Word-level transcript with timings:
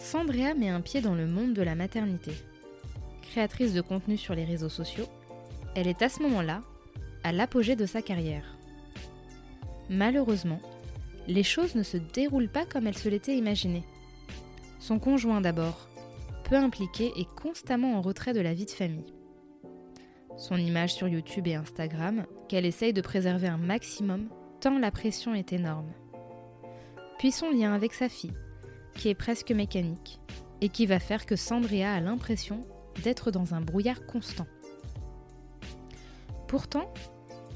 Sandrea 0.00 0.54
met 0.54 0.70
un 0.70 0.80
pied 0.80 1.02
dans 1.02 1.14
le 1.14 1.26
monde 1.26 1.52
de 1.52 1.60
la 1.60 1.74
maternité. 1.74 2.32
Créatrice 3.20 3.74
de 3.74 3.82
contenu 3.82 4.16
sur 4.16 4.34
les 4.34 4.46
réseaux 4.46 4.70
sociaux, 4.70 5.04
elle 5.76 5.86
est 5.86 6.00
à 6.00 6.08
ce 6.08 6.22
moment-là 6.22 6.62
à 7.22 7.32
l'apogée 7.32 7.76
de 7.76 7.84
sa 7.84 8.00
carrière. 8.00 8.56
Malheureusement, 9.90 10.60
les 11.28 11.42
choses 11.42 11.74
ne 11.74 11.82
se 11.82 11.98
déroulent 11.98 12.48
pas 12.48 12.64
comme 12.64 12.86
elle 12.86 12.96
se 12.96 13.10
l'était 13.10 13.36
imaginé. 13.36 13.84
Son 14.80 14.98
conjoint 14.98 15.42
d'abord, 15.42 15.90
peu 16.44 16.56
impliqué 16.56 17.12
et 17.16 17.26
constamment 17.40 17.96
en 17.96 18.00
retrait 18.00 18.32
de 18.32 18.40
la 18.40 18.54
vie 18.54 18.64
de 18.64 18.70
famille. 18.70 19.14
Son 20.38 20.56
image 20.56 20.94
sur 20.94 21.08
YouTube 21.08 21.46
et 21.46 21.56
Instagram, 21.56 22.24
qu'elle 22.48 22.64
essaye 22.64 22.94
de 22.94 23.02
préserver 23.02 23.48
un 23.48 23.58
maximum 23.58 24.30
tant 24.60 24.78
la 24.78 24.90
pression 24.90 25.34
est 25.34 25.52
énorme. 25.52 25.92
Puis 27.18 27.32
son 27.32 27.50
lien 27.50 27.74
avec 27.74 27.92
sa 27.92 28.08
fille, 28.08 28.32
qui 28.94 29.08
est 29.08 29.14
presque 29.14 29.52
mécanique 29.52 30.20
et 30.60 30.68
qui 30.68 30.86
va 30.86 30.98
faire 30.98 31.26
que 31.26 31.36
Sandria 31.36 31.92
a 31.92 32.00
l'impression 32.00 32.66
d'être 33.02 33.30
dans 33.30 33.54
un 33.54 33.60
brouillard 33.60 34.06
constant. 34.06 34.46
Pourtant, 36.48 36.92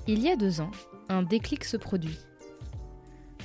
il 0.06 0.22
y 0.22 0.30
a 0.30 0.36
deux 0.36 0.60
ans, 0.60 0.70
un 1.08 1.22
déclic 1.22 1.64
se 1.64 1.76
produit. 1.76 2.18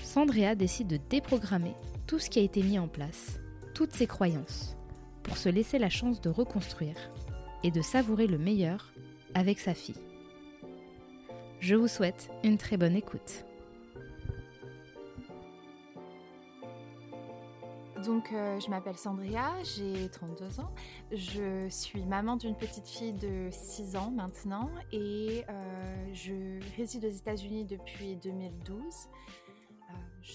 Sandria 0.04 0.56
décide 0.56 0.88
de 0.88 1.00
déprogrammer 1.10 1.74
tout 2.08 2.20
ce 2.20 2.30
qui 2.30 2.40
a 2.40 2.44
été 2.44 2.64
mis 2.64 2.80
en 2.80 2.88
place, 2.88 3.40
toutes 3.74 3.94
ses 3.94 4.08
croyances, 4.08 4.76
pour 5.24 5.38
se 5.38 5.50
laisser 5.50 5.80
la 5.80 5.90
chance 5.90 6.22
de 6.22 6.30
reconstruire 6.30 6.96
et 7.64 7.72
de 7.72 7.82
savourer 7.82 8.28
le 8.28 8.38
meilleur 8.38 8.92
avec 9.34 9.60
sa 9.60 9.74
fille. 9.74 10.02
Je 11.60 11.76
vous 11.76 11.88
souhaite 11.88 12.30
une 12.44 12.58
très 12.58 12.78
bonne 12.78 12.96
écoute. 12.96 13.46
Donc, 18.06 18.32
euh, 18.32 18.60
je 18.60 18.70
m'appelle 18.70 18.98
Sandria, 18.98 19.52
j'ai 19.64 20.10
32 20.10 20.60
ans. 20.62 20.72
Je 21.12 21.68
suis 21.70 22.04
maman 22.04 22.38
d'une 22.38 22.56
petite 22.56 22.88
fille 22.88 23.14
de 23.14 23.50
6 23.52 23.96
ans 23.96 24.12
maintenant 24.12 24.70
et 24.92 25.44
euh, 25.50 26.14
je 26.14 26.60
réside 26.78 27.06
aux 27.06 27.10
États-Unis 27.10 27.66
depuis 27.66 28.16
2012. 28.18 28.84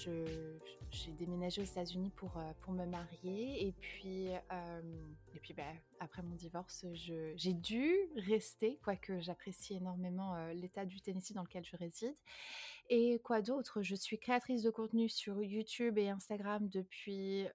Euh, 0.07 0.59
j'ai 0.91 1.13
déménagé 1.13 1.61
aux 1.61 1.65
États-Unis 1.65 2.11
pour, 2.15 2.33
pour 2.61 2.73
me 2.73 2.87
marier 2.87 3.67
et 3.67 3.73
puis, 3.73 4.29
et 4.29 5.41
puis 5.41 5.53
bah, 5.53 5.65
après 5.99 6.23
mon 6.23 6.37
divorce, 6.37 6.87
j'ai 6.93 7.53
dû 7.53 7.93
rester, 8.17 8.79
quoique 8.85 9.21
j'apprécie 9.21 9.75
énormément 9.75 10.37
l'état 10.53 10.85
du 10.85 11.01
Tennessee 11.01 11.33
dans 11.33 11.43
lequel 11.43 11.65
je 11.65 11.77
réside. 11.77 12.15
Et 12.91 13.19
quoi 13.25 13.43
d'autre? 13.43 13.83
Je 13.83 13.97
suis 13.97 14.19
créatrice 14.19 14.63
de 14.63 14.71
contenu 14.71 15.09
sur 15.09 15.43
YouTube 15.43 15.99
et 15.99 16.11
Instagram 16.11 16.69
depuis 16.69 17.49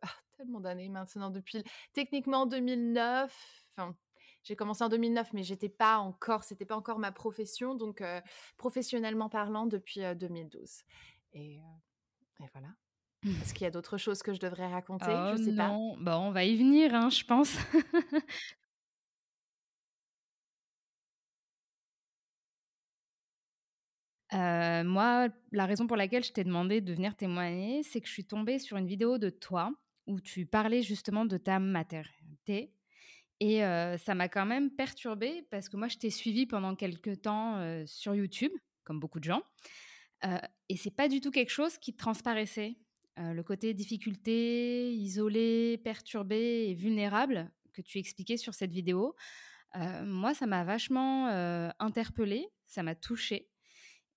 ah, 0.00 0.08
tellement 0.38 0.60
d'années 0.60 0.88
maintenant, 0.88 1.30
depuis 1.30 1.62
techniquement 1.92 2.46
2009. 2.46 3.66
Enfin, 3.76 3.94
j'ai 4.44 4.56
commencé 4.56 4.82
en 4.82 4.88
2009, 4.88 5.34
mais 5.34 5.42
j'étais 5.42 5.68
pas 5.68 5.98
encore, 5.98 6.42
c'était 6.44 6.64
pas 6.64 6.76
encore 6.76 6.98
ma 6.98 7.12
profession, 7.12 7.74
donc 7.74 8.02
professionnellement 8.56 9.28
parlant 9.28 9.66
depuis 9.66 10.00
2012. 10.16 10.84
Et, 11.32 11.60
voilà. 12.52 12.68
Est-ce 13.24 13.24
qu'il 13.54 13.64
y 13.64 13.66
a 13.66 13.70
d'autres 13.70 13.98
choses 13.98 14.22
que 14.22 14.32
je 14.32 14.40
devrais 14.40 14.68
raconter? 14.68 15.06
Je 15.06 15.36
Je 15.36 15.42
sais 15.44 15.52
non. 15.52 15.96
pas. 15.96 16.02
Bon, 16.02 16.28
on 16.28 16.30
va 16.30 16.44
y 16.44 16.56
venir, 16.56 16.94
hein, 16.94 17.10
je 17.10 17.24
pense. 17.24 17.56
moi, 24.84 25.28
la 25.52 25.66
raison 25.66 25.86
pour 25.86 25.96
laquelle 25.96 26.24
je 26.24 26.32
t'ai 26.32 26.44
demandé 26.44 26.80
de 26.80 26.92
venir 26.92 27.16
témoigner, 27.16 27.82
c'est 27.82 28.00
que 28.00 28.06
je 28.06 28.12
suis 28.12 28.24
tombée 28.24 28.58
sur 28.58 28.76
une 28.76 28.86
vidéo 28.86 29.18
de 29.18 29.30
toi 29.30 29.72
où 30.06 30.20
tu 30.20 30.46
parlais 30.46 30.82
justement 30.82 31.24
de 31.24 31.36
ta 31.36 31.58
maternité. 31.58 32.72
Et 33.40 33.60
ça 33.98 34.14
m'a 34.14 34.28
quand 34.28 34.46
même 34.46 34.70
perturbée 34.70 35.46
parce 35.50 35.68
que 35.68 35.76
moi, 35.76 35.88
je 35.88 35.98
t'ai 35.98 36.10
suivi 36.10 36.46
pendant 36.46 36.74
quelques 36.74 37.22
temps 37.22 37.84
sur 37.86 38.14
YouTube, 38.14 38.52
comme 38.84 39.00
beaucoup 39.00 39.20
de 39.20 39.24
gens. 39.24 39.42
Et 40.68 40.76
c'est 40.76 40.94
pas 40.94 41.08
du 41.08 41.20
tout 41.20 41.30
quelque 41.30 41.50
chose 41.50 41.78
qui 41.78 41.94
transparaissait. 41.94 42.76
le 43.18 43.42
côté 43.42 43.74
difficulté, 43.74 44.92
isolé, 44.94 45.78
perturbé 45.78 46.68
et 46.68 46.74
vulnérable 46.74 47.50
que 47.72 47.82
tu 47.82 47.98
expliquais 47.98 48.36
sur 48.36 48.54
cette 48.54 48.72
vidéo, 48.72 49.14
moi, 49.74 50.34
ça 50.34 50.46
m'a 50.46 50.64
vachement 50.64 51.28
interpellée, 51.78 52.48
ça 52.66 52.82
m'a 52.82 52.94
touchée. 52.94 53.50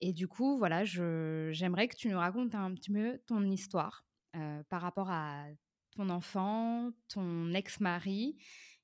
Et 0.02 0.14
du 0.14 0.28
coup, 0.28 0.58
voilà, 0.58 0.84
j'aimerais 0.84 1.88
que 1.88 1.96
tu 1.96 2.10
nous 2.10 2.18
racontes 2.18 2.56
un 2.56 2.74
petit 2.74 2.92
peu 2.92 3.20
ton 3.28 3.44
histoire 3.50 4.06
par 4.70 4.82
rapport 4.82 5.10
à 5.10 5.46
ton 5.96 6.10
enfant, 6.10 6.92
ton 7.10 7.54
ex-mari, 7.54 8.38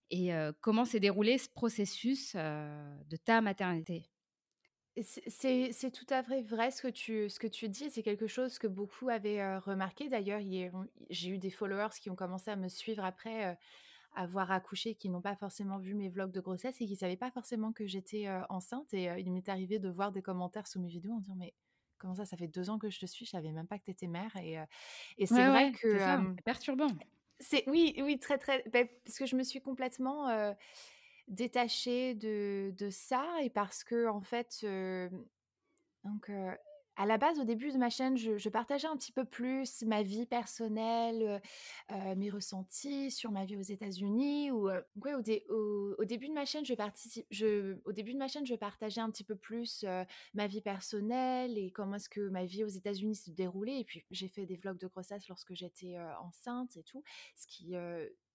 et 0.10 0.32
comment 0.62 0.86
s'est 0.86 1.00
déroulé 1.00 1.38
ce 1.38 1.50
processus 1.50 2.36
de 2.36 3.16
ta 3.24 3.42
maternité? 3.42 4.10
C'est 5.04 5.92
tout 5.92 6.06
à 6.10 6.24
fait 6.24 6.42
vrai 6.42 6.72
ce 6.72 6.82
que 6.82 6.88
tu, 6.88 7.30
ce 7.30 7.40
que 7.40 7.48
tu 7.48 7.70
dis. 7.70 7.90
C'est 7.90 8.04
quelque 8.04 8.28
chose 8.28 8.60
que 8.60 8.68
beaucoup 8.68 9.10
avaient 9.10 9.58
remarqué. 9.58 10.10
D'ailleurs, 10.10 10.42
j'ai 11.10 11.30
eu 11.30 11.38
des 11.38 11.50
followers 11.50 11.96
qui 12.02 12.10
ont 12.10 12.16
commencé 12.16 12.52
à 12.52 12.56
me 12.56 12.68
suivre 12.68 13.04
après 13.04 13.58
avoir 14.16 14.52
accouché, 14.52 14.96
qui 14.96 15.10
n'ont 15.10 15.22
pas 15.22 15.36
forcément 15.36 15.78
vu 15.78 15.94
mes 15.94 16.10
vlogs 16.10 16.32
de 16.32 16.40
grossesse 16.40 16.82
et 16.82 16.86
qui 16.86 16.94
ne 16.94 16.98
savaient 16.98 17.18
pas 17.18 17.32
forcément 17.32 17.72
que 17.72 17.86
j'étais 17.86 18.28
enceinte. 18.50 18.94
Et 18.94 19.10
il 19.20 19.32
m'est 19.32 19.50
arrivé 19.50 19.80
de 19.80 19.90
voir 19.90 20.12
des 20.12 20.22
commentaires 20.22 20.68
sous 20.68 20.80
mes 20.80 20.90
vidéos 20.90 21.14
en 21.14 21.20
disant 21.20 21.36
Mais 21.38 21.54
comment 21.98 22.16
ça, 22.16 22.26
ça 22.26 22.38
fait 22.38 22.48
deux 22.48 22.70
ans 22.70 22.80
que 22.80 22.90
je 22.90 23.00
te 23.00 23.06
suis, 23.06 23.26
je 23.26 23.32
savais 23.32 23.52
même 23.52 23.68
pas 23.68 23.78
que 23.78 23.86
tu 23.86 23.92
étais 23.92 24.08
mère. 24.08 24.36
Et, 24.38 24.58
et 25.18 25.26
c'est 25.26 25.48
vrai 25.48 25.72
que. 25.72 25.98
C'est 25.98 26.44
perturbant. 26.44 26.88
C'est 27.40 27.70
oui, 27.70 27.94
oui, 28.00 28.18
très 28.18 28.40
très, 28.40 28.64
parce 28.72 29.20
que 29.20 29.28
je 29.28 29.36
me 29.36 29.44
suis 29.44 29.62
complètement 29.62 30.28
détachée 31.28 32.16
de, 32.16 32.74
de 32.78 32.90
ça 32.90 33.26
et 33.42 33.50
parce 33.50 33.84
que 33.84 34.08
en 34.08 34.22
fait, 34.22 34.66
donc 36.04 36.30
à 36.98 37.06
la 37.06 37.20
base, 37.20 37.40
au 37.40 37.44
début 37.44 37.72
de 37.72 37.78
ma 37.78 37.92
chaîne, 37.92 38.18
je, 38.18 38.50
partageais 38.50 38.88
un 38.88 38.98
petit 38.98 39.12
peu 39.12 39.24
plus 39.24 39.84
ma 39.84 40.02
vie 40.02 40.26
personnelle, 40.26 41.42
mes 42.16 42.30
ressentis 42.32 43.12
sur 43.12 43.32
ma 43.32 43.46
vie 43.46 43.56
aux 43.56 43.62
États-Unis. 43.62 44.50
Ou 44.50 44.68
au, 44.70 45.22
début 46.06 46.28
de 46.28 46.34
ma 46.34 46.46
chaîne, 46.46 46.66
je 46.66 46.74
je, 47.30 47.78
au 47.86 47.92
début 47.92 48.14
de 48.14 48.18
ma 48.18 48.28
chaîne, 48.28 48.48
je 48.48 48.56
partageais 48.56 49.02
un 49.02 49.12
petit 49.12 49.24
peu 49.24 49.36
plus 49.36 49.86
ma 50.34 50.48
vie 50.48 50.62
personnelle 50.62 51.58
et 51.58 51.70
comment 51.70 51.96
est-ce 51.98 52.10
que 52.10 52.30
ma 52.30 52.46
vie 52.46 52.64
aux 52.64 52.70
États-Unis 52.70 53.16
se 53.16 53.30
déroulait. 53.30 53.80
Et 53.80 53.84
puis 53.84 54.04
j'ai 54.10 54.28
fait 54.28 54.48
des 54.48 54.56
vlogs 54.56 54.80
de 54.80 54.88
grossesse 54.88 55.28
lorsque 55.28 55.54
j'étais 55.54 55.98
enceinte 56.20 56.78
et 56.78 56.84
tout, 56.84 57.04
ce 57.36 57.46
qui 57.46 57.76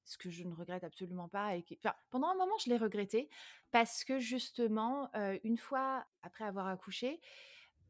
ce 0.05 0.19
que 0.19 0.31
je 0.31 0.45
ne 0.45 0.55
regrette 0.55 0.85
absolument 0.85 1.29
pas. 1.29 1.57
Et 1.57 1.65
pendant 2.11 2.29
un 2.29 2.35
moment, 2.35 2.57
je 2.65 2.71
l'ai 2.71 2.77
regretté 2.77 3.29
parce 3.71 4.05
que 4.05 4.19
justement, 4.19 5.11
une 5.45 5.59
fois 5.59 6.05
après 6.23 6.45
avoir 6.45 6.67
accouché, 6.67 7.21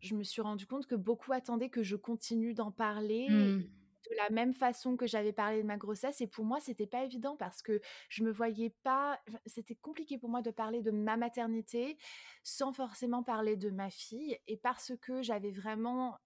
je 0.01 0.15
me 0.15 0.25
suis 0.25 0.43
rendu 0.43 0.67
compte 0.67 0.87
que 0.87 0.95
beaucoup 0.95 1.33
attendaient 1.33 1.71
que 1.71 1.83
je 1.83 1.97
continue 1.97 2.55
d'en 2.55 2.71
parler. 2.71 3.29
Mmh. 3.31 3.63
de 4.11 4.17
la 4.17 4.31
même 4.31 4.53
façon 4.53 4.97
que 4.97 5.07
j'avais 5.07 5.33
parlé 5.33 5.63
de 5.63 5.67
ma 5.67 5.77
grossesse 5.77 6.21
et 6.21 6.27
pour 6.27 6.45
moi 6.45 6.59
c'était 6.59 6.89
pas 6.89 7.05
évident 7.05 7.37
parce 7.37 7.63
que 7.63 7.81
je 8.09 8.25
me 8.25 8.33
voyais 8.33 8.75
pas 8.83 9.21
c'était 9.47 9.77
compliqué 9.77 10.19
pour 10.19 10.29
moi 10.29 10.43
de 10.43 10.51
parler 10.51 10.83
de 10.83 10.91
ma 10.91 11.17
maternité 11.17 11.97
sans 12.43 12.73
forcément 12.73 13.23
parler 13.23 13.57
de 13.57 13.71
ma 13.71 13.91
fille 13.91 14.37
et 14.49 14.57
parce 14.57 14.93
que 15.01 15.23
j'avais 15.23 15.53
vraiment 15.53 16.19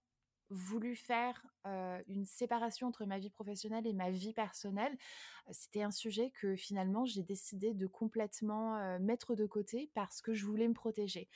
voulu 0.51 0.97
faire 0.97 1.47
une 2.07 2.25
séparation 2.25 2.87
entre 2.87 3.05
ma 3.05 3.19
vie 3.19 3.31
professionnelle 3.31 3.87
et 3.87 3.93
ma 3.93 4.11
vie 4.11 4.33
personnelle, 4.33 4.97
c'était 5.51 5.83
un 5.83 5.91
sujet 5.91 6.31
que 6.31 6.55
finalement 6.55 7.05
j'ai 7.05 7.23
décidé 7.23 7.75
de 7.75 7.87
complètement 7.87 8.99
mettre 9.01 9.35
de 9.35 9.47
côté 9.47 9.91
parce 9.95 10.21
que 10.21 10.33
je 10.33 10.47
voulais 10.47 10.69
me 10.69 10.75
protéger. 10.75 11.29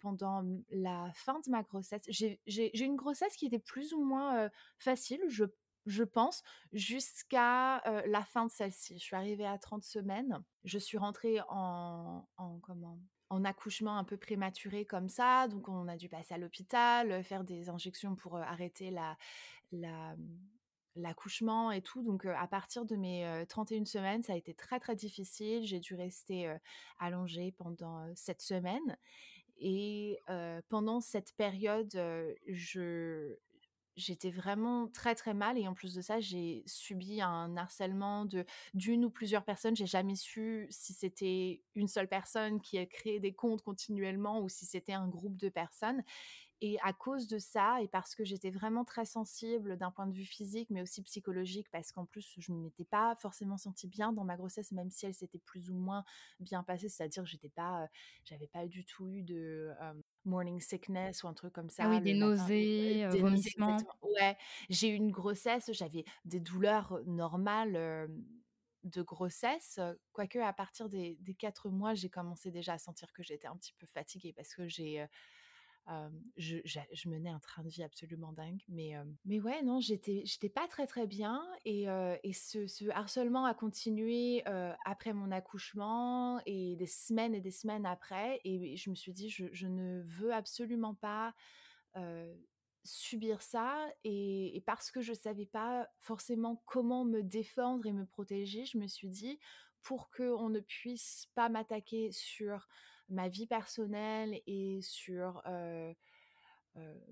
pendant 0.00 0.44
la 0.70 1.10
fin 1.14 1.40
de 1.40 1.50
ma 1.50 1.62
grossesse, 1.62 2.02
j'ai 2.08 2.84
une 2.84 2.96
grossesse 2.96 3.36
qui 3.36 3.46
était 3.46 3.58
plus 3.58 3.92
ou 3.92 4.04
moins 4.04 4.48
facile, 4.78 5.20
je 5.28 5.44
je 5.88 6.04
pense, 6.04 6.42
jusqu'à 6.72 7.82
la 8.06 8.22
fin 8.22 8.46
de 8.46 8.50
celle-ci. 8.50 8.98
Je 8.98 9.04
suis 9.04 9.16
arrivée 9.16 9.46
à 9.46 9.58
30 9.58 9.82
semaines. 9.82 10.42
Je 10.64 10.78
suis 10.78 10.98
rentrée 10.98 11.40
en, 11.48 12.28
en 12.36 12.58
comment? 12.60 12.98
En 13.30 13.44
accouchement 13.44 13.98
un 13.98 14.04
peu 14.04 14.16
prématuré 14.16 14.84
comme 14.84 15.08
ça, 15.08 15.48
donc 15.48 15.68
on 15.68 15.88
a 15.88 15.96
dû 15.96 16.08
passer 16.08 16.34
à 16.34 16.38
l'hôpital, 16.38 17.22
faire 17.24 17.44
des 17.44 17.68
injections 17.68 18.14
pour 18.14 18.36
arrêter 18.36 18.90
la, 18.90 19.16
la 19.72 20.16
mmh, 20.16 20.38
l'accouchement 20.96 21.70
et 21.70 21.80
tout. 21.80 22.02
Donc 22.02 22.26
à 22.26 22.46
partir 22.46 22.84
de 22.84 22.96
mes 22.96 23.44
31 23.48 23.84
semaines, 23.84 24.22
ça 24.22 24.32
a 24.32 24.36
été 24.36 24.52
très 24.54 24.80
très 24.80 24.96
difficile. 24.96 25.64
J'ai 25.64 25.80
dû 25.80 25.94
rester 25.94 26.52
allongée 26.98 27.52
pendant 27.52 28.04
cette 28.14 28.42
semaine. 28.42 28.96
Et 29.60 30.18
pendant 30.68 31.00
cette 31.00 31.32
période, 31.34 31.92
je, 32.46 33.36
j'étais 33.98 34.30
vraiment 34.30 34.88
très 34.88 35.14
très 35.14 35.34
mal 35.34 35.58
et 35.58 35.68
en 35.68 35.74
plus 35.74 35.94
de 35.94 36.00
ça, 36.00 36.20
j'ai 36.20 36.62
subi 36.66 37.20
un 37.20 37.56
harcèlement 37.56 38.24
de 38.24 38.44
d'une 38.74 39.04
ou 39.04 39.10
plusieurs 39.10 39.44
personnes. 39.44 39.76
J'ai 39.76 39.86
jamais 39.86 40.14
su 40.14 40.66
si 40.70 40.94
c'était 40.94 41.60
une 41.74 41.88
seule 41.88 42.08
personne 42.08 42.60
qui 42.60 42.78
a 42.78 42.86
créé 42.86 43.20
des 43.20 43.34
comptes 43.34 43.62
continuellement 43.62 44.40
ou 44.40 44.48
si 44.48 44.64
c'était 44.66 44.94
un 44.94 45.08
groupe 45.08 45.36
de 45.36 45.48
personnes. 45.48 46.02
Et 46.60 46.76
à 46.82 46.92
cause 46.92 47.28
de 47.28 47.38
ça, 47.38 47.80
et 47.82 47.86
parce 47.86 48.16
que 48.16 48.24
j'étais 48.24 48.50
vraiment 48.50 48.84
très 48.84 49.04
sensible 49.04 49.76
d'un 49.76 49.92
point 49.92 50.08
de 50.08 50.12
vue 50.12 50.24
physique, 50.24 50.70
mais 50.70 50.82
aussi 50.82 51.02
psychologique, 51.02 51.68
parce 51.70 51.92
qu'en 51.92 52.04
plus, 52.04 52.34
je 52.36 52.50
ne 52.50 52.58
m'étais 52.58 52.84
pas 52.84 53.14
forcément 53.14 53.56
sentie 53.56 53.86
bien 53.86 54.12
dans 54.12 54.24
ma 54.24 54.36
grossesse, 54.36 54.72
même 54.72 54.90
si 54.90 55.06
elle 55.06 55.14
s'était 55.14 55.38
plus 55.38 55.70
ou 55.70 55.74
moins 55.76 56.04
bien 56.40 56.64
passée, 56.64 56.88
c'est-à-dire 56.88 57.22
que 57.22 57.28
j'étais 57.28 57.48
pas, 57.48 57.88
j'avais 58.24 58.48
pas 58.48 58.66
du 58.66 58.84
tout 58.84 59.08
eu 59.08 59.22
de 59.22 59.70
morning 60.24 60.60
sickness 60.60 61.22
ou 61.22 61.28
un 61.28 61.34
truc 61.34 61.52
comme 61.52 61.70
ça. 61.70 61.84
Ah 61.86 61.90
oui, 61.90 62.00
des 62.00 62.14
nausées, 62.14 63.06
des 63.08 63.20
vomissements. 63.20 63.76
ouais, 64.02 64.36
j'ai 64.68 64.88
eu 64.88 64.94
une 64.94 65.12
grossesse, 65.12 65.70
j'avais 65.72 66.04
des 66.24 66.40
douleurs 66.40 67.00
normales 67.06 68.08
de 68.82 69.02
grossesse, 69.02 69.78
quoique 70.12 70.38
à 70.38 70.52
partir 70.52 70.88
des, 70.88 71.16
des 71.20 71.34
quatre 71.34 71.68
mois, 71.68 71.94
j'ai 71.94 72.08
commencé 72.08 72.50
déjà 72.50 72.74
à 72.74 72.78
sentir 72.78 73.12
que 73.12 73.22
j'étais 73.22 73.46
un 73.46 73.56
petit 73.56 73.74
peu 73.74 73.86
fatiguée 73.86 74.32
parce 74.32 74.54
que 74.54 74.66
j'ai 74.66 75.06
je, 76.36 77.08
menais 77.08 77.30
un 77.30 77.38
train 77.38 77.62
de 77.62 77.68
vie 77.68 77.82
absolument 77.82 78.32
dingue. 78.32 78.60
Mais, 78.68 78.94
mais 79.24 79.40
ouais, 79.40 79.62
non, 79.62 79.80
j'étais, 79.80 80.24
pas 80.54 80.66
très 80.68 80.86
très 80.86 81.06
bien. 81.06 81.42
Et, 81.64 81.86
et 82.22 82.32
ce, 82.32 82.90
harcèlement 82.90 83.44
a 83.44 83.54
continué 83.54 84.42
après 84.84 85.12
mon 85.12 85.30
accouchement 85.30 86.40
et 86.46 86.76
des 86.76 86.86
semaines 86.86 87.34
et 87.34 87.40
des 87.40 87.50
semaines 87.50 87.86
après. 87.86 88.40
Et 88.44 88.76
je 88.76 88.90
me 88.90 88.94
suis 88.94 89.12
dit, 89.12 89.30
je, 89.30 89.66
ne 89.66 90.02
veux 90.02 90.32
absolument 90.32 90.94
pas 90.94 91.34
subir 92.84 93.42
ça. 93.42 93.88
Et, 94.04 94.56
et, 94.56 94.60
parce 94.60 94.90
que 94.90 95.00
je 95.00 95.12
savais 95.12 95.46
pas 95.46 95.88
forcément 95.98 96.62
comment 96.66 97.04
me 97.04 97.22
défendre 97.22 97.86
et 97.86 97.92
me 97.92 98.06
protéger, 98.06 98.64
je 98.64 98.78
me 98.78 98.86
suis 98.86 99.08
dit, 99.08 99.38
pour 99.82 100.10
qu'on 100.10 100.48
ne 100.48 100.60
puisse 100.60 101.28
pas 101.34 101.48
m'attaquer 101.48 102.10
sur 102.12 102.68
ma 103.08 103.28
vie 103.28 103.46
personnelle 103.46 104.40
et 104.46 104.80
sur 104.82 105.42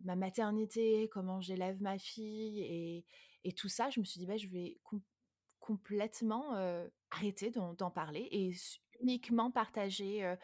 ma 0.04 0.16
maternité, 0.16 1.08
comment 1.12 1.40
j'élève 1.40 1.80
ma 1.82 1.98
fille 1.98 2.60
et, 2.60 3.04
et, 3.44 3.52
tout 3.52 3.68
ça, 3.68 3.90
je 3.90 4.00
me 4.00 4.04
suis 4.04 4.20
dit, 4.20 4.26
bah, 4.26 4.36
je 4.36 4.48
vais 4.48 4.78
complètement 5.58 6.54
arrêter 7.10 7.50
d'en 7.50 7.90
parler 7.90 8.28
et 8.30 8.52
uniquement 9.00 9.50
partager 9.50 10.34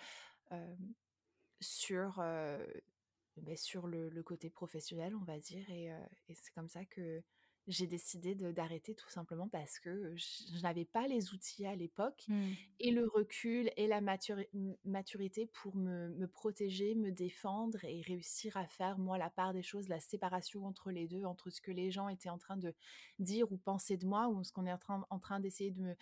sur, 1.60 2.16
bah, 2.16 3.56
sur 3.56 3.86
le, 3.86 4.22
côté 4.22 4.50
professionnel, 4.50 5.14
on 5.14 5.24
va 5.24 5.38
dire. 5.38 5.68
Et 5.70 5.90
c'est 6.34 6.52
comme 6.54 6.68
ça 6.68 6.84
que 6.84 7.22
j'ai 7.68 7.86
décidé 7.86 8.34
d'arrêter 8.34 8.94
tout 8.94 9.08
simplement 9.08 9.48
parce 9.48 9.78
que 9.78 10.14
je, 10.16 10.60
n'avais 10.62 10.84
pas 10.84 11.06
les 11.06 11.32
outils 11.32 11.64
à 11.64 11.76
l'époque 11.76 12.24
mmh. 12.28 12.50
et 12.80 12.90
le 12.90 13.06
recul 13.08 13.70
et 13.76 13.86
la 13.86 14.00
maturité 14.00 15.46
pour 15.46 15.76
me, 15.76 16.08
me, 16.08 16.26
protéger, 16.26 16.94
me 16.94 17.12
défendre 17.12 17.84
et 17.84 18.00
réussir 18.00 18.56
à 18.56 18.66
faire, 18.66 18.98
moi, 18.98 19.16
la 19.16 19.30
part 19.30 19.52
des 19.52 19.62
choses, 19.62 19.88
la 19.88 20.00
séparation 20.00 20.66
entre 20.66 20.90
les 20.90 21.06
deux, 21.06 21.24
entre 21.24 21.50
ce 21.50 21.60
que 21.60 21.70
les 21.70 21.90
gens 21.90 22.08
étaient 22.08 22.30
en 22.30 22.38
train 22.38 22.56
de 22.56 22.74
dire 23.20 23.50
ou 23.52 23.56
penser 23.56 23.96
de 23.96 24.06
moi 24.06 24.28
ou 24.28 24.42
ce 24.42 24.52
qu'on 24.52 24.66
est 24.66 24.72
en 24.72 24.78
train, 24.78 25.06
en 25.10 25.18
train 25.18 25.38
d'essayer 25.38 25.70
de 25.70 25.80
me, 25.80 25.94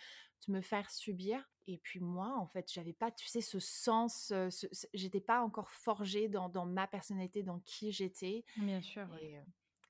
de 0.47 0.53
me 0.53 0.61
faire 0.61 0.89
subir. 0.89 1.47
Et 1.67 1.77
puis 1.77 1.99
moi, 1.99 2.35
en 2.37 2.47
fait, 2.47 2.71
j'avais 2.73 2.93
pas, 2.93 3.11
tu 3.11 3.27
sais, 3.27 3.41
ce 3.41 3.59
sens, 3.59 4.33
ce, 4.49 4.67
j'étais 4.93 5.21
pas 5.21 5.41
encore 5.41 5.69
forgée 5.69 6.27
dans, 6.27 6.49
dans, 6.49 6.65
ma 6.65 6.87
personnalité, 6.87 7.43
dans 7.43 7.59
qui 7.59 7.91
j'étais. 7.91 8.43
Bien 8.57 8.81
sûr. 8.81 9.07
Et, 9.21 9.37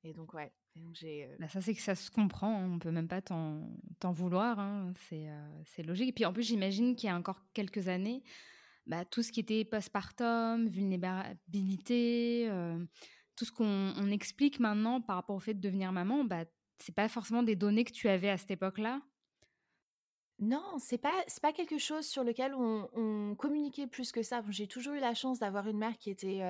et 0.03 0.13
donc, 0.13 0.33
ouais, 0.33 0.51
bah, 1.39 1.47
ça, 1.47 1.61
c'est 1.61 1.75
que 1.75 1.81
ça 1.81 1.95
se 1.95 2.09
comprend. 2.09 2.61
Hein, 2.61 2.71
on 2.73 2.79
peut 2.79 2.91
même 2.91 3.07
pas 3.07 3.21
t'en 3.21 3.61
vouloir. 4.03 4.59
Hein, 4.59 4.93
c'est 5.65 5.83
logique. 5.83 6.09
Et 6.09 6.13
puis 6.13 6.25
en 6.25 6.33
plus, 6.33 6.43
j'imagine 6.43 6.95
qu'il 6.95 7.07
y 7.07 7.11
a 7.11 7.15
encore 7.15 7.41
quelques 7.53 7.87
années, 7.87 8.23
bah, 8.87 9.05
tout 9.05 9.21
ce 9.21 9.31
qui 9.31 9.39
était 9.39 9.63
postpartum, 9.65 10.67
vulnérabilité, 10.67 12.49
tout 13.35 13.45
ce 13.45 13.51
qu'on 13.51 14.09
explique 14.11 14.59
maintenant 14.59 15.01
par 15.01 15.17
rapport 15.17 15.35
au 15.35 15.39
fait 15.39 15.53
de 15.53 15.61
devenir 15.61 15.91
maman, 15.91 16.23
bah, 16.23 16.45
c'est 16.79 16.95
pas 16.95 17.07
forcément 17.07 17.43
des 17.43 17.55
données 17.55 17.83
que 17.83 17.91
tu 17.91 18.09
avais 18.09 18.29
à 18.29 18.37
cette 18.37 18.51
époque-là. 18.51 19.01
Non, 20.41 20.79
c'est 20.79 20.97
pas 20.97 21.23
c'est 21.27 21.41
pas 21.41 21.53
quelque 21.53 21.77
chose 21.77 22.07
sur 22.07 22.23
lequel 22.23 22.55
on, 22.55 23.35
communiquait 23.35 23.85
plus 23.85 24.11
que 24.11 24.23
ça. 24.23 24.41
j'ai 24.49 24.67
toujours 24.67 24.95
eu 24.95 24.99
la 24.99 25.13
chance 25.13 25.37
d'avoir 25.37 25.67
une 25.67 25.77
mère 25.77 25.97
qui 25.99 26.09
était 26.09 26.41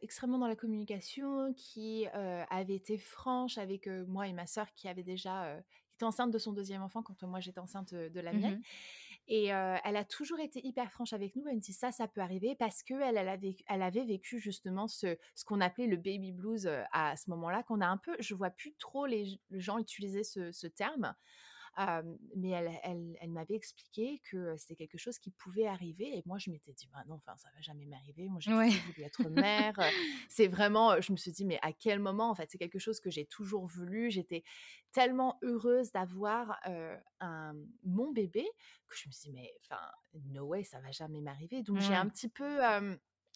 extrêmement 0.00 0.38
dans 0.38 0.46
la 0.46 0.54
communication, 0.54 1.52
qui 1.54 2.06
avait 2.06 2.76
été 2.76 2.98
franche 2.98 3.58
avec 3.58 3.88
moi 4.06 4.28
et 4.28 4.32
ma 4.32 4.46
sœur, 4.46 4.72
qui 4.74 4.88
avait 4.88 5.02
déjà 5.02 5.60
qui 5.90 5.96
était 5.96 6.04
enceinte 6.04 6.30
de 6.30 6.38
son 6.38 6.52
deuxième 6.52 6.82
enfant 6.82 7.02
quand 7.02 7.20
moi 7.24 7.40
j'étais 7.40 7.58
enceinte 7.58 7.92
de, 7.92 8.20
la 8.20 8.32
mienne. 8.32 8.58
Mmh 8.58 8.62
et 9.28 9.46
elle 9.46 9.96
a 9.96 10.04
toujours 10.04 10.40
été 10.40 10.60
hyper 10.66 10.90
franche 10.90 11.12
avec 11.12 11.36
nous. 11.36 11.46
Elle 11.46 11.56
me 11.56 11.60
dit 11.60 11.72
ça, 11.72 11.92
ça 11.92 12.08
peut 12.08 12.20
arriver 12.20 12.56
parce 12.56 12.82
que 12.82 12.94
elle, 12.94 13.16
avait, 13.16 13.56
elle 13.68 13.82
avait 13.82 14.04
vécu 14.04 14.40
justement 14.40 14.88
ce, 14.88 15.16
ce 15.36 15.44
qu'on 15.44 15.60
appelait 15.60 15.86
le 15.86 15.96
baby 15.96 16.32
blues 16.32 16.68
à 16.92 17.16
ce 17.16 17.30
moment-là, 17.30 17.62
qu'on 17.62 17.80
a 17.80 17.86
un 17.86 17.98
peu, 17.98 18.16
je 18.18 18.34
vois 18.34 18.50
plus 18.50 18.74
trop 18.74 19.06
les, 19.06 19.40
gens 19.52 19.78
utiliser 19.78 20.24
ce, 20.24 20.50
ce 20.50 20.66
terme 20.66 21.14
mais 22.36 22.50
elle, 22.50 22.70
elle, 22.82 23.16
elle 23.20 23.30
m'avait 23.30 23.54
expliqué 23.54 24.20
que 24.30 24.56
c'était 24.56 24.76
quelque 24.76 24.98
chose 24.98 25.18
qui 25.18 25.30
pouvait 25.30 25.66
arriver. 25.66 26.18
Et 26.18 26.22
moi, 26.26 26.38
je 26.38 26.50
m'étais 26.50 26.72
dit, 26.72 26.88
bah 26.92 27.02
non, 27.06 27.16
enfin, 27.16 27.36
ça 27.36 27.48
va 27.54 27.60
jamais 27.60 27.86
m'arriver. 27.86 28.28
Moi, 28.28 28.40
j'ai 28.40 28.50
toujours 28.50 28.82
voulu 28.86 29.02
être 29.02 29.28
mère. 29.30 29.74
c'est 30.28 30.48
vraiment, 30.48 31.00
je 31.00 31.12
me 31.12 31.16
suis 31.16 31.32
dit, 31.32 31.44
mais 31.44 31.58
à 31.62 31.72
quel 31.72 31.98
moment, 31.98 32.30
en 32.30 32.34
fait, 32.34 32.50
c'est 32.50 32.58
quelque 32.58 32.78
chose 32.78 33.00
que 33.00 33.10
j'ai 33.10 33.26
toujours 33.26 33.66
voulu. 33.66 34.10
J'étais 34.10 34.42
tellement 34.92 35.38
heureuse 35.42 35.90
d'avoir 35.92 36.58
un, 37.20 37.54
mon 37.84 38.12
bébé 38.12 38.46
que 38.88 38.96
je 38.96 39.08
me 39.08 39.12
suis 39.12 39.30
dit, 39.30 39.34
mais 39.34 39.52
enfin, 39.62 39.80
no 40.26 40.44
way, 40.44 40.64
ça 40.64 40.80
va 40.80 40.90
jamais 40.90 41.20
m'arriver. 41.20 41.62
Donc, 41.62 41.78
j'ai 41.80 41.94
un 41.94 42.08
petit 42.08 42.28
peu, 42.28 42.60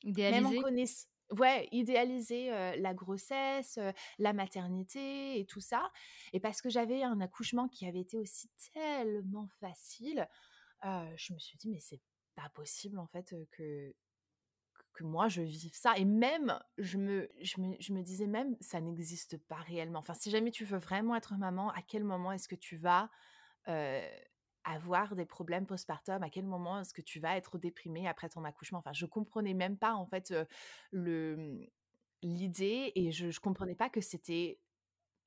Idéalisé. 0.03 0.43
même 0.43 0.59
en 0.59 0.63
connaissant 0.63 1.09
ouais, 1.31 1.69
idéaliser 1.73 2.51
la 2.79 2.95
grossesse, 2.95 3.79
la 4.19 4.33
maternité 4.33 5.39
et 5.39 5.47
tout 5.47 5.61
ça. 5.61 5.91
Et 6.33 6.41
parce 6.41 6.61
que 6.63 6.71
j'avais 6.71 7.03
un 7.03 7.21
accouchement 7.21 7.69
qui 7.69 7.87
avait 7.87 8.01
été 8.01 8.19
aussi 8.19 8.51
tellement 8.73 9.49
facile, 9.61 10.29
je 10.83 11.33
me 11.33 11.39
suis 11.39 11.59
dit, 11.59 11.69
mais 11.69 11.81
c'est 11.81 12.01
pas 12.35 12.49
possible 12.51 12.99
en 12.99 13.07
fait 13.07 13.35
que, 13.51 13.95
que 14.93 15.05
moi 15.05 15.29
je 15.29 15.43
vive 15.43 15.75
ça. 15.75 15.97
Et 15.97 16.05
même, 16.05 16.59
je 16.79 16.99
me, 16.99 17.31
je 17.43 17.61
me, 17.61 17.77
je 17.81 17.93
me 17.93 18.03
disais 18.03 18.27
même, 18.27 18.57
ça 18.61 18.81
n'existe 18.81 19.37
pas 19.47 19.57
réellement. 19.57 19.99
Enfin, 19.99 20.15
si 20.15 20.31
jamais 20.31 20.51
tu 20.51 20.65
veux 20.65 20.79
vraiment 20.79 21.17
être 21.17 21.35
maman, 21.37 21.71
à 21.71 21.83
quel 21.83 22.05
moment 22.05 22.33
est-ce 22.33 22.49
que 22.49 22.55
tu 22.55 22.77
vas 22.77 23.11
avoir 24.67 25.15
des 25.15 25.27
problèmes 25.27 25.67
postpartum 25.67 26.23
À 26.23 26.31
quel 26.31 26.45
moment 26.45 26.81
est-ce 26.81 26.93
que 26.93 27.03
tu 27.03 27.21
vas 27.21 27.37
être 27.37 27.59
déprimée 27.59 28.09
après 28.09 28.29
ton 28.29 28.45
accouchement? 28.45 28.79
Enfin, 28.81 28.93
je 28.93 29.07
comprenais 29.07 29.55
même 29.55 29.79
pas 29.79 29.95
en 29.95 30.07
fait 30.07 30.35
le 30.91 31.37
mmh, 31.37 31.67
l'idée 32.23 32.93
et 32.95 33.13
je, 33.13 33.31
je 33.31 33.41
comprenais 33.41 33.75
pas 33.75 33.89
que 33.89 34.01
c'était 34.01 34.59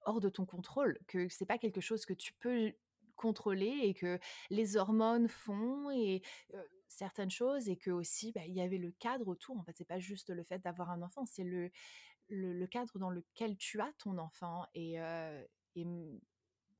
hors 0.05 0.19
de 0.19 0.29
ton 0.29 0.45
contrôle, 0.45 0.97
que 1.07 1.29
c'est 1.29 1.45
pas 1.45 1.57
quelque 1.57 1.81
chose 1.81 2.05
que 2.05 2.13
tu 2.13 2.33
peux 2.33 2.73
contrôler 3.15 3.79
et 3.83 3.93
que 3.93 4.17
les 4.49 4.77
hormones 4.77 5.27
font 5.27 5.91
et 5.91 6.21
certaines 6.87 7.29
choses 7.29 7.69
et 7.69 7.75
que 7.75 7.91
aussi 7.91 8.31
bah, 8.31 8.45
il 8.47 8.53
y 8.53 8.61
avait 8.61 8.77
le 8.77 8.91
cadre 8.91 9.27
autour. 9.27 9.57
En 9.57 9.63
fait, 9.63 9.77
c'est 9.77 9.87
pas 9.87 9.99
juste 9.99 10.29
le 10.29 10.43
fait 10.43 10.59
d'avoir 10.59 10.89
un 10.89 11.01
enfant, 11.01 11.25
c'est 11.25 11.43
le, 11.43 11.69
le, 12.29 12.67
cadre 12.67 12.97
dans 12.97 13.09
lequel 13.09 13.57
tu 13.57 13.81
as 13.81 13.91
ton 13.97 14.17
enfant 14.17 14.65
et, 14.73 14.97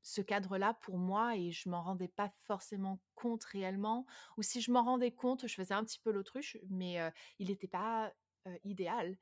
ce 0.09 0.21
cadre-là 0.21 0.73
pour 0.81 0.97
moi 0.97 1.35
et 1.35 1.51
je 1.51 1.69
m'en 1.69 1.81
rendais 1.81 2.07
pas 2.07 2.31
forcément 2.45 2.99
compte 3.15 3.43
réellement. 3.43 4.05
Ou 4.37 4.41
si 4.41 4.61
je 4.61 4.71
m'en 4.71 4.83
rendais 4.83 5.11
compte, 5.11 5.47
je 5.47 5.53
faisais 5.53 5.73
un 5.73 5.83
petit 5.83 5.99
peu 5.99 6.11
l'autruche, 6.11 6.57
mais 6.69 6.97
il 7.37 7.47
n'était 7.49 7.67
pas 7.67 8.11
idéal. 8.63 9.17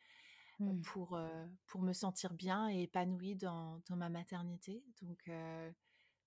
mmh. 0.60 0.82
pour, 0.82 1.20
pour 1.66 1.82
me 1.82 1.94
sentir 1.94 2.34
bien 2.34 2.70
et 2.70 2.84
épanouie 2.84 3.36
dans, 3.36 3.82
dans 3.90 3.96
ma 3.96 4.10
maternité. 4.10 4.84
Donc, 5.02 5.30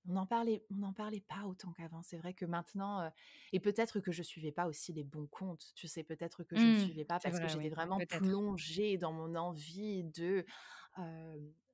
on 0.09 0.13
n'en 0.13 0.27
parlait, 0.27 0.65
on 0.71 0.93
parlait 0.93 1.21
pas 1.21 1.45
autant 1.47 1.73
qu'avant. 1.73 2.03
C'est 2.03 2.17
vrai 2.17 2.35
que 2.35 2.45
maintenant, 2.45 3.11
et 3.53 3.61
peut-être 3.61 4.01
que 4.01 4.13
je 4.13 4.23
suivais 4.23 4.53
pas 4.53 4.67
aussi 4.67 4.93
les 4.93 5.05
bons 5.05 5.27
comptes. 5.27 5.73
Tu 5.75 5.89
sais, 5.89 6.03
peut-être 6.03 6.45
que 6.45 6.57
je 6.57 6.63
ne 6.65 6.77
mmh, 6.77 6.85
suivais 6.85 7.05
pas 7.05 7.19
parce 7.19 7.39
que 7.39 7.49
j'étais 7.49 7.69
vraiment 7.69 7.99
plongée 8.09 8.97
dans 8.99 9.13
mon 9.13 9.35
envie 9.35 10.05
de, 10.05 10.45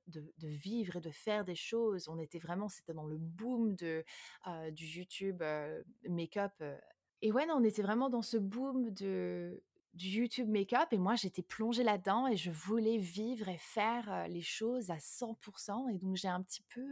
de, 0.07 0.47
vivre 0.47 0.97
et 0.97 1.01
de 1.01 1.11
faire 1.11 1.45
des 1.45 1.55
choses. 1.55 2.07
On 2.09 2.19
était 2.19 2.39
vraiment, 2.39 2.69
c'était 2.69 2.93
dans 2.93 3.05
le 3.05 3.17
boom 3.17 3.75
de, 3.75 4.03
du 4.71 4.85
YouTube 4.85 5.43
make-up. 6.07 6.53
Et 7.21 7.31
ouais, 7.31 7.45
non, 7.45 7.55
on 7.55 7.63
était 7.63 7.81
vraiment 7.81 8.09
dans 8.09 8.21
ce 8.21 8.37
boom 8.37 8.91
de, 8.91 9.63
du 9.93 10.07
YouTube 10.07 10.49
make-up 10.49 10.89
et 10.91 10.97
moi 10.97 11.15
j'étais 11.15 11.41
plongée 11.41 11.83
là-dedans 11.83 12.27
et 12.27 12.37
je 12.37 12.51
voulais 12.51 12.97
vivre 12.97 13.49
et 13.49 13.57
faire 13.57 14.27
les 14.27 14.41
choses 14.41 14.91
à 14.91 14.97
100%. 14.97 15.93
Et 15.93 15.97
donc 15.97 16.15
j'ai 16.15 16.27
un 16.27 16.41
petit 16.41 16.63
peu 16.69 16.83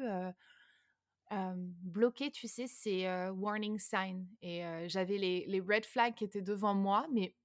bloqué, 1.84 2.32
tu 2.32 2.48
sais, 2.48 2.68
ces 2.68 3.08
warning 3.30 3.80
signs. 3.80 4.26
Et 4.42 4.64
j'avais 4.88 5.18
les, 5.18 5.46
les, 5.48 5.62
red 5.62 5.86
flags 5.86 6.16
qui 6.16 6.24
étaient 6.24 6.42
devant 6.42 6.74
moi, 6.74 7.08
mais 7.12 7.36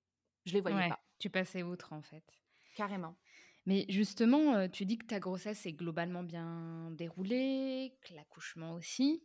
je 0.47 0.55
les 0.55 0.61
voyais 0.61 0.89
pas. 0.89 1.00
Tu 1.19 1.29
passais 1.29 1.62
outre 1.62 1.93
en 1.93 2.03
fait. 2.03 2.25
Carrément. 2.75 3.15
Mais 3.71 3.87
justement, 3.89 4.69
tu 4.69 4.85
dis 4.85 4.99
que 4.99 5.07
ta 5.07 5.21
grossesse 5.21 5.65
est 5.65 5.73
globalement 5.73 6.25
bien 6.25 6.91
déroulée, 6.91 7.97
que 8.00 8.15
l'accouchement 8.15 8.75
aussi. 8.75 9.23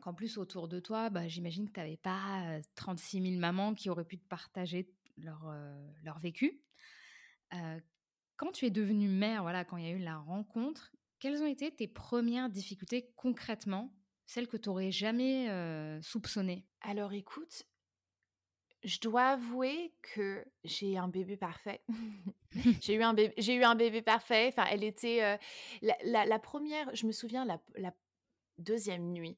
Qu'en 0.00 0.14
plus, 0.14 0.38
autour 0.38 0.68
de 0.68 0.78
toi, 0.78 1.10
bah, 1.10 1.26
j'imagine 1.26 1.66
que 1.66 1.72
tu 1.72 1.80
n'avais 1.80 1.96
pas 1.96 2.60
36 2.76 3.20
000 3.20 3.40
mamans 3.40 3.74
qui 3.74 3.90
auraient 3.90 4.04
pu 4.04 4.16
te 4.16 4.28
partager 4.28 4.88
leur, 5.16 5.52
leur 6.04 6.20
vécu. 6.20 6.62
quand 8.36 8.52
tu 8.52 8.64
es 8.64 8.70
devenue 8.70 9.08
mère, 9.08 9.42
voilà, 9.42 9.64
quand 9.64 9.76
il 9.76 9.86
y 9.86 9.88
a 9.88 9.92
eu 9.92 9.98
la 9.98 10.18
rencontre, 10.18 10.92
quelles 11.18 11.42
ont 11.42 11.48
été 11.48 11.74
tes 11.74 11.88
premières 11.88 12.50
difficultés 12.50 13.10
concrètement, 13.16 13.92
celles 14.26 14.46
que 14.46 14.56
tu 14.56 14.68
n'aurais 14.68 14.92
jamais 14.92 15.48
soupçonnées? 16.00 16.64
Alors 16.80 17.12
écoute, 17.12 17.64
je 18.84 19.00
dois 19.00 19.30
avouer 19.30 19.92
que 20.02 20.44
j'ai 20.64 20.96
un 20.96 21.08
bébé 21.08 21.36
parfait. 21.36 21.82
j'ai 22.80 22.94
eu 22.94 23.02
un 23.02 23.14
bébé, 23.14 23.34
j'ai 23.38 23.54
eu 23.54 23.64
un 23.64 23.74
bébé 23.74 24.02
parfait. 24.02 24.48
Enfin, 24.48 24.64
elle 24.70 24.84
était 24.84 25.38
la, 25.82 26.38
première. 26.38 26.94
Je 26.94 27.06
me 27.06 27.12
souviens 27.12 27.44
la, 27.44 27.60
la 27.76 27.92
deuxième 28.58 29.12
nuit 29.12 29.36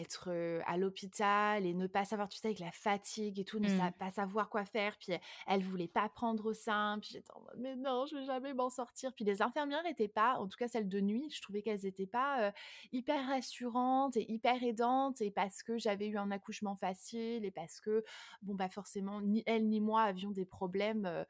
être 0.00 0.30
à 0.66 0.76
l'hôpital 0.76 1.66
et 1.66 1.74
ne 1.74 1.86
pas 1.86 2.04
savoir, 2.04 2.28
tu 2.28 2.38
sais, 2.38 2.48
avec 2.48 2.58
la 2.58 2.72
fatigue 2.72 3.38
et 3.38 3.44
tout, 3.44 3.58
ne 3.58 3.68
mmh. 3.68 3.92
pas 3.98 4.10
savoir 4.10 4.48
quoi 4.48 4.64
faire. 4.64 4.96
Puis 4.98 5.12
elle 5.46 5.62
voulait 5.62 5.88
pas 5.88 6.08
prendre 6.08 6.46
au 6.46 6.54
sein. 6.54 6.98
Puis 7.00 7.10
j'étais 7.12 7.32
en 7.32 7.40
mode, 7.40 7.56
mais 7.58 7.76
non, 7.76 8.06
je 8.06 8.16
vais 8.16 8.24
jamais 8.24 8.54
m'en 8.54 8.70
sortir. 8.70 9.12
Puis 9.14 9.24
les 9.24 9.42
infirmières 9.42 9.82
n'étaient 9.82 10.08
pas, 10.08 10.38
en 10.38 10.46
tout 10.46 10.56
cas 10.56 10.68
celles 10.68 10.88
de 10.88 11.00
nuit, 11.00 11.30
je 11.30 11.40
trouvais 11.42 11.62
qu'elles 11.62 11.82
n'étaient 11.82 12.06
pas 12.06 12.52
hyper 12.92 13.26
rassurantes 13.26 14.16
et 14.16 14.30
hyper 14.30 14.62
aidantes. 14.62 15.20
Et 15.20 15.30
parce 15.30 15.62
que 15.62 15.78
j'avais 15.78 16.08
eu 16.08 16.18
un 16.18 16.30
accouchement 16.30 16.76
facile 16.76 17.44
et 17.44 17.50
parce 17.50 17.80
que, 17.80 18.04
bon, 18.42 18.54
bah 18.54 18.68
forcément, 18.68 19.20
ni 19.20 19.42
elle 19.46 19.66
ni 19.68 19.80
moi 19.80 20.02
avions 20.02 20.30
des 20.30 20.44
problèmes 20.44 21.24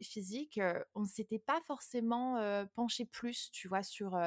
physiques, 0.00 0.60
on 0.94 1.00
ne 1.00 1.06
s'était 1.06 1.38
pas 1.38 1.60
forcément 1.66 2.38
penché 2.74 3.04
plus, 3.04 3.50
tu 3.50 3.68
vois, 3.68 3.82
sur 3.82 4.18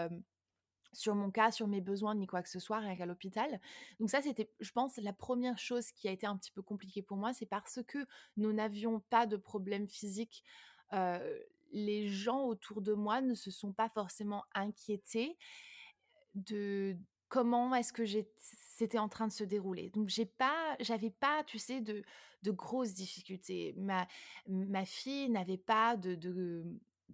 sur 0.95 1.15
mon 1.15 1.31
cas, 1.31 1.51
sur 1.51 1.67
mes 1.67 1.81
besoins, 1.81 2.15
ni 2.15 2.27
quoi 2.27 2.41
que 2.41 2.49
ce 2.49 2.59
soit, 2.59 2.79
rien 2.79 2.95
qu'à 2.95 3.05
l'hôpital. 3.05 3.59
Donc 3.99 4.09
ça, 4.09 4.21
c'était, 4.21 4.49
je 4.59 4.71
pense, 4.71 4.97
la 4.97 5.13
première 5.13 5.57
chose 5.57 5.91
qui 5.91 6.07
a 6.07 6.11
été 6.11 6.25
un 6.27 6.37
petit 6.37 6.51
peu 6.51 6.61
compliquée 6.61 7.01
pour 7.01 7.17
moi, 7.17 7.33
c'est 7.33 7.45
parce 7.45 7.79
que 7.87 7.99
nous 8.37 8.53
n'avions 8.53 8.99
pas 9.09 9.25
de 9.25 9.37
problème 9.37 9.87
physique. 9.87 10.43
les 11.71 12.07
gens 12.07 12.45
autour 12.45 12.81
de 12.81 12.93
moi 12.93 13.21
ne 13.21 13.33
se 13.33 13.51
sont 13.51 13.73
pas 13.73 13.89
forcément 13.89 14.43
inquiétés 14.53 15.37
de 16.35 16.95
comment 17.27 17.73
est-ce 17.75 17.91
que 17.91 18.03
c'était 18.37 18.99
en 18.99 19.09
train 19.09 19.27
de 19.27 19.31
se 19.31 19.43
dérouler. 19.43 19.89
Donc 19.89 20.09
j'ai 20.09 20.25
pas, 20.25 20.75
j'avais 20.79 21.09
pas, 21.09 21.43
tu 21.43 21.59
sais, 21.59 21.81
de, 21.81 22.03
de 22.43 22.51
grosses 22.51 22.93
difficultés. 22.93 23.73
Ma, 23.77 24.07
ma 24.47 24.85
fille 24.85 25.29
n'avait 25.29 25.57
pas 25.57 25.97
de, 25.97 26.15
de 26.15 26.63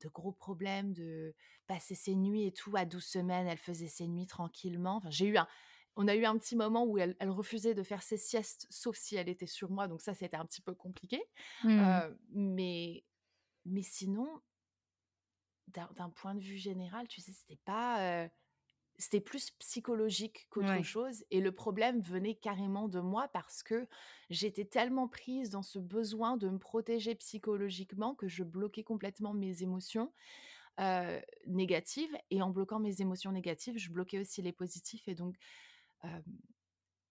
gros 0.10 0.32
problèmes 0.32 0.94
de 0.94 1.34
passer 1.68 1.96
ses 1.96 2.16
nuits 2.16 2.46
et 2.46 2.52
tout. 2.52 2.76
À 2.76 2.86
12 2.86 3.04
semaines, 3.04 3.48
elle 3.48 3.58
faisait 3.58 3.88
ses 3.88 4.08
nuits 4.08 4.28
tranquillement. 4.28 4.98
Enfin, 4.98 5.10
j'ai 5.10 5.28
eu 5.28 5.38
un, 5.38 5.48
on 5.96 6.08
a 6.08 6.16
eu 6.16 6.26
un 6.26 6.38
petit 6.38 6.56
moment 6.56 6.86
où 6.86 6.98
elle, 6.98 7.16
refusait 7.22 7.74
de 7.74 7.84
faire 7.84 8.04
ses 8.04 8.18
siestes, 8.18 8.68
sauf 8.70 8.98
si 8.98 9.16
elle 9.16 9.30
était 9.30 9.48
sur 9.48 9.70
moi. 9.72 9.88
Donc 9.88 10.02
ça, 10.02 10.14
c'était 10.14 10.38
un 10.38 10.46
petit 10.46 10.62
peu 10.62 10.74
compliqué. 10.74 11.22
Mmh. 11.64 12.02
mais, 12.34 13.04
mais 13.66 13.84
sinon, 13.84 14.42
d'un 15.68 16.10
point 16.10 16.36
de 16.36 16.42
vue 16.42 16.58
général, 16.58 17.08
tu 17.08 17.22
sais, 17.22 17.32
c'était 17.32 17.60
pas 17.64 18.30
c'était 19.02 19.20
plus 19.20 19.50
psychologique 19.52 20.48
qu'autre 20.50 20.84
chose. 20.84 21.26
Et 21.32 21.42
le 21.42 21.52
problème 21.52 22.02
venait 22.02 22.36
carrément 22.36 22.88
de 22.88 23.00
moi 23.00 23.28
parce 23.34 23.64
que 23.64 23.88
j'étais 24.30 24.66
tellement 24.66 25.08
prise 25.08 25.50
dans 25.50 25.64
ce 25.64 25.80
besoin 25.80 26.38
de 26.38 26.50
me 26.50 26.60
protéger 26.60 27.16
psychologiquement 27.16 28.14
que 28.14 28.28
je 28.28 28.44
bloquais 28.44 28.84
complètement 28.84 29.34
mes 29.34 29.64
émotions 29.64 30.14
négatives. 31.48 32.16
Et 32.30 32.42
en 32.42 32.52
bloquant 32.52 32.80
mes 32.80 33.02
émotions 33.02 33.32
négatives, 33.32 33.78
je 33.78 33.92
bloquais 33.92 34.20
aussi 34.20 34.42
les 34.42 34.52
positifs. 34.52 35.08
Et 35.08 35.16
donc, 35.16 35.36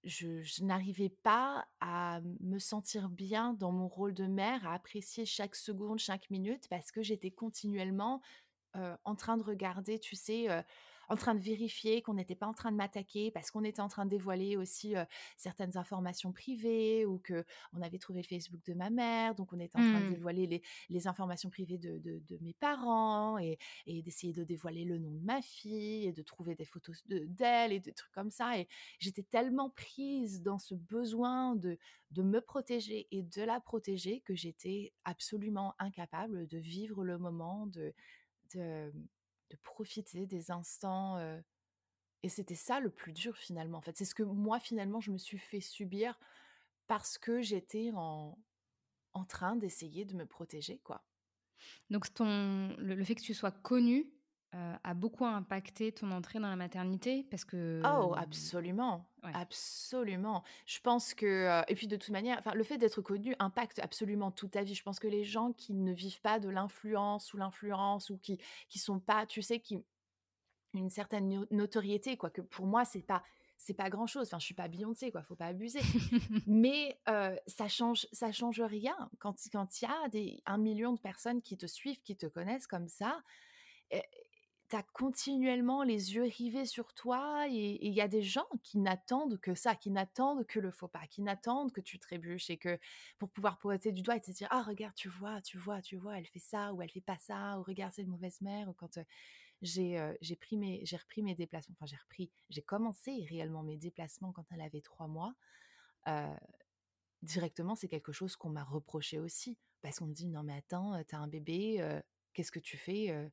je, 0.05 0.63
n'arrivais 0.63 1.11
pas 1.11 1.67
à 1.81 2.21
me 2.41 2.59
sentir 2.59 3.09
bien 3.09 3.53
dans 3.55 3.73
mon 3.73 3.89
rôle 3.89 4.15
de 4.15 4.27
mère, 4.27 4.67
à 4.67 4.75
apprécier 4.75 5.27
chaque 5.27 5.57
seconde, 5.57 5.99
chaque 5.99 6.31
minute, 6.31 6.69
parce 6.69 6.93
que 6.93 7.03
j'étais 7.03 7.33
continuellement 7.33 8.23
en 9.05 9.17
train 9.17 9.37
de 9.37 9.43
regarder, 9.43 9.99
tu 9.99 10.15
sais, 10.15 10.47
en 11.11 11.17
train 11.17 11.35
de 11.35 11.41
vérifier 11.41 12.03
qu'on 12.03 12.15
n'était 12.15 12.37
pas 12.37 12.47
en 12.47 12.55
train 12.55 12.71
de 12.71 12.77
m'attaquer 12.77 13.31
parce 13.31 13.51
qu'on 13.51 13.65
était 13.65 13.83
en 13.83 13.89
train 13.89 14.05
de 14.05 14.11
dévoiler 14.11 14.57
aussi 14.57 14.95
certaines 15.37 15.77
informations 15.77 16.33
privées 16.33 17.05
ou 17.05 17.19
que 17.19 17.45
on 17.73 17.83
avait 17.83 17.99
trouvé 17.99 18.23
le 18.23 18.27
Facebook 18.27 18.65
de 18.65 18.75
ma 18.75 18.91
mère, 18.91 19.35
donc 19.35 19.53
on 19.53 19.59
était 19.59 19.77
en 19.77 19.83
train 19.83 20.01
de 20.01 20.07
mmh. 20.07 20.15
dévoiler 20.15 20.63
les, 20.89 21.09
informations 21.09 21.51
privées 21.51 21.79
de, 21.79 22.39
mes 22.41 22.55
parents 22.55 23.39
et, 23.39 23.59
d'essayer 23.87 24.33
de 24.33 24.45
dévoiler 24.45 24.85
le 24.85 24.99
nom 24.99 25.11
de 25.11 25.25
ma 25.25 25.43
fille 25.43 26.07
et 26.07 26.13
de 26.13 26.23
trouver 26.23 26.55
des 26.55 26.65
photos 26.65 27.03
d'elle 27.07 27.73
et 27.73 27.81
des 27.81 27.93
trucs 27.93 28.13
comme 28.13 28.31
ça. 28.31 28.59
Et 28.59 28.69
j'étais 28.99 29.25
tellement 29.25 29.71
prise 29.71 30.43
dans 30.43 30.59
ce 30.59 30.75
besoin 30.75 31.57
de, 31.57 31.77
de 32.13 32.23
me 32.23 32.41
protéger 32.41 33.09
et 33.11 33.23
de 33.23 33.43
la 33.43 33.61
protéger 33.61 34.21
que 34.21 34.35
j'étais 34.35 34.93
absolument 35.05 35.75
incapable 35.79 36.47
de 36.47 36.59
vivre 36.59 37.05
le 37.05 37.19
moment, 37.19 37.67
de, 37.67 37.93
de 38.55 38.93
de 39.51 39.57
profiter 39.57 40.27
des 40.27 40.51
instants. 40.51 41.19
et 42.23 42.29
c'était 42.29 42.55
ça 42.55 42.81
le 42.81 42.91
plus 42.91 43.13
dur 43.13 43.37
finalement. 43.37 43.79
En 43.79 43.83
fait, 43.83 43.97
c'est 43.97 44.05
ce 44.05 44.15
que 44.15 44.23
moi 44.23 44.61
finalement 44.61 45.01
je 45.01 45.11
me 45.11 45.19
suis 45.19 45.39
fait 45.39 45.61
subir 45.61 46.19
parce 46.87 47.19
que 47.19 47.41
j'étais 47.41 47.91
en, 47.95 48.39
en 49.13 49.25
train 49.25 49.57
d'essayer 49.57 50.05
de 50.05 50.15
me 50.15 50.27
protéger, 50.27 50.79
quoi. 50.79 51.05
Donc 51.91 52.13
ton, 52.15 52.75
le, 52.79 53.05
fait 53.05 53.15
que 53.15 53.23
tu 53.23 53.35
sois 53.35 53.51
connue 54.53 54.77
a 54.83 54.95
beaucoup 54.95 55.25
impacté 55.25 55.93
ton 55.93 56.11
entrée 56.11 56.41
dans 56.41 56.49
la 56.49 56.57
maternité 56.57 57.27
parce 57.31 57.45
que 57.45 57.83
oh 57.85 58.15
absolument 58.17 59.07
absolument. 59.23 60.43
Je 60.67 60.81
pense 60.81 61.15
que 61.15 61.63
et 61.69 61.75
puis 61.75 61.87
de 61.87 61.97
toute 61.97 62.11
manière 62.11 62.39
enfin 62.39 62.55
le 62.55 62.63
fait 62.63 62.79
d'être 62.79 63.01
connu 63.01 63.35
impacte 63.39 63.79
absolument 63.79 64.31
toute 64.31 64.53
ta 64.53 64.63
vie. 64.63 64.75
Je 64.75 64.83
pense 64.83 64.99
que 64.99 65.09
les 65.09 65.25
gens 65.25 65.53
qui 65.53 65.75
ne 65.75 65.93
vivent 65.93 66.21
pas 66.21 66.39
de 66.39 66.49
l'influence 66.49 67.33
ou 67.33 67.37
l'influence 67.37 68.11
ou 68.11 68.19
qui 68.19 68.39
qui 68.69 68.79
sont 68.79 68.99
pas 68.99 69.27
tu 69.27 69.43
sais 69.43 69.61
qui 69.61 69.85
une 70.75 70.91
certaine 70.91 71.47
notoriété 71.51 72.17
quoi 72.17 72.31
que 72.31 72.41
pour 72.41 72.67
moi 72.67 72.85
c'est 72.85 73.03
pas 73.03 73.23
c'est 73.59 73.75
pas 73.75 73.91
grand 73.91 74.07
chose 74.07 74.29
enfin 74.29 74.39
je 74.39 74.47
suis 74.47 74.55
pas 74.55 74.69
Beyoncé 74.69 75.11
quoi 75.11 75.23
faut 75.23 75.37
pas 75.37 75.47
abuser. 75.47 75.81
Mais 76.47 76.99
ça 77.47 77.69
change 77.69 78.07
ça 78.13 78.33
change 78.33 78.61
rien. 78.61 79.11
Quand 79.19 79.37
quand 79.53 79.83
il 79.83 79.85
y 79.85 79.89
a 79.89 80.09
des 80.09 80.43
un 80.47 80.59
million 80.59 80.93
de 80.93 81.01
personnes 81.01 81.43
qui 81.43 81.57
te 81.57 81.67
suivent 81.67 82.01
qui 82.03 82.17
te 82.17 82.27
connaissent 82.27 82.67
comme 82.67 82.89
ça 82.89 83.23
tu 84.71 84.77
as 84.77 84.85
continuellement 84.85 85.83
les 85.83 86.15
yeux 86.15 86.23
rivés 86.23 86.65
sur 86.65 86.95
toi 86.95 87.47
et 87.49 87.85
il 87.85 87.93
y 87.93 88.01
a 88.01 88.07
des 88.07 88.23
gens 88.23 88.47
qui 88.63 88.79
n'attendent 88.79 89.41
que 89.41 89.55
ça, 89.55 89.75
qui 89.75 89.91
n'attendent 89.91 90.47
que 90.47 90.61
le 90.61 90.71
faux 90.71 90.87
pas, 90.87 91.07
qui 91.09 91.23
n'attendent 91.23 91.73
que 91.73 91.81
tu 91.81 91.99
trébuches 91.99 92.51
et 92.51 92.57
que 92.57 92.79
pour 93.19 93.31
pouvoir 93.31 93.59
pointer 93.59 93.91
du 93.91 94.03
doigt 94.03 94.17
et 94.17 94.21
te 94.21 94.31
dire 94.31 94.47
ah 94.51 94.63
regarde 94.63 94.95
tu 94.95 95.09
vois 95.09 95.41
tu 95.43 95.59
vois 95.59 95.83
tu 95.83 95.97
vois 95.97 96.19
elle 96.19 96.27
fait 96.27 96.39
ça 96.39 96.73
ou 96.73 96.83
elle 96.83 96.91
fait 96.91 97.01
pas 97.01 97.19
ça 97.19 97.59
ou 97.59 97.65
regarde 97.65 97.93
c'est 97.93 98.03
une 98.03 98.11
mauvaise 98.11 98.41
mère 98.43 98.69
ou 98.69 98.73
quand 98.73 99.01
j'ai 99.61 100.15
j'ai 100.21 100.37
repris 100.97 101.23
mes 101.23 101.35
déplacements 101.35 101.75
enfin 101.77 101.87
j'ai 101.87 101.97
repris 101.97 102.31
j'ai 102.49 102.63
commencé 102.63 103.27
réellement 103.29 103.65
mes 103.65 103.77
déplacements 103.77 104.33
quand 104.33 104.47
elle 104.53 104.61
avait 104.61 104.81
trois 104.83 105.09
mois 105.09 105.35
directement 107.23 107.75
c'est 107.75 107.89
quelque 107.89 108.13
chose 108.13 108.37
qu'on 108.37 108.51
m'a 108.51 108.65
reproché 108.65 109.19
aussi 109.19 109.59
parce 109.83 109.99
qu'on 109.99 110.07
me 110.07 110.15
dit 110.15 110.29
non 110.29 110.45
mais 110.45 110.55
attends 110.55 111.03
t'as 111.09 111.19
un 111.19 111.29
bébé 111.29 112.01
qu'est-ce 112.35 112.53
que 112.53 112.61
tu 112.61 112.77
fais 112.77 113.31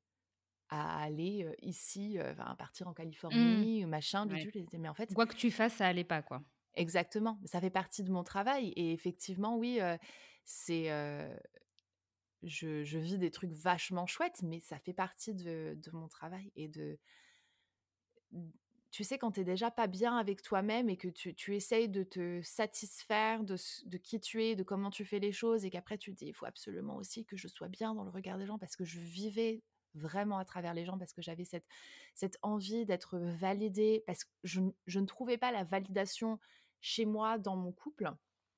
à 0.69 1.01
aller 1.01 1.49
ici, 1.61 2.17
à 2.19 2.55
partir 2.55 2.87
en 2.87 2.91
mmh. 2.91 2.95
Californie, 2.95 3.85
machin, 3.85 4.25
du 4.25 4.47
tout. 4.47 4.77
Mais 4.77 4.89
en 4.89 4.93
fait, 4.93 5.13
quoi 5.13 5.25
que 5.25 5.35
tu 5.35 5.51
fasses, 5.51 5.75
ça 5.75 5.87
allait 5.87 6.03
pas, 6.03 6.21
quoi. 6.21 6.43
Exactement, 6.75 7.39
ça 7.45 7.59
fait 7.59 7.71
partie 7.71 8.03
de 8.03 8.11
mon 8.11 8.23
travail 8.23 8.69
et 8.75 8.93
effectivement, 8.93 9.57
oui, 9.57 9.79
c'est 10.43 10.89
je, 12.43 12.83
je 12.83 12.99
vis 12.99 13.17
des 13.17 13.31
trucs 13.31 13.51
vachement 13.51 14.05
chouettes, 14.05 14.41
mais 14.43 14.59
ça 14.59 14.77
fait 14.77 14.93
partie 14.93 15.33
de, 15.33 15.75
de 15.75 15.91
mon 15.91 16.07
travail 16.07 16.51
et 16.55 16.67
de, 16.67 16.99
tu 18.91 19.03
sais, 19.03 19.17
quand 19.17 19.31
tu 19.31 19.41
es 19.41 19.43
déjà 19.43 19.71
pas 19.71 19.87
bien 19.87 20.17
avec 20.17 20.41
toi-même 20.41 20.89
et 20.89 20.97
que 20.97 21.07
tu, 21.07 21.33
tu 21.35 21.55
essayes 21.55 21.89
de 21.89 22.03
te 22.03 22.41
satisfaire 22.41 23.43
de, 23.43 23.55
de 23.85 23.97
qui 23.97 24.19
tu 24.19 24.43
es, 24.43 24.55
de 24.55 24.63
comment 24.63 24.89
tu 24.89 25.05
fais 25.05 25.19
les 25.19 25.31
choses, 25.31 25.65
et 25.65 25.69
qu'après 25.69 25.97
tu 25.97 26.13
te 26.13 26.17
dis, 26.17 26.27
il 26.27 26.33
faut 26.33 26.45
absolument 26.45 26.95
aussi 26.95 27.25
que 27.25 27.37
je 27.37 27.47
sois 27.47 27.67
bien 27.67 27.93
dans 27.93 28.03
le 28.03 28.09
regard 28.09 28.37
des 28.37 28.45
gens 28.45 28.57
parce 28.57 28.75
que 28.75 28.85
je 28.85 28.99
vivais 28.99 29.61
vraiment 29.93 30.37
à 30.37 30.45
travers 30.45 30.73
les 30.73 30.85
gens, 30.85 30.97
parce 30.97 31.13
que 31.13 31.21
j'avais 31.21 31.45
cette, 31.45 31.67
cette 32.13 32.37
envie 32.41 32.85
d'être 32.85 33.17
validée, 33.17 34.03
parce 34.05 34.23
que 34.23 34.31
je, 34.43 34.61
je, 34.85 34.99
ne 34.99 35.05
trouvais 35.05 35.37
pas 35.37 35.51
la 35.51 35.63
validation 35.63 36.39
chez 36.81 37.05
moi 37.05 37.37
dans 37.37 37.55
mon 37.55 37.71
couple. 37.71 38.11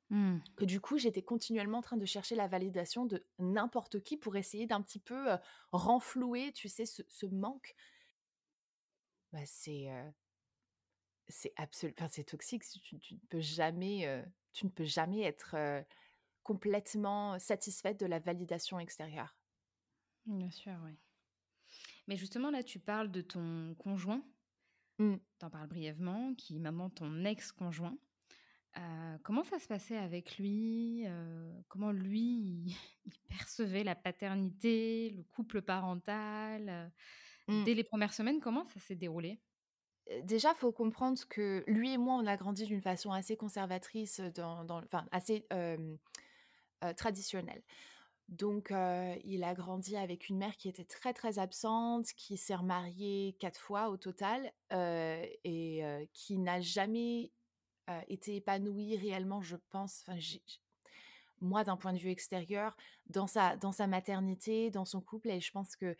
Mmh. 0.09 0.39
Que 0.55 0.65
du 0.65 0.81
coup, 0.81 0.97
j'étais 0.97 1.21
continuellement 1.21 1.79
en 1.79 1.83
train 1.83 1.97
de 1.97 2.05
chercher 2.05 2.35
la 2.35 2.47
validation 2.47 3.05
de 3.05 3.23
n'importe 3.37 4.01
qui 4.01 4.17
pour 4.17 4.35
essayer 4.35 4.65
d'un 4.65 4.81
petit 4.81 4.99
peu 4.99 5.27
renflouer, 5.71 6.51
tu 6.53 6.67
sais, 6.67 6.85
ce, 6.85 7.03
ce 7.07 7.25
manque 7.27 7.75
bah, 9.31 9.45
c'est, 9.45 9.89
c'est 11.27 11.53
absolu 11.55 11.93
enfin, 11.95 12.07
c'est 12.09 12.23
toxique. 12.23 12.63
Tu 12.83 12.97
tu 12.97 13.13
ne 13.13 13.19
peux 13.29 13.39
jamais, 13.39 14.23
tu 14.51 14.65
ne 14.65 14.71
peux 14.71 14.85
jamais 14.85 15.21
être, 15.21 15.55
complètement 16.49 17.37
satisfaite 17.37 17.99
de 17.99 18.07
la 18.07 18.17
validation 18.17 18.79
extérieure. 18.79 19.37
Bien 20.25 20.49
sûr, 20.49 20.73
oui. 20.83 20.97
Mais 22.09 22.17
justement, 22.17 22.49
là, 22.49 22.63
tu 22.63 22.79
parles 22.79 23.11
de 23.11 23.21
ton 23.21 23.75
conjoint. 23.75 24.23
Mmh. 24.97 25.17
Tu 25.37 25.45
en 25.45 25.49
parles 25.51 25.67
brièvement, 25.67 26.33
qui 26.33 26.55
est 26.55 26.59
maintenant 26.59 26.89
ton 26.89 27.23
ex-conjoint. 27.23 27.95
comment 29.21 29.43
ça 29.43 29.59
se 29.59 29.67
passait 29.67 29.95
avec 29.95 30.39
lui? 30.39 31.05
Comment 31.67 31.91
lui, 31.91 32.75
il 33.05 33.13
percevait 33.27 33.83
la 33.83 33.93
paternité, 33.93 35.11
le 35.15 35.21
couple 35.21 35.61
parental? 35.61 36.91
Mmh. 37.47 37.63
Dès 37.63 37.75
les 37.75 37.83
premières 37.83 38.13
semaines, 38.13 38.39
comment 38.39 38.65
ça 38.65 38.79
s'est 38.79 38.95
déroulé? 38.95 39.39
Déjà, 40.23 40.55
faut 40.55 40.71
comprendre 40.71 41.19
que 41.29 41.63
lui 41.67 41.93
et 41.93 41.99
moi, 41.99 42.15
on 42.15 42.25
a 42.25 42.37
grandi 42.37 42.65
d'une 42.65 42.81
façon 42.81 43.11
assez 43.11 43.37
conservatrice, 43.37 44.19
dans, 44.33 44.65
dans 44.65 44.79
enfin 44.79 45.05
assez 45.11 45.45
traditionnelle. 46.97 47.61
Donc, 48.29 48.71
il 49.25 49.43
a 49.43 49.53
grandi 49.55 49.97
avec 49.97 50.29
une 50.29 50.37
mère 50.37 50.55
qui 50.55 50.69
était 50.69 50.85
très 50.85 51.13
très 51.13 51.39
absente, 51.39 52.05
qui 52.13 52.37
s'est 52.37 52.55
remariée 52.55 53.35
quatre 53.39 53.59
fois 53.59 53.89
au 53.89 53.97
total 53.97 54.51
et 54.71 55.83
qui 56.13 56.37
n'a 56.37 56.61
jamais 56.61 57.31
été 58.07 58.35
épanouie 58.35 58.95
réellement, 58.97 59.41
je 59.41 59.55
pense. 59.71 60.05
Moi, 61.41 61.63
d'un 61.63 61.75
point 61.75 61.93
de 61.93 61.97
vue 61.97 62.11
extérieur, 62.11 62.75
dans 63.07 63.25
sa, 63.25 63.55
dans 63.55 63.71
sa 63.71 63.87
maternité, 63.87 64.69
dans 64.69 64.85
son 64.85 65.01
couple. 65.01 65.29
Et 65.29 65.41
je 65.41 65.51
pense 65.51 65.75
que 65.75 65.95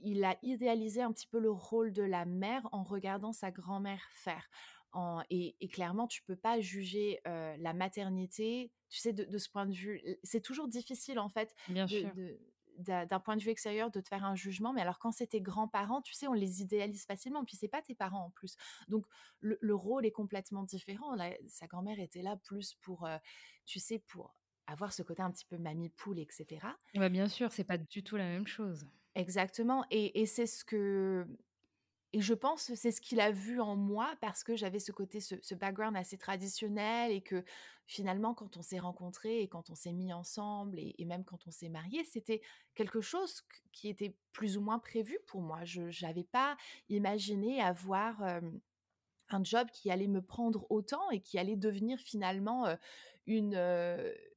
il 0.00 0.24
a 0.24 0.36
idéalisé 0.42 1.00
un 1.00 1.12
petit 1.12 1.28
peu 1.28 1.38
le 1.38 1.52
rôle 1.52 1.92
de 1.92 2.02
la 2.02 2.24
mère 2.24 2.68
en 2.72 2.82
regardant 2.82 3.32
sa 3.32 3.52
grand-mère 3.52 4.02
faire. 4.10 4.50
En, 4.92 5.22
et, 5.30 5.54
clairement, 5.68 6.06
tu 6.06 6.22
peux 6.22 6.36
pas 6.36 6.60
juger 6.60 7.20
la 7.24 7.72
maternité, 7.72 8.70
tu 8.88 8.98
sais, 8.98 9.12
de, 9.12 9.38
ce 9.38 9.48
point 9.48 9.66
de 9.66 9.72
vue. 9.72 10.02
C'est 10.22 10.40
toujours 10.40 10.68
difficile, 10.68 11.18
en 11.18 11.28
fait, 11.28 11.54
Bien 11.68 11.86
d'un 12.80 13.20
point 13.20 13.36
de 13.36 13.42
vue 13.42 13.50
extérieur 13.50 13.90
de 13.90 14.00
te 14.00 14.08
faire 14.08 14.24
un 14.24 14.34
jugement, 14.34 14.72
mais 14.72 14.80
alors 14.80 14.98
quand 14.98 15.12
c'est 15.12 15.28
tes 15.28 15.40
grands-parents, 15.40 16.00
tu 16.02 16.14
sais, 16.14 16.26
on 16.28 16.32
les 16.32 16.62
idéalise 16.62 17.04
facilement, 17.04 17.44
puis 17.44 17.56
c'est 17.56 17.68
pas 17.68 17.82
tes 17.82 17.94
parents 17.94 18.26
en 18.26 18.30
plus. 18.30 18.56
Donc 18.88 19.06
le, 19.40 19.74
rôle 19.74 20.06
est 20.06 20.10
complètement 20.10 20.62
différent. 20.62 21.16
sa 21.46 21.66
grand-mère 21.66 22.00
était 22.00 22.22
là 22.22 22.36
plus 22.36 22.74
pour, 22.80 23.08
tu 23.66 23.80
sais, 23.80 23.98
pour 23.98 24.34
avoir 24.66 24.92
ce 24.92 25.02
côté 25.02 25.22
un 25.22 25.30
petit 25.30 25.44
peu 25.44 25.58
mamie 25.58 25.90
poule, 25.90 26.18
etc. 26.18 26.60
Bah 26.94 27.08
bien 27.08 27.28
sûr, 27.28 27.52
c'est 27.52 27.64
pas 27.64 27.78
du 27.78 28.02
tout 28.02 28.16
la 28.16 28.28
même 28.28 28.46
chose. 28.46 28.86
Exactement, 29.14 29.84
et, 29.90 30.20
et 30.20 30.26
c'est 30.26 30.46
ce 30.46 30.64
que 30.64 31.26
et 32.12 32.20
je 32.20 32.34
pense 32.34 32.66
que 32.66 32.74
c'est 32.74 32.90
ce 32.90 33.00
qu'il 33.00 33.20
a 33.20 33.30
vu 33.30 33.60
en 33.60 33.76
moi 33.76 34.12
parce 34.20 34.42
que 34.42 34.56
j'avais 34.56 34.80
ce 34.80 34.90
côté, 34.90 35.20
ce, 35.20 35.54
background 35.54 35.96
assez 35.96 36.18
traditionnel 36.18 37.12
et 37.12 37.20
que 37.20 37.44
finalement, 37.86 38.34
quand 38.34 38.56
on 38.56 38.62
s'est 38.62 38.80
rencontrés 38.80 39.42
et 39.42 39.48
quand 39.48 39.70
on 39.70 39.76
s'est 39.76 39.92
mis 39.92 40.12
ensemble 40.12 40.78
et, 40.78 41.04
même 41.04 41.24
quand 41.24 41.46
on 41.46 41.52
s'est 41.52 41.68
mariés, 41.68 42.04
c'était 42.04 42.40
quelque 42.74 43.00
chose 43.00 43.42
qui 43.72 43.88
était 43.88 44.16
plus 44.32 44.56
ou 44.56 44.60
moins 44.60 44.80
prévu 44.80 45.18
pour 45.28 45.40
moi. 45.40 45.64
Je 45.64 45.82
n'avais 46.04 46.24
pas 46.24 46.56
imaginé 46.88 47.60
avoir 47.60 48.20
un 48.22 49.44
job 49.44 49.68
qui 49.72 49.88
allait 49.90 50.08
me 50.08 50.22
prendre 50.22 50.66
autant 50.68 51.10
et 51.10 51.20
qui 51.20 51.38
allait 51.38 51.56
devenir 51.56 52.00
finalement 52.00 52.66
une, 53.28 53.54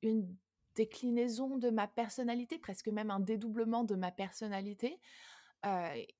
une 0.03 0.35
déclinaison 0.75 1.57
de 1.57 1.71
ma 1.71 1.87
personnalité, 1.87 2.59
presque 2.59 2.87
même 2.87 3.09
un 3.09 3.19
dédoublement 3.19 3.83
de 3.83 3.95
ma 3.95 4.11
personnalité 4.11 4.99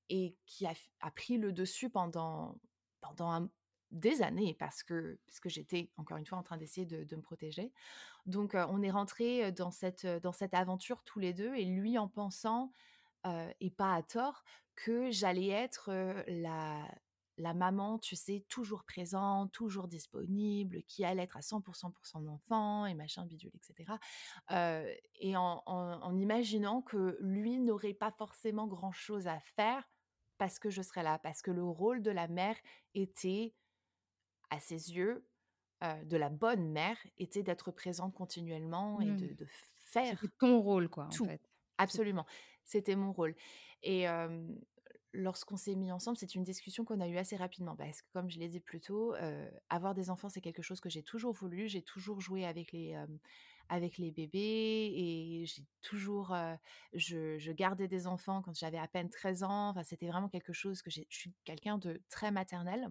et 0.08 0.36
qui 0.46 0.66
a, 0.66 1.10
pris 1.10 1.38
le 1.38 1.52
dessus 1.52 1.90
pendant, 1.90 2.58
pendant 3.00 3.48
des 3.90 4.22
années 4.22 4.54
parce 4.58 4.82
que, 4.82 5.18
parce 5.26 5.40
que 5.40 5.48
j'étais 5.48 5.90
encore 5.96 6.16
une 6.16 6.26
fois 6.26 6.38
en 6.38 6.42
train 6.42 6.56
d'essayer 6.56 6.86
de, 6.86 7.16
me 7.16 7.22
protéger. 7.22 7.72
Donc 8.26 8.54
on 8.54 8.82
est 8.82 8.90
rentré 8.90 9.52
dans 9.52 9.70
cette, 9.70 10.06
dans 10.06 10.32
cette 10.32 10.54
aventure 10.54 11.02
tous 11.04 11.18
les 11.18 11.32
deux 11.32 11.54
et 11.54 11.64
lui 11.64 11.98
en 11.98 12.08
pensant, 12.08 12.72
et 13.60 13.70
pas 13.70 13.94
à 13.94 14.02
tort, 14.02 14.44
que 14.74 15.10
j'allais 15.10 15.48
être 15.48 15.90
la, 16.26 16.88
la 17.36 17.54
maman, 17.54 17.98
tu 17.98 18.16
sais, 18.16 18.44
toujours 18.48 18.84
présente, 18.84 19.52
toujours 19.52 19.88
disponible, 19.88 20.82
qui 20.84 21.04
allait 21.04 21.24
être 21.24 21.36
à 21.36 21.40
100% 21.40 21.92
pour 21.92 22.06
son 22.06 22.26
enfant 22.28 22.86
et 22.86 22.94
machin, 22.94 23.26
bidule, 23.26 23.52
etc. 23.54 23.92
et 25.20 25.36
en, 25.36 26.16
imaginant 26.16 26.82
que 26.82 27.16
lui 27.20 27.58
n'aurait 27.58 27.94
pas 27.94 28.12
forcément 28.12 28.66
grand-chose 28.66 29.26
à 29.26 29.40
faire 29.40 29.88
parce 30.38 30.58
que 30.58 30.70
je 30.70 30.82
serais 30.82 31.02
là, 31.02 31.18
parce 31.18 31.42
que 31.42 31.50
le 31.50 31.64
rôle 31.64 32.02
de 32.02 32.10
la 32.10 32.28
mère 32.28 32.56
était, 32.94 33.54
à 34.50 34.60
ses 34.60 34.94
yeux, 34.94 35.26
de 35.82 36.16
la 36.16 36.30
bonne 36.30 36.70
mère, 36.70 36.96
était 37.18 37.42
d'être 37.42 37.70
présente 37.70 38.14
continuellement 38.14 39.00
et 39.00 39.10
de, 39.10 39.26
mmh. 39.26 39.48
faire... 39.84 40.18
C'était 40.20 40.32
ton 40.38 40.60
rôle, 40.60 40.88
quoi, 40.88 41.08
tout. 41.12 41.24
en 41.24 41.28
fait. 41.28 41.42
Absolument. 41.78 42.26
C'était 42.64 42.96
mon 42.96 43.12
rôle. 43.12 43.34
Et, 43.82 44.06
lorsqu'on 45.14 45.56
s'est 45.56 45.74
mis 45.74 45.92
ensemble, 45.92 46.16
c'est 46.16 46.34
une 46.34 46.44
discussion 46.44 46.84
qu'on 46.84 47.00
a 47.00 47.08
eue 47.08 47.16
assez 47.16 47.36
rapidement 47.36 47.76
parce 47.76 48.02
que, 48.02 48.08
comme 48.12 48.28
je 48.28 48.38
l'ai 48.38 48.48
dit 48.48 48.60
plus 48.60 48.80
tôt, 48.80 49.14
avoir 49.70 49.94
des 49.94 50.10
enfants, 50.10 50.28
c'est 50.28 50.40
quelque 50.40 50.62
chose 50.62 50.80
que 50.80 50.88
j'ai 50.88 51.02
toujours 51.02 51.32
voulu. 51.32 51.68
J'ai 51.68 51.82
toujours 51.82 52.20
joué 52.20 52.44
avec 52.44 52.72
les, 52.72 52.96
avec 53.68 53.98
les 53.98 54.10
bébés 54.10 54.92
et 54.94 55.46
j'ai 55.46 55.64
toujours, 55.80 56.36
je, 56.92 57.52
gardais 57.52 57.88
des 57.88 58.06
enfants 58.06 58.42
quand 58.42 58.54
j'avais 58.54 58.78
à 58.78 58.88
peine 58.88 59.08
13 59.08 59.42
ans. 59.44 59.68
Enfin, 59.70 59.82
c'était 59.82 60.08
vraiment 60.08 60.28
quelque 60.28 60.52
chose 60.52 60.82
que 60.82 60.90
je 60.90 61.02
suis 61.08 61.32
quelqu'un 61.44 61.78
de 61.78 62.02
très 62.10 62.30
maternel 62.30 62.88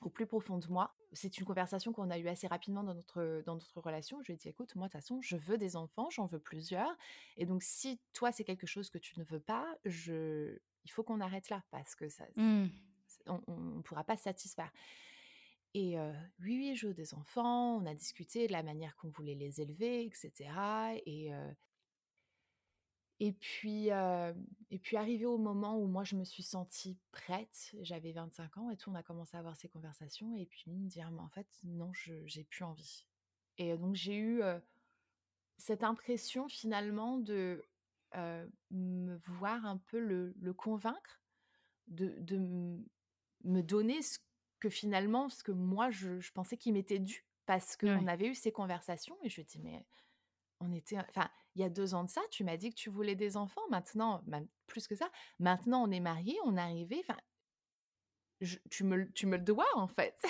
au 0.00 0.10
plus 0.10 0.26
profond 0.26 0.58
de 0.58 0.66
moi. 0.68 0.94
C'est 1.12 1.38
une 1.38 1.44
conversation 1.44 1.92
qu'on 1.92 2.10
a 2.10 2.18
eue 2.18 2.28
assez 2.28 2.46
rapidement 2.46 2.82
dans 2.82 2.94
notre, 2.94 3.42
dans 3.44 3.54
notre 3.54 3.80
relation. 3.80 4.20
Je 4.22 4.28
lui 4.28 4.34
ai 4.34 4.36
dit, 4.36 4.48
écoute, 4.48 4.74
moi, 4.76 4.86
de 4.86 4.92
toute 4.92 5.00
façon, 5.00 5.20
je 5.20 5.36
veux 5.36 5.58
des 5.58 5.76
enfants, 5.76 6.08
j'en 6.10 6.26
veux 6.26 6.38
plusieurs. 6.38 6.96
Et 7.36 7.46
donc, 7.46 7.62
si 7.62 8.00
toi, 8.12 8.32
c'est 8.32 8.44
quelque 8.44 8.66
chose 8.66 8.90
que 8.90 8.98
tu 8.98 9.18
ne 9.18 9.24
veux 9.24 9.40
pas, 9.40 9.66
je, 9.84 10.58
il 10.84 10.90
faut 10.90 11.02
qu'on 11.02 11.20
arrête 11.20 11.50
là 11.50 11.62
parce 11.70 11.94
que 11.94 12.08
ça, 12.08 12.24
mmh. 12.36 12.66
on 13.26 13.42
ne 13.48 13.82
pourra 13.82 14.04
pas 14.04 14.16
se 14.16 14.24
satisfaire. 14.24 14.72
Et 15.74 15.96
oui, 16.40 16.58
oui, 16.58 16.76
je 16.76 16.88
veux 16.88 16.94
des 16.94 17.14
enfants, 17.14 17.76
on 17.76 17.86
a 17.86 17.94
discuté 17.94 18.46
de 18.46 18.52
la 18.52 18.62
manière 18.62 18.94
qu'on 18.96 19.08
voulait 19.08 19.34
les 19.34 19.60
élever, 19.60 20.04
etc. 20.04 20.50
Et, 21.06 21.32
et, 23.24 23.32
puis, 23.32 23.88
et 24.70 24.78
puis, 24.80 24.96
arrivé 24.96 25.26
au 25.26 25.38
moment 25.38 25.78
où 25.78 25.86
moi, 25.86 26.02
je 26.02 26.16
me 26.16 26.24
suis 26.24 26.42
sentie 26.42 26.98
prête, 27.12 27.72
j'avais 27.80 28.10
25 28.10 28.58
ans 28.58 28.70
et 28.70 28.76
tout, 28.76 28.90
on 28.90 28.96
a 28.96 29.02
commencé 29.04 29.36
à 29.36 29.38
avoir 29.38 29.56
ces 29.56 29.68
conversations. 29.68 30.34
Et 30.34 30.44
puis, 30.44 30.72
me 30.72 30.88
dire, 30.88 31.08
mais 31.12 31.20
en 31.20 31.28
fait, 31.28 31.46
non, 31.62 31.92
je 31.92 32.14
j'ai 32.26 32.42
plus 32.42 32.64
envie. 32.64 33.06
Et 33.58 33.76
donc, 33.76 33.94
j'ai 33.94 34.16
eu 34.16 34.42
cette 35.56 35.84
impression 35.84 36.48
finalement 36.48 37.16
de 37.16 37.64
me 38.72 39.16
voir 39.38 39.66
un 39.66 39.76
peu 39.76 40.00
le, 40.00 40.52
convaincre, 40.52 41.22
de, 41.86 42.16
de 42.18 42.38
me 43.44 43.62
donner 43.62 44.02
ce 44.02 44.18
que 44.58 44.68
finalement, 44.68 45.28
ce 45.28 45.44
que 45.44 45.52
moi, 45.52 45.90
je, 45.90 46.28
pensais 46.32 46.56
qu'il 46.56 46.72
m'était 46.72 46.98
dû, 46.98 47.24
parce 47.46 47.76
qu'on 47.76 48.08
avait 48.08 48.26
eu 48.26 48.34
ces 48.34 48.50
conversations, 48.50 49.16
et 49.22 49.28
je 49.28 49.42
dis, 49.42 49.60
mais 49.60 49.84
on 50.62 50.72
était, 50.72 50.98
enfin, 50.98 51.28
il 51.54 51.62
y 51.62 51.64
a 51.64 51.68
deux 51.68 51.94
ans 51.94 52.04
de 52.04 52.10
ça, 52.10 52.20
tu 52.30 52.44
m'as 52.44 52.56
dit 52.56 52.70
que 52.70 52.74
tu 52.74 52.90
voulais 52.90 53.14
des 53.14 53.36
enfants, 53.36 53.62
maintenant, 53.70 54.22
même 54.26 54.46
plus 54.66 54.86
que 54.86 54.94
ça, 54.94 55.10
maintenant 55.38 55.82
on 55.86 55.90
est 55.90 56.00
mariés, 56.00 56.36
on 56.44 56.56
est 56.56 56.60
arrivé, 56.60 57.00
enfin, 57.00 57.16
tu, 58.70 58.84
me, 58.84 59.10
tu 59.12 59.26
me 59.26 59.36
le 59.36 59.42
dois 59.42 59.68
en 59.74 59.86
fait. 59.86 60.20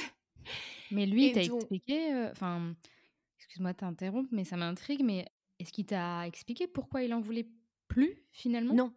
Mais 0.90 1.06
lui, 1.06 1.32
t'a 1.32 1.42
expliqué, 1.42 2.28
enfin, 2.30 2.74
excuse-moi 3.38 3.72
de 3.72 3.78
t'interrompre, 3.78 4.28
mais 4.32 4.44
ça 4.44 4.56
m'intrigue, 4.56 5.02
mais 5.04 5.26
est-ce 5.58 5.72
qu'il 5.72 5.86
t'a 5.86 6.26
expliqué 6.26 6.66
pourquoi 6.66 7.02
il 7.02 7.14
en 7.14 7.20
voulait 7.20 7.48
plus 7.88 8.16
finalement? 8.32 8.74
Non, 8.74 8.92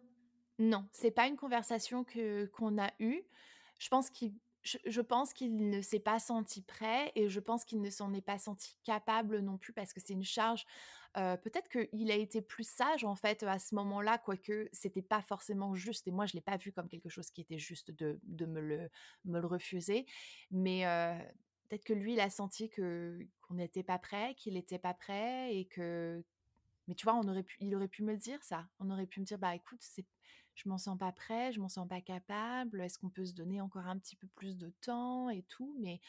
non, 0.58 0.86
c'est 0.92 1.10
pas 1.10 1.26
une 1.26 1.36
conversation 1.36 2.04
que 2.04 2.46
qu'on 2.46 2.78
a 2.78 2.90
eue. 2.98 3.22
Je 3.78 3.88
pense 3.88 4.10
qu'il 4.10 4.34
je, 4.84 5.00
pense 5.00 5.32
qu'il 5.32 5.70
ne 5.70 5.80
s'est 5.80 6.00
pas 6.00 6.18
senti 6.18 6.60
prêt 6.60 7.12
et 7.14 7.28
je 7.28 7.40
pense 7.40 7.64
qu'il 7.64 7.80
ne 7.80 7.90
s'en 7.90 8.12
est 8.12 8.20
pas 8.20 8.38
senti 8.38 8.76
capable 8.84 9.38
non 9.40 9.58
plus 9.58 9.72
parce 9.72 9.92
que 9.92 10.00
c'est 10.00 10.12
une 10.12 10.24
charge 10.24 10.66
peut-être 11.16 11.68
qu'il 11.68 12.10
a 12.10 12.14
été 12.14 12.42
plus 12.42 12.68
sage 12.68 13.04
en 13.04 13.16
fait 13.16 13.42
à 13.42 13.58
ce 13.58 13.74
moment-là, 13.74 14.18
quoique 14.18 14.68
c'était 14.72 15.02
pas 15.02 15.22
forcément 15.22 15.74
juste. 15.74 16.06
Et 16.06 16.10
moi, 16.10 16.26
je 16.26 16.34
l'ai 16.34 16.42
pas 16.42 16.56
vu 16.58 16.72
comme 16.72 16.88
quelque 16.88 17.08
chose 17.08 17.30
qui 17.30 17.40
était 17.40 17.58
juste 17.58 17.90
de, 17.90 18.20
de 18.24 18.46
me, 18.46 18.60
le, 18.60 18.90
me 19.24 19.40
le 19.40 19.46
refuser. 19.46 20.06
Mais 20.50 20.84
peut-être 21.68 21.84
que 21.84 21.94
lui, 21.94 22.12
il 22.14 22.20
a 22.20 22.30
senti 22.30 22.68
que 22.68 23.18
qu'on 23.40 23.54
n'était 23.54 23.82
pas 23.82 23.98
prêt, 23.98 24.34
qu'il 24.34 24.54
n'était 24.54 24.78
pas 24.78 24.94
prêt 24.94 25.54
et 25.56 25.64
que. 25.64 26.22
Mais 26.88 26.94
tu 26.94 27.04
vois, 27.04 27.14
on 27.14 27.26
aurait 27.28 27.42
pu, 27.42 27.56
il 27.60 27.74
aurait 27.74 27.88
pu 27.88 28.02
me 28.04 28.16
dire 28.16 28.42
ça. 28.44 28.68
On 28.78 28.90
aurait 28.90 29.06
pu 29.06 29.20
me 29.20 29.24
dire, 29.24 29.38
bah 29.38 29.54
écoute, 29.54 29.80
c'est, 29.80 30.04
je 30.54 30.68
m'en 30.68 30.78
sens 30.78 30.96
pas 30.96 31.12
prêt, 31.12 31.50
je 31.52 31.60
m'en 31.60 31.68
sens 31.68 31.88
pas 31.88 32.00
capable. 32.00 32.80
Est-ce 32.80 32.98
qu'on 32.98 33.08
peut 33.10 33.24
se 33.24 33.32
donner 33.32 33.60
encore 33.60 33.86
un 33.86 33.98
petit 33.98 34.16
peu 34.16 34.28
plus 34.28 34.56
de 34.56 34.70
temps 34.82 35.28
et 35.30 35.42
tout? 35.42 35.74
Mais 35.80 36.00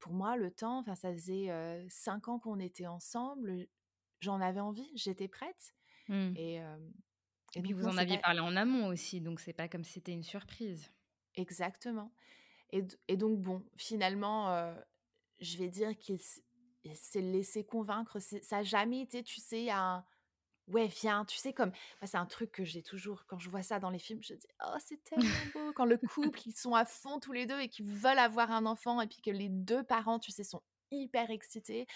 pour 0.00 0.12
moi, 0.12 0.36
le 0.36 0.50
temps, 0.50 0.78
enfin, 0.80 0.94
ça 0.94 1.12
faisait 1.12 1.48
cinq 1.88 2.28
ans 2.28 2.38
qu'on 2.38 2.58
était 2.58 2.86
ensemble. 2.86 3.68
J'en 4.20 4.40
avais 4.40 4.60
envie, 4.60 4.90
j'étais 4.94 5.28
prête. 5.28 5.74
Mmh. 6.08 6.32
Et, 6.36 6.60
et, 7.54 7.62
puis 7.62 7.72
vous 7.72 7.86
en 7.86 7.96
aviez 7.96 8.18
parlé 8.18 8.40
en 8.40 8.56
amont 8.56 8.86
aussi, 8.88 9.20
donc 9.20 9.40
c'est 9.40 9.52
pas 9.52 9.68
comme 9.68 9.84
si 9.84 9.94
c'était 9.94 10.12
une 10.12 10.22
surprise. 10.22 10.90
Exactement. 11.34 12.12
Et, 12.70 12.84
et 13.08 13.16
donc 13.16 13.40
bon, 13.40 13.64
finalement, 13.76 14.74
je 15.40 15.58
vais 15.58 15.68
dire 15.68 15.96
qu'il 15.98 16.18
s'est 16.18 17.20
laissé 17.20 17.64
convaincre. 17.64 18.18
Ça 18.20 18.56
n'a 18.56 18.62
jamais 18.62 19.00
été, 19.00 19.22
tu 19.22 19.40
sais, 19.40 19.70
un 19.70 20.04
Ouais, 20.68 20.88
viens, 20.88 21.24
tu 21.24 21.36
sais, 21.36 21.52
comme 21.52 21.70
c'est 22.02 22.16
un 22.16 22.26
truc 22.26 22.50
que 22.50 22.64
j'ai 22.64 22.82
toujours, 22.82 23.24
quand 23.26 23.38
je 23.38 23.48
vois 23.48 23.62
ça 23.62 23.78
dans 23.78 23.90
les 23.90 24.00
films, 24.00 24.20
je 24.22 24.34
dis, 24.34 24.48
oh, 24.66 24.76
c'est 24.80 25.02
tellement 25.04 25.24
beau. 25.54 25.72
Quand 25.74 25.84
le 25.84 25.96
couple, 25.96 26.40
ils 26.44 26.56
sont 26.56 26.74
à 26.74 26.84
fond 26.84 27.20
tous 27.20 27.30
les 27.30 27.46
deux 27.46 27.60
et 27.60 27.68
qu'ils 27.68 27.86
veulent 27.86 28.18
avoir 28.18 28.50
un 28.50 28.66
enfant 28.66 29.00
et 29.00 29.06
puis 29.06 29.20
que 29.22 29.30
les 29.30 29.48
deux 29.48 29.84
parents, 29.84 30.18
tu 30.18 30.32
sais, 30.32 30.42
sont 30.42 30.62
hyper 30.90 31.30
excités. 31.30 31.86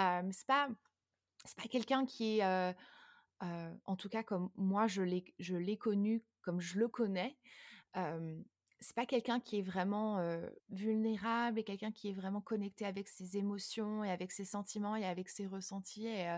Euh, 0.00 0.22
c'est 0.32 0.46
pas, 0.46 0.68
c'est 1.46 1.56
pas 1.56 1.68
quelqu'un 1.68 2.06
qui 2.06 2.38
est, 2.38 2.74
en 3.40 3.96
tout 3.96 4.08
cas, 4.08 4.22
comme 4.22 4.50
moi, 4.56 4.86
je 4.86 5.02
l'ai, 5.02 5.24
je 5.38 5.56
l'ai 5.56 5.76
connu, 5.76 6.24
comme 6.42 6.60
je 6.60 6.78
le 6.78 6.88
connais. 6.88 7.36
c'est 7.94 8.94
pas 8.94 9.06
quelqu'un 9.06 9.40
qui 9.40 9.58
est 9.58 9.62
vraiment 9.62 10.20
vulnérable 10.70 11.58
et 11.58 11.64
quelqu'un 11.64 11.92
qui 11.92 12.10
est 12.10 12.14
vraiment 12.14 12.40
connecté 12.40 12.84
avec 12.84 13.08
ses 13.08 13.36
émotions 13.36 14.04
et 14.04 14.10
avec 14.10 14.32
ses 14.32 14.44
sentiments 14.44 14.96
et 14.96 15.06
avec 15.06 15.28
ses 15.28 15.46
ressentis. 15.46 16.06
Et, 16.06 16.36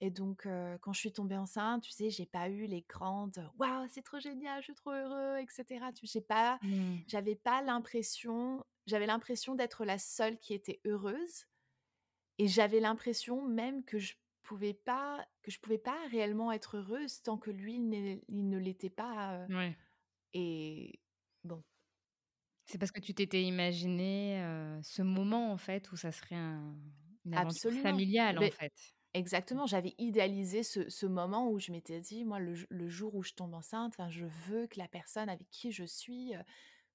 et 0.00 0.10
donc, 0.10 0.46
quand 0.80 0.92
je 0.92 1.00
suis 1.00 1.12
tombée 1.12 1.36
enceinte, 1.36 1.82
tu 1.82 1.90
sais, 1.90 2.10
j'ai 2.10 2.26
pas 2.26 2.48
eu 2.48 2.66
les 2.66 2.82
grandes 2.82 3.50
waouh, 3.58 3.86
c'est 3.88 4.02
trop 4.02 4.18
génial, 4.18 4.60
je 4.60 4.66
suis 4.66 4.74
trop 4.74 4.90
heureux, 4.90 5.38
etc. 5.38 5.86
Tu 5.94 6.06
sais, 6.06 6.20
pas, 6.20 6.58
mmh. 6.62 6.96
j'avais 7.06 7.36
pas 7.36 7.62
l'impression, 7.62 8.62
j'avais 8.86 9.06
l'impression 9.06 9.54
d'être 9.54 9.84
la 9.84 9.98
seule 9.98 10.38
qui 10.38 10.52
était 10.52 10.80
heureuse, 10.84 11.46
et 12.38 12.48
j'avais 12.48 12.80
l'impression 12.80 13.42
même 13.42 13.84
que 13.84 13.98
je 13.98 14.14
pouvais 14.42 14.74
pas, 14.74 15.26
que 15.42 15.50
je 15.50 15.58
pouvais 15.58 15.78
pas 15.78 15.96
réellement 16.10 16.52
être 16.52 16.76
heureuse 16.78 17.22
tant 17.22 17.36
que 17.36 17.50
lui, 17.50 17.74
il, 17.74 18.48
ne 18.48 18.58
l'était 18.58 18.90
pas. 18.90 19.46
Et 20.32 21.00
bon. 21.44 21.62
C'est 22.66 22.78
parce 22.78 22.92
que 22.92 23.00
tu 23.00 23.14
t'étais 23.14 23.42
imaginé 23.42 24.40
ce 24.82 25.02
moment 25.02 25.52
en 25.52 25.56
fait 25.56 25.90
où 25.92 25.96
ça 25.96 26.12
serait 26.12 26.36
un, 26.36 26.76
une 27.24 27.34
aventure 27.34 27.72
familiale 27.72 28.38
en 28.38 28.50
fait. 28.50 28.72
Exactement, 29.16 29.64
j'avais 29.64 29.94
idéalisé 29.96 30.62
ce, 30.62 31.06
moment 31.06 31.50
où 31.50 31.58
je 31.58 31.72
m'étais 31.72 32.00
dit, 32.00 32.26
moi, 32.26 32.38
le, 32.38 32.88
jour 32.88 33.14
où 33.14 33.22
je 33.22 33.32
tombe 33.32 33.54
enceinte, 33.54 33.94
je 34.10 34.26
veux 34.46 34.66
que 34.66 34.78
la 34.78 34.88
personne 34.88 35.30
avec 35.30 35.48
qui 35.50 35.72
je 35.72 35.84
suis 35.84 36.34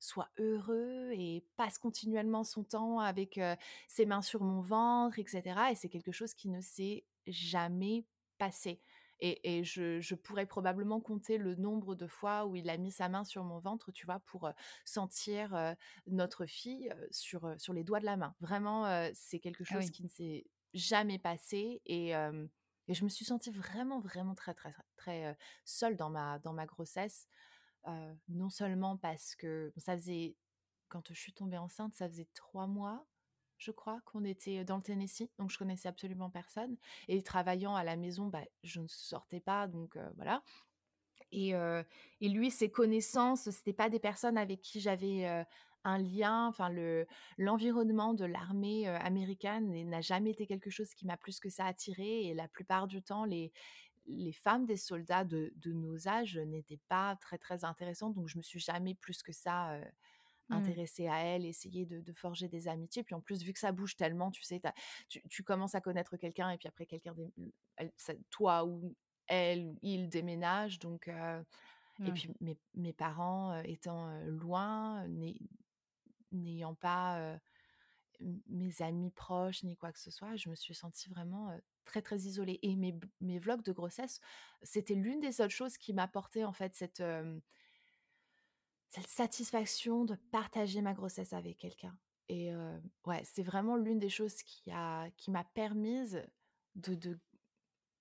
soit 0.02 0.30
heureux 0.40 1.12
et 1.14 1.46
passe 1.56 1.78
continuellement 1.78 2.44
son 2.44 2.64
temps 2.64 3.00
avec 3.00 3.40
ses 3.88 4.06
mains 4.06 4.22
sur 4.22 4.44
mon 4.44 4.62
ventre, 4.62 5.20
etc. 5.20 5.44
Et 5.72 5.76
c'est 5.76 5.90
quelque 5.90 6.12
chose 6.12 6.34
qui 6.34 6.50
ne 6.50 6.60
s'est 6.60 7.06
jamais 7.28 8.06
passé. 8.38 8.82
Et, 9.24 9.64
je, 9.64 10.16
pourrais 10.16 10.48
probablement 10.48 11.00
compter 11.00 11.38
le 11.38 11.54
nombre 11.54 11.94
de 11.94 12.08
fois 12.08 12.48
où 12.48 12.56
il 12.56 12.68
a 12.72 12.78
mis 12.78 12.92
sa 12.92 13.08
main 13.08 13.24
sur 13.24 13.44
mon 13.44 13.60
ventre, 13.60 13.92
tu 13.92 14.08
vois, 14.08 14.20
pour 14.22 14.50
sentir 14.84 15.76
notre 16.08 16.48
fille 16.48 16.92
sur, 17.12 17.54
sur 17.60 17.74
les 17.74 17.84
doigts 17.84 18.00
de 18.00 18.06
la 18.06 18.18
main. 18.18 18.36
Vraiment, 18.42 19.10
c'est 19.14 19.40
quelque 19.40 19.64
ah 19.70 19.74
chose 19.74 19.92
qui 19.92 20.04
ne 20.04 20.10
s'est 20.10 20.46
jamais 20.74 21.20
passé 21.20 21.82
et, 21.86 22.14
et, 22.88 22.94
je 22.94 23.04
me 23.04 23.10
suis 23.10 23.24
sentie 23.24 23.52
vraiment 23.52 24.00
vraiment 24.00 24.34
très 24.34 24.54
très 24.54 24.74
très, 24.98 25.38
seule 25.66 25.96
dans 25.96 26.10
ma 26.10 26.40
dans 26.40 26.54
ma 26.54 26.66
grossesse 26.66 27.28
non 28.30 28.50
seulement 28.50 28.98
parce 28.98 29.36
que 29.36 29.74
ça 29.78 29.96
faisait 29.96 30.36
quand 30.90 31.08
je 31.10 31.20
suis 31.20 31.34
tombée 31.34 31.58
enceinte 31.58 31.96
ça 31.96 32.08
faisait 32.08 32.28
trois 32.34 32.68
mois 32.68 33.06
je 33.58 33.72
crois 33.72 34.02
qu'on 34.06 34.24
était 34.24 34.64
dans 34.64 34.78
le 34.78 34.84
Tennessee 34.84 35.30
donc 35.40 35.52
je 35.52 35.58
connaissais 35.58 35.88
absolument 35.88 36.30
personne 36.30 36.78
et 37.08 37.24
travaillant 37.24 37.76
à 37.76 37.84
la 37.84 37.96
maison 37.96 38.28
bah, 38.28 38.44
je 38.64 38.82
ne 38.82 38.88
sortais 38.88 39.40
pas 39.40 39.68
donc 39.68 39.98
voilà 40.16 40.44
et, 41.32 41.54
et, 42.20 42.30
lui 42.30 42.52
ses 42.52 42.70
connaissances 42.70 43.50
c'était 43.50 43.74
pas 43.74 43.90
des 43.90 44.00
personnes 44.00 44.38
avec 44.38 44.62
qui 44.62 44.80
j'avais 44.80 45.46
un 45.84 45.98
lien, 45.98 46.48
enfin 46.48 46.70
le 46.70 47.08
l'environnement 47.38 48.14
de 48.14 48.26
l'armée 48.26 48.88
américaine 48.88 49.90
n'a 49.90 50.02
jamais 50.02 50.32
été 50.32 50.46
quelque 50.46 50.70
chose 50.70 50.94
qui 50.94 51.06
m'a 51.06 51.18
plus 51.18 51.40
que 51.40 51.50
ça 51.50 51.66
attiré 51.66 52.26
et 52.26 52.34
la 52.34 52.48
plupart 52.48 52.88
du 52.88 53.02
temps 53.02 53.26
les 53.26 53.52
les 54.06 54.34
femmes 54.34 54.66
des 54.66 54.78
soldats 54.78 55.24
de, 55.24 55.54
de 55.58 55.72
nos 55.72 56.08
âges 56.08 56.38
n'étaient 56.38 56.80
pas 56.88 57.16
très 57.18 57.38
très 57.38 57.64
intéressantes 57.64 58.14
donc 58.14 58.28
je 58.28 58.38
me 58.38 58.44
suis 58.44 58.60
jamais 58.60 58.96
plus 58.96 59.22
que 59.24 59.32
ça 59.32 59.80
mmh. 60.50 60.54
intéressée 60.54 61.08
à 61.08 61.20
elle, 61.20 61.46
essayer 61.46 61.86
de, 61.86 62.02
de, 62.02 62.14
forger 62.14 62.48
des 62.48 62.68
amitiés. 62.68 63.04
Puis 63.04 63.16
en 63.16 63.22
plus, 63.22 63.44
vu 63.44 63.54
que 63.54 63.60
ça 63.60 63.72
bouge 63.72 63.96
tellement, 63.96 64.32
tu 64.32 64.44
sais, 64.44 64.62
tu, 65.08 65.22
tu, 65.30 65.44
commences 65.44 65.76
à 65.76 65.82
connaître 65.82 66.18
quelqu'un 66.18 66.50
et 66.50 66.58
puis 66.58 66.68
après 66.68 66.86
quelqu'un, 66.86 67.16
toi 68.30 68.66
ou 68.66 68.96
elle, 69.28 69.76
il 69.82 70.10
déménage. 70.10 70.80
Donc, 70.80 71.08
et 71.08 72.12
puis 72.12 72.30
mes, 72.42 72.58
mes 72.76 72.94
parents 72.94 73.60
étant 73.62 74.12
loin, 74.26 75.08
n'ayant 76.32 76.76
pas 76.76 77.40
mes 78.48 78.82
amis 78.82 79.12
proches 79.12 79.64
ni 79.64 79.76
quoi 79.76 79.92
que 79.92 80.00
ce 80.00 80.12
soit, 80.12 80.36
je 80.36 80.50
me 80.50 80.56
suis 80.56 80.76
sentie 80.76 81.10
vraiment 81.10 81.58
très 81.86 82.02
très 82.02 82.18
isolée. 82.18 82.60
Et 82.62 82.76
mes, 82.76 82.98
mes 83.20 83.40
vlogs 83.40 83.64
de 83.64 83.72
grossesse, 83.72 84.22
c'était 84.62 84.96
l'une 84.96 85.20
des 85.20 85.32
seules 85.32 85.50
choses 85.50 85.78
qui 85.78 85.94
m'apportait 85.94 86.44
en 86.44 86.54
fait 86.54 86.76
cette, 86.76 87.04
cette 88.90 89.08
satisfaction 89.08 90.06
de 90.06 90.16
partager 90.16 90.82
ma 90.82 90.94
grossesse 90.94 91.34
avec 91.34 91.58
quelqu'un. 91.58 91.98
Et 92.30 92.54
ouais, 93.06 93.22
c'est 93.26 93.44
vraiment 93.44 93.76
l'une 93.76 94.00
des 94.00 94.10
choses 94.10 94.42
qui 94.44 94.72
a 94.72 95.10
qui 95.18 95.32
m'a 95.32 95.44
permise 95.44 96.24
de, 96.76 96.96
de, 96.96 97.20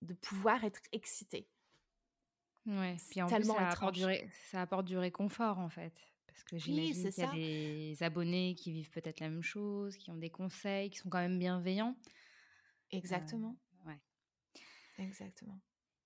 de 0.02 0.14
pouvoir 0.14 0.62
être 0.64 0.80
excitée. 0.92 1.48
Ouais, 2.66 2.96
puis 3.11 3.22
en 3.22 3.26
plus, 3.26 3.44
ça 3.44 3.68
apporte, 3.68 3.94
du 3.94 4.04
ça 4.50 4.61
apporte 4.62 4.85
du 4.85 4.98
réconfort 4.98 5.59
en 5.59 5.68
fait. 5.68 5.94
Parce 6.33 6.45
que 6.45 6.59
j'imagine 6.59 7.09
qu'il 7.09 7.23
y 7.23 7.25
a 7.25 7.29
des 7.29 7.97
abonnés 8.03 8.55
qui 8.57 8.73
vivent 8.73 8.90
peut-être 8.90 9.21
la 9.21 9.29
même 9.31 9.43
chose, 9.43 9.97
qui 9.97 10.11
ont 10.11 10.16
des 10.16 10.31
conseils, 10.31 10.90
qui 10.90 10.99
sont 10.99 11.11
quand 11.11 11.19
même 11.21 11.38
bienveillants. 11.38 11.97
Exactement. 12.90 13.57
ouais. 13.87 14.01
Exactement. 14.99 15.61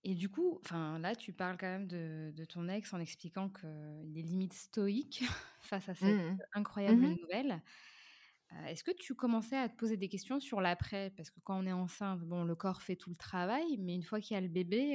Et 0.05 0.15
du 0.15 0.29
coup, 0.29 0.59
enfin 0.65 0.99
là, 0.99 1.15
tu 1.17 1.33
parles 1.33 1.57
quand 1.59 1.67
même 1.67 1.87
de, 1.89 2.33
de 2.37 2.45
ton 2.45 2.69
ex 2.69 2.93
en 2.93 3.01
expliquant 3.01 3.49
qu'il 3.49 4.19
est 4.19 4.23
limite 4.23 4.53
stoïque 4.53 5.25
face 5.63 5.89
à 5.89 5.95
cette 5.95 6.19
mmh 6.25 6.41
incroyable 6.53 7.07
mmh 7.07 7.17
nouvelle. 7.23 7.63
Est-ce 8.67 8.85
que 8.85 8.93
tu 8.93 9.15
commençais 9.15 9.57
à 9.57 9.69
te 9.69 9.77
poser 9.77 9.97
des 9.97 10.09
questions 10.09 10.41
sur 10.41 10.61
l'après? 10.61 11.13
Parce 11.17 11.31
que 11.31 11.41
quand 11.41 11.59
on 11.59 11.67
est 11.67 11.73
enceinte, 11.73 12.21
bon, 12.21 12.45
le 12.45 12.55
corps 12.55 12.83
fait 12.83 12.97
tout 12.97 13.11
le 13.11 13.17
travail, 13.17 13.79
mais 13.79 13.95
une 13.95 14.03
fois 14.03 14.21
qu'il 14.21 14.35
y 14.35 14.39
a 14.39 14.41
le 14.41 14.49
bébé, 14.49 14.93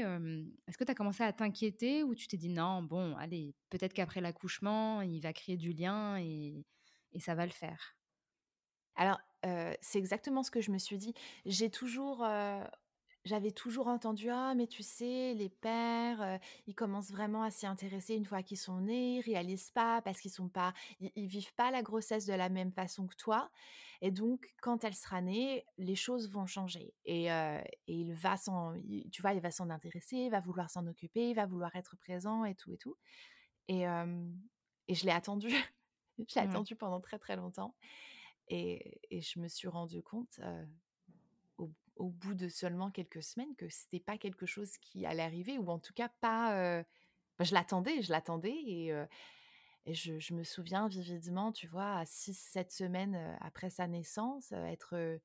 est-ce 0.67 0.78
que 0.78 0.84
tu 0.84 0.91
as 0.91 0.95
commencé 0.95 1.24
à 1.24 1.34
t'inquiéter 1.34 2.04
ou 2.04 2.15
tu 2.15 2.28
t'es 2.28 2.38
dit 2.38 2.50
non, 2.50 2.84
bon, 2.84 3.15
allez, 3.17 3.56
peut-être 3.69 3.93
qu'après 3.93 4.22
l'accouchement, 4.22 5.02
il 5.02 5.19
va 5.22 5.34
créer 5.34 5.58
du 5.58 5.74
lien 5.74 6.17
et, 6.17 6.65
et 7.12 7.19
ça 7.19 7.36
va 7.36 7.45
le 7.45 7.52
faire? 7.52 7.95
Alors, 8.95 9.19
c'est 9.82 10.00
exactement 10.00 10.43
ce 10.43 10.52
que 10.52 10.62
je 10.62 10.72
me 10.72 10.78
suis 10.78 10.98
dit. 10.98 11.13
J'ai 11.45 11.69
toujours, 11.69 12.26
j'avais 13.25 13.51
toujours 13.51 13.88
entendu 13.88 14.29
ah 14.29 14.53
mais 14.55 14.67
tu 14.67 14.84
sais 14.84 15.34
les 15.34 15.49
pères 15.49 16.39
ils 16.67 16.75
commencent 16.75 17.12
vraiment 17.12 17.43
à 17.43 17.51
s'y 17.51 17.67
intéresser 17.67 18.15
une 18.15 18.25
fois 18.25 18.43
qu'ils 18.43 18.58
sont 18.58 18.79
nés 18.79 19.17
ils 19.17 19.21
réalisent 19.21 19.71
pas 19.71 20.01
parce 20.01 20.19
qu'ils 20.21 20.32
sont 20.32 20.47
pas 20.47 20.73
ils, 20.99 21.27
vivent 21.27 21.53
pas 21.55 21.71
la 21.71 21.82
grossesse 21.82 22.25
de 22.25 22.34
la 22.34 22.49
même 22.49 22.71
façon 22.71 23.08
que 23.08 23.15
toi 23.15 23.49
et 24.01 24.12
donc 24.12 24.53
quand 24.62 24.84
elle 24.84 24.93
sera 24.93 25.21
née 25.21 25.65
les 25.77 25.95
choses 25.95 26.29
vont 26.29 26.45
changer 26.45 26.93
et, 27.05 27.27
il 27.88 28.13
va 28.13 28.38
s'en 28.38 28.73
tu 29.12 29.21
vois 29.21 29.34
il 29.34 29.41
va 29.41 29.51
s'en 29.51 29.69
intéresser 29.69 30.17
il 30.17 30.32
va 30.32 30.39
vouloir 30.39 30.69
s'en 30.69 30.88
occuper 30.88 31.29
il 31.29 31.36
va 31.36 31.45
vouloir 31.45 31.75
être 31.75 31.97
présent 31.97 32.45
et 32.45 32.55
tout 32.55 32.71
et 32.71 32.77
tout 32.77 32.97
et, 33.67 33.84
et 34.88 34.95
je 34.95 35.05
l'ai 35.05 35.12
attendu 35.12 35.49
je 36.19 36.36
l'ai 36.36 36.41
attendu 36.41 36.75
pendant 36.75 37.01
très 37.01 37.19
très 37.19 37.36
longtemps 37.36 37.75
et, 38.47 38.99
et, 39.12 39.21
je 39.21 39.39
me 39.39 39.47
suis 39.47 39.67
rendu 39.67 40.01
compte 40.01 40.39
au 42.00 42.10
bout 42.10 42.34
de 42.34 42.50
seulement 42.50 42.92
quelques 42.92 43.24
semaines 43.24 43.56
que 43.56 43.70
c'était 43.70 44.00
pas 44.00 44.18
quelque 44.18 44.46
chose 44.46 44.78
qui 44.78 45.06
allait 45.06 45.24
arriver 45.24 45.58
ou 45.58 45.70
en 45.70 45.80
tout 45.80 45.94
cas 45.94 46.10
pas 46.22 46.84
bah, 47.38 47.44
je 47.44 47.54
l'attendais 47.54 48.02
je 48.02 48.12
l'attendais 48.12 48.56
et, 48.56 48.94
je, 49.88 50.34
me 50.34 50.44
souviens 50.44 50.88
vividement 50.88 51.52
tu 51.52 51.68
vois 51.68 51.98
à 51.98 52.06
6 52.06 52.34
7 52.34 52.72
semaines 52.72 53.38
après 53.42 53.70
sa 53.70 53.88
naissance 53.88 54.52
être 54.52 55.20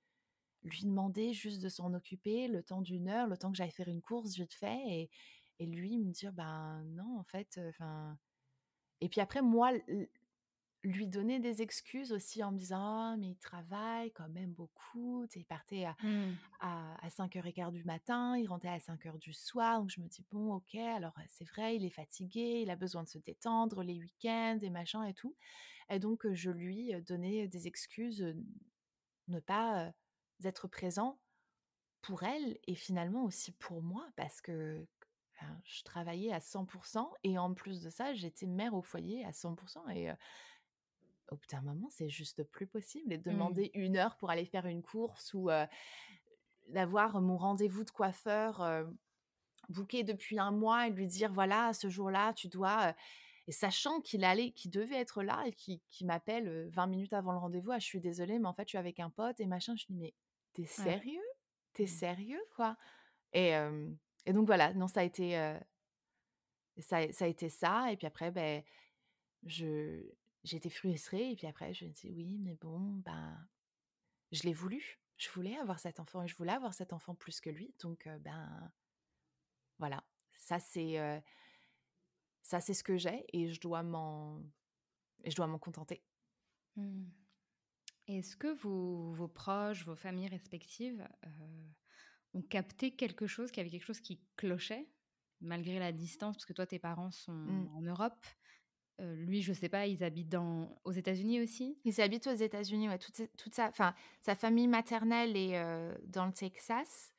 lui 0.62 0.84
demander 0.84 1.32
juste 1.32 1.62
de 1.62 1.68
s'en 1.68 1.92
occuper 1.92 2.48
le 2.48 2.62
temps 2.62 2.80
d'une 2.80 3.08
heure, 3.08 3.26
le 3.26 3.36
temps 3.36 3.50
que 3.50 3.56
j'aille 3.56 3.70
faire 3.70 3.88
une 3.88 4.00
course 4.00 4.34
vite 4.34 4.54
fait 4.54 4.80
et, 4.86 5.10
et 5.58 5.66
lui 5.66 5.98
me 5.98 6.10
dire 6.10 6.32
ben 6.32 6.82
non 6.88 7.18
en 7.18 7.24
fait 7.24 7.60
enfin 7.68 8.18
et 9.00 9.08
puis 9.08 9.20
après 9.20 9.42
moi 9.42 9.70
lui 10.84 11.08
donner 11.08 11.40
des 11.40 11.62
excuses 11.62 12.12
aussi 12.12 12.44
en 12.44 12.52
me 12.52 12.58
disant 12.58 12.78
«Ah, 12.78 13.16
mais 13.18 13.30
il 13.30 13.36
travaille 13.38 14.12
quand 14.12 14.28
même 14.28 14.52
beaucoup 14.52 15.26
il 15.34 15.44
partait 15.44 15.84
à, 15.84 15.96
Mmh. 16.02 16.32
à, 16.60 16.94
à 17.04 17.08
5h15 17.08 17.72
du 17.72 17.84
matin 17.84 18.36
il 18.36 18.46
rentrait 18.46 18.68
à 18.68 18.78
5h 18.78 19.18
du 19.18 19.32
soir 19.32 19.80
donc 19.80 19.90
je 19.90 20.00
me 20.00 20.06
dis 20.06 20.24
bon 20.30 20.52
ok 20.54 20.74
alors 20.74 21.14
c'est 21.28 21.44
vrai 21.48 21.76
il 21.76 21.84
est 21.84 21.90
fatigué 21.90 22.60
il 22.62 22.70
a 22.70 22.76
besoin 22.76 23.02
de 23.02 23.08
se 23.08 23.18
détendre 23.18 23.82
les 23.82 23.98
week-ends 23.98 24.58
et 24.60 24.70
machin 24.70 25.04
et 25.04 25.14
tout 25.14 25.34
et 25.90 25.98
donc 25.98 26.30
je 26.32 26.50
lui 26.50 26.92
donnais 27.02 27.48
des 27.48 27.66
excuses 27.66 28.34
ne 29.28 29.40
pas 29.40 29.92
être 30.44 30.68
présent 30.68 31.18
pour 32.02 32.22
elle 32.22 32.58
et 32.66 32.74
finalement 32.74 33.24
aussi 33.24 33.52
pour 33.52 33.82
moi 33.82 34.06
parce 34.16 34.40
que 34.40 34.86
je 35.64 35.82
travaillais 35.82 36.32
à 36.32 36.38
100% 36.38 37.10
et 37.22 37.38
en 37.38 37.54
plus 37.54 37.82
de 37.82 37.90
ça, 37.90 38.14
j'étais 38.14 38.46
mère 38.46 38.74
au 38.74 38.82
foyer 38.82 39.24
à 39.24 39.30
100% 39.32 39.88
et 39.94 40.10
au 41.30 41.36
bout 41.36 41.46
d'un 41.50 41.62
moment, 41.62 41.88
c'est 41.90 42.08
juste 42.08 42.42
plus 42.44 42.66
possible 42.66 43.12
et 43.12 43.18
Mmh. 43.18 43.22
demander 43.30 43.70
une 43.74 43.96
heure 43.96 44.16
pour 44.16 44.30
aller 44.30 44.44
faire 44.44 44.66
une 44.66 44.82
course 44.82 45.34
ou 45.34 45.48
d'avoir 46.68 47.20
mon 47.20 47.36
rendez-vous 47.36 47.84
de 47.84 47.90
coiffeur 47.90 48.86
booké 49.68 50.02
depuis 50.04 50.38
un 50.38 50.50
mois 50.50 50.86
et 50.86 50.90
lui 50.90 51.06
dire 51.06 51.32
voilà, 51.32 51.72
ce 51.72 51.88
jour-là, 51.88 52.32
tu 52.34 52.48
dois 52.48 52.94
et 53.46 53.52
sachant 53.52 54.00
qu'il 54.00 54.24
allait, 54.24 54.52
qu'il 54.52 54.70
devait 54.70 54.96
être 54.96 55.22
là 55.22 55.42
et 55.46 55.52
qui, 55.52 55.80
m'appelle 56.02 56.68
20 56.70 56.86
minutes 56.86 57.12
avant 57.12 57.32
le 57.32 57.38
rendez-vous, 57.38 57.72
ah, 57.72 57.78
je 57.78 57.84
suis 57.84 58.00
désolée, 58.00 58.38
mais 58.38 58.48
en 58.48 58.54
fait, 58.54 58.64
je 58.64 58.70
suis 58.70 58.78
avec 58.78 59.00
un 59.00 59.10
pote 59.10 59.38
et 59.38 59.46
machin. 59.46 59.74
Je 59.76 59.84
lui 59.86 59.94
dis, 59.94 60.00
mais 60.00 60.14
t'es 60.54 60.64
Ouais. 60.78 60.84
sérieux? 60.84 61.20
T'es 61.74 61.84
Mmh. 61.84 61.86
sérieux, 61.86 62.42
quoi? 62.56 62.76
et, 63.32 63.52
et 64.26 64.32
donc 64.32 64.46
voilà, 64.46 64.72
non, 64.74 64.86
ça 64.88 65.00
a 65.00 65.04
été 65.04 65.34
ça, 66.78 67.12
ça 67.12 67.24
a 67.24 67.28
été 67.28 67.48
ça. 67.48 67.92
Et 67.92 67.96
puis 67.96 68.06
après, 68.06 68.30
ben, 68.30 68.62
je 69.46 70.02
j'étais 70.44 70.70
frustrée. 70.70 71.32
Et 71.32 71.36
puis 71.36 71.46
après, 71.46 71.74
je 71.74 71.84
me 71.84 71.90
dis 71.90 72.10
oui, 72.10 72.38
mais 72.38 72.54
bon, 72.54 72.78
ben, 73.04 73.48
je 74.32 74.42
l'ai 74.44 74.54
voulu. 74.54 75.00
Je 75.16 75.28
voulais 75.30 75.56
avoir 75.56 75.78
cet 75.78 76.00
enfant 76.00 76.22
et 76.22 76.28
je 76.28 76.36
voulais 76.36 76.52
avoir 76.52 76.74
cet 76.74 76.92
enfant 76.92 77.14
plus 77.14 77.40
que 77.40 77.50
lui. 77.50 77.74
Donc, 77.80 78.08
ben, 78.20 78.72
voilà. 79.78 80.04
Ça, 80.36 80.58
c'est 80.58 81.22
ça, 82.42 82.60
c'est 82.60 82.74
ce 82.74 82.84
que 82.84 82.96
j'ai 82.96 83.24
et 83.32 83.52
je 83.52 83.60
dois 83.60 83.82
m'en 83.82 84.42
je 85.24 85.34
dois 85.34 85.46
m'en 85.46 85.58
contenter. 85.58 86.04
Mmh. 86.76 87.06
Est-ce 88.06 88.36
que 88.36 88.48
vos, 88.62 89.12
vos 89.12 89.28
proches, 89.28 89.84
vos 89.86 89.96
familles 89.96 90.28
respectives 90.28 91.08
euh, 91.24 91.68
ont 92.34 92.42
capté 92.42 92.94
quelque 92.94 93.26
chose, 93.26 93.50
qu'il 93.50 93.58
y 93.58 93.60
avait 93.62 93.70
quelque 93.70 93.86
chose 93.86 94.00
qui 94.00 94.20
clochait, 94.36 94.86
malgré 95.40 95.78
la 95.78 95.92
distance, 95.92 96.36
parce 96.36 96.44
que 96.44 96.52
toi, 96.52 96.66
tes 96.66 96.78
parents 96.78 97.10
sont 97.10 97.32
Mmh. 97.32 97.70
en 97.74 97.80
Europe. 97.80 98.26
Euh, 99.00 99.14
lui, 99.16 99.42
je 99.42 99.52
sais 99.52 99.68
pas, 99.68 99.86
ils 99.86 100.04
habitent 100.04 100.28
dans, 100.28 100.80
aux 100.84 100.92
États-Unis 100.92 101.40
aussi? 101.40 101.78
Ils 101.84 102.00
habitent 102.00 102.28
aux 102.28 102.34
États-Unis, 102.34 102.88
ouais. 102.88 102.98
Toute, 102.98 103.22
toute 103.36 103.54
sa, 103.54 103.68
enfin, 103.68 103.94
sa 104.20 104.36
famille 104.36 104.68
maternelle 104.68 105.36
est 105.36 105.58
euh, 105.58 105.96
dans 106.04 106.26
le 106.26 106.32
Texas. 106.32 107.12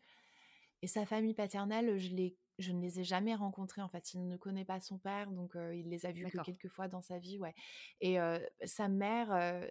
Et 0.82 0.88
sa 0.88 1.06
famille 1.06 1.34
paternelle, 1.34 1.98
je, 1.98 2.16
je 2.60 2.72
ne 2.72 2.82
les 2.82 3.02
ai 3.02 3.04
jamais 3.04 3.36
rencontrés. 3.36 3.82
En 3.82 3.90
fait, 3.90 4.14
il 4.14 4.26
ne 4.28 4.38
connaît 4.38 4.66
pas 4.66 4.80
son 4.80 4.98
père, 4.98 5.32
donc 5.32 5.56
euh, 5.56 5.76
il 5.76 5.90
les 5.90 6.06
a 6.06 6.12
vus 6.12 6.26
que 6.26 6.42
quelques 6.44 6.70
fois 6.70 6.88
dans 6.88 7.02
sa 7.02 7.20
vie, 7.20 7.40
ouais. 7.40 7.54
Et 8.00 8.18
sa 8.64 8.88
mère, 8.88 9.68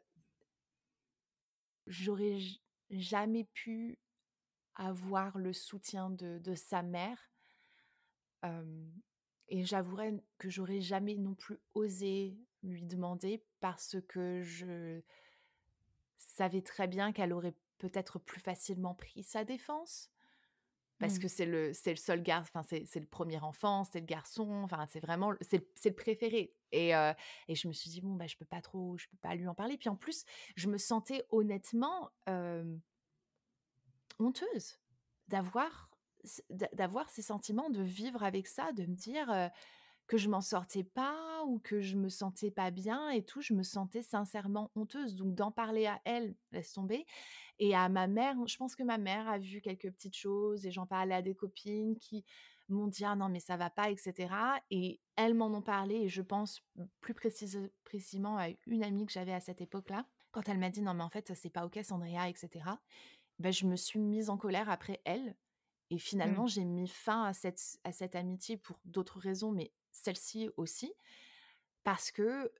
j'aurais 1.86 2.38
jamais 2.90 3.44
pu 3.44 3.98
avoir 4.74 5.38
le 5.38 5.52
soutien 5.52 6.10
de, 6.10 6.38
de 6.38 6.54
sa 6.54 6.82
mère. 6.82 7.30
Et 9.48 9.64
j'avouerais 9.64 10.14
que 10.38 10.48
j'aurais 10.50 10.80
jamais 10.80 11.16
non 11.16 11.34
plus 11.34 11.58
osé 11.74 12.38
lui 12.62 12.82
demander 12.82 13.44
parce 13.60 13.96
que 14.08 14.42
je 14.42 15.02
savais 16.16 16.62
très 16.62 16.88
bien 16.88 17.12
qu'elle 17.12 17.32
aurait 17.32 17.54
peut-être 17.78 18.18
plus 18.18 18.40
facilement 18.40 18.94
pris 18.94 19.22
sa 19.22 19.44
défense. 19.44 20.10
Parce 21.00 21.18
Mmh. 21.18 21.18
que 21.18 21.28
c'est 21.28 21.46
le, 21.46 21.72
c'est 21.74 21.90
le 21.90 21.96
seul 21.96 22.22
garçon, 22.22 22.50
enfin, 22.54 22.62
c'est, 22.62 22.86
c'est 22.86 23.00
le 23.00 23.06
premier 23.06 23.40
enfant, 23.40 23.84
c'est 23.84 24.00
le 24.00 24.06
garçon, 24.06 24.62
enfin, 24.64 24.86
c'est 24.86 25.00
vraiment, 25.00 25.32
le- 25.32 25.38
c'est, 25.42 25.58
le- 25.58 25.70
c'est 25.74 25.90
le 25.90 25.94
préféré. 25.96 26.56
Et, 26.72 26.94
euh, 26.96 27.12
et 27.48 27.54
je 27.56 27.68
me 27.68 27.72
suis 27.72 27.90
dit, 27.90 28.00
bon, 28.00 28.14
bah, 28.14 28.26
je 28.28 28.36
peux 28.36 28.44
pas 28.46 28.62
trop, 28.62 28.96
je 28.96 29.08
peux 29.08 29.16
pas 29.18 29.34
lui 29.34 29.46
en 29.48 29.54
parler. 29.54 29.76
Puis 29.76 29.88
en 29.90 29.96
plus, 29.96 30.24
je 30.56 30.68
me 30.68 30.78
sentais 30.78 31.24
honnêtement 31.30 32.10
euh, 32.28 32.78
honteuse 34.18 34.80
d'avoir, 35.28 35.90
d'avoir 36.72 37.08
ces 37.10 37.22
sentiments, 37.22 37.70
de 37.70 37.82
vivre 37.82 38.22
avec 38.22 38.46
ça, 38.46 38.72
de 38.72 38.86
me 38.86 38.94
dire 38.94 39.50
que 40.06 40.16
je 40.16 40.28
m'en 40.28 40.40
sortais 40.40 40.84
pas 40.84 41.44
ou 41.46 41.58
que 41.58 41.80
je 41.80 41.96
me 41.96 42.08
sentais 42.08 42.50
pas 42.50 42.70
bien 42.70 43.10
et 43.10 43.22
tout. 43.22 43.40
Je 43.40 43.54
me 43.54 43.62
sentais 43.62 44.02
sincèrement 44.02 44.70
honteuse. 44.74 45.14
Donc 45.14 45.34
d'en 45.34 45.50
parler 45.50 45.86
à 45.86 46.00
elle, 46.04 46.34
laisse 46.52 46.72
tomber. 46.72 47.06
Et 47.58 47.74
à 47.74 47.88
ma 47.88 48.06
mère, 48.06 48.36
je 48.46 48.56
pense 48.56 48.76
que 48.76 48.82
ma 48.82 48.98
mère 48.98 49.28
a 49.28 49.38
vu 49.38 49.60
quelques 49.60 49.90
petites 49.90 50.16
choses 50.16 50.66
et 50.66 50.70
j'en 50.70 50.86
parlais 50.86 51.14
à 51.14 51.22
des 51.22 51.34
copines 51.34 51.96
qui 51.96 52.24
m'ont 52.68 52.86
dit 52.86 53.04
ah 53.04 53.14
non 53.14 53.28
mais 53.28 53.40
ça 53.40 53.56
va 53.56 53.68
pas 53.68 53.90
etc 53.90 54.34
et 54.70 54.98
elles 55.16 55.34
m'en 55.34 55.48
ont 55.48 55.62
parlé 55.62 55.96
et 55.96 56.08
je 56.08 56.22
pense 56.22 56.62
plus 57.00 57.14
précisément 57.14 58.38
à 58.38 58.48
une 58.66 58.82
amie 58.82 59.04
que 59.04 59.12
j'avais 59.12 59.34
à 59.34 59.40
cette 59.40 59.60
époque-là 59.60 60.06
quand 60.32 60.48
elle 60.48 60.58
m'a 60.58 60.70
dit 60.70 60.80
non 60.80 60.94
mais 60.94 61.02
en 61.02 61.10
fait 61.10 61.28
ça 61.28 61.34
c'est 61.34 61.50
pas 61.50 61.66
ok 61.66 61.78
Sandria 61.82 62.28
etc 62.28 62.64
ben, 63.38 63.52
je 63.52 63.66
me 63.66 63.76
suis 63.76 63.98
mise 63.98 64.30
en 64.30 64.38
colère 64.38 64.70
après 64.70 65.02
elle 65.04 65.36
et 65.90 65.98
Mmh. 66.22 66.38
finalement 66.38 66.46
j'ai 66.46 66.64
mis 66.64 66.88
fin 66.88 67.24
à 67.24 67.32
cette, 67.34 67.78
à 67.84 67.92
cette 67.92 68.14
amitié 68.16 68.56
pour 68.56 68.80
d'autres 68.84 69.18
raisons 69.20 69.52
mais 69.52 69.72
celle-ci 69.92 70.50
aussi 70.56 70.92
parce 71.84 72.10
que, 72.12 72.52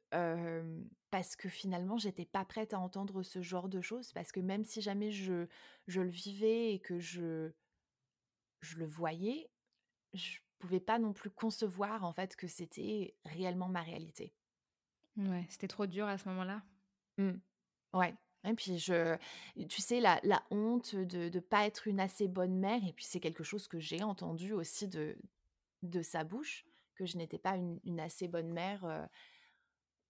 parce 1.11 1.37
que 1.37 1.49
finalement, 1.49 1.97
j'étais 1.97 2.25
pas 2.27 2.45
prête 2.45 2.75
à 2.75 2.79
entendre 2.81 3.23
ce 3.23 3.41
genre 3.43 3.69
de 3.69 3.81
choses. 3.81 4.13
Parce 4.13 4.33
que 4.33 4.41
même 4.41 4.65
si 4.65 4.81
jamais 4.83 5.11
je 5.13 5.47
je 5.87 6.01
le 6.01 6.11
vivais 6.11 6.73
et 6.75 6.81
que 6.81 6.99
je 6.99 7.53
je 8.63 8.79
le 8.79 8.87
voyais, 8.87 9.51
je 10.15 10.39
pouvais 10.59 10.81
pas 10.81 10.99
non 11.01 11.13
plus 11.15 11.31
concevoir, 11.31 12.05
en 12.05 12.13
fait, 12.13 12.37
que 12.37 12.49
c'était 12.49 13.17
réellement 13.25 13.69
ma 13.69 13.83
réalité. 13.83 14.35
Ouais, 15.17 15.47
c'était 15.51 15.67
trop 15.69 15.87
dur 15.87 16.07
à 16.07 16.19
ce 16.19 16.29
moment-là? 16.29 16.63
Mmh. 17.19 17.41
Ouais. 17.93 18.15
Et 18.46 18.54
puis 18.54 18.78
je 18.78 19.16
tu 19.68 19.80
sais 19.80 20.00
la 20.00 20.42
honte 20.50 20.94
de 20.94 21.28
de 21.28 21.40
pas 21.40 21.66
être 21.66 21.87
une 21.88 22.00
assez 22.00 22.28
bonne 22.28 22.59
mère 22.59 22.85
et 22.87 22.92
puis 22.92 23.04
c'est 23.04 23.20
quelque 23.20 23.44
chose 23.44 23.68
que 23.68 23.78
j'ai 23.78 24.02
entendu 24.02 24.52
aussi 24.52 24.88
de 24.88 25.16
de 25.83 26.02
sa 26.02 26.24
bouche, 26.24 26.64
que 26.94 27.07
je 27.07 27.16
n'étais 27.16 27.38
pas 27.38 27.57
une 27.57 28.00
assez 28.00 28.28
bonne 28.28 28.52
mère, 28.52 28.85
heu 28.85 29.07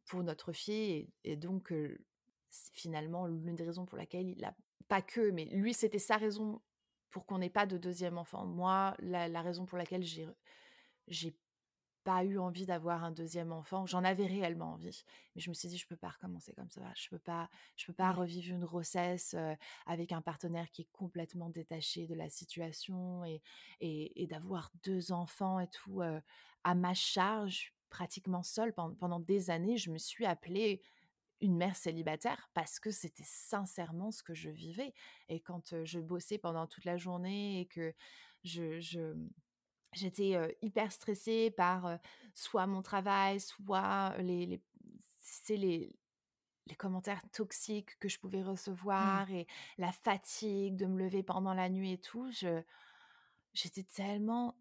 pour 0.07 0.23
notre 0.23 0.53
fille 0.53 1.09
et, 1.25 1.37
donc 1.37 1.73
euh, 1.73 1.99
finalement 2.73 3.27
l'une 3.27 3.55
des 3.55 3.65
raisons 3.65 3.87
pour 3.87 3.99
laquelle 3.99 4.29
il 4.29 4.45
a 4.45 4.55
pas 4.89 5.03
que 5.03 5.31
mais 5.31 5.47
lui 5.47 5.75
c'était 5.75 5.99
sa 5.99 6.17
raison 6.17 6.61
pour 7.11 7.27
qu'on 7.27 7.39
n'ait 7.39 7.51
pas 7.51 7.67
de 7.67 7.79
deuxième 7.79 8.19
enfant. 8.19 8.45
Moi 8.45 8.95
la, 8.99 9.43
raison 9.43 9.67
pour 9.67 9.79
laquelle 9.79 10.05
j'ai 10.05 11.37
pas 12.05 12.23
eu 12.25 12.39
envie 12.39 12.67
d'avoir 12.67 13.03
un 13.03 13.11
deuxième 13.11 13.51
enfant 13.51 13.87
j'en 13.87 14.05
avais 14.05 14.27
réellement 14.27 14.75
envie 14.75 15.05
mais 15.35 15.41
je 15.41 15.49
me 15.49 15.55
suis 15.55 15.69
dit 15.69 15.79
je 15.79 15.87
peux 15.87 15.97
pas 15.97 16.11
recommencer 16.11 16.53
comme 16.53 16.71
ça 16.71 16.83
je 16.95 17.09
peux 17.09 17.19
pas 17.19 17.49
je 17.77 17.87
peux 17.87 17.93
pas 17.93 18.13
revivre 18.13 18.55
une 18.55 18.65
grossesse 18.65 19.35
euh, 19.37 19.55
avec 19.87 20.13
un 20.13 20.21
partenaire 20.21 20.71
qui 20.71 20.83
est 20.83 20.89
complètement 20.93 21.49
détaché 21.49 22.07
de 22.07 22.15
la 22.15 22.29
situation 22.29 23.25
et 23.25 23.41
et, 23.81 24.23
et 24.23 24.27
d'avoir 24.27 24.71
deux 24.85 25.13
enfants 25.13 25.59
et 25.59 25.69
tout 25.69 26.03
euh, 26.03 26.21
à 26.63 26.75
ma 26.75 26.95
charge 26.95 27.73
pratiquement 27.89 28.43
seule 28.43 28.73
pendant, 28.73 28.95
pendant 28.95 29.21
des 29.21 29.51
années 29.51 29.79
je 29.79 29.91
me 29.91 29.99
suis 29.99 30.27
appelée 30.27 30.83
une 31.41 31.57
mère 31.57 31.77
célibataire 31.77 32.49
parce 32.55 32.79
que 32.79 32.91
c'était 32.91 33.25
sincèrement 33.25 34.11
ce 34.11 34.23
que 34.23 34.35
je 34.35 34.51
vivais 34.51 34.95
et 35.29 35.41
quand 35.41 35.85
je 35.85 35.99
bossais 36.01 36.39
pendant 36.39 36.67
toute 36.67 36.85
la 36.85 36.97
journée 36.97 37.61
et 37.61 37.67
que 37.67 37.95
je, 38.45 38.79
je 38.81 39.15
j'étais 39.95 40.37
euh, 40.37 40.49
hyper 40.63 40.93
stressée 40.93 41.51
par 41.51 41.87
euh, 41.87 41.97
soit 42.35 42.67
mon 42.67 42.83
travail, 42.83 43.41
soit 43.41 44.15
les, 44.19 44.47
les, 44.47 44.63
les, 45.51 45.97
les 46.67 46.75
commentaires 46.77 47.23
toxiques 47.33 47.99
que 48.01 48.09
je 48.09 48.19
pouvais 48.21 48.43
Mmh. 48.99 49.21
recevoir 49.23 49.31
et 49.31 49.47
la 49.79 49.93
fatigue 49.93 50.77
de 50.77 50.87
me 50.87 50.99
lever 50.99 51.23
pendant 51.23 51.55
la 51.55 51.69
nuit 51.69 51.93
et 51.93 51.99
tout. 51.99 52.31
Je, 52.33 52.63
j'étais 53.55 53.85
tellement 53.85 54.57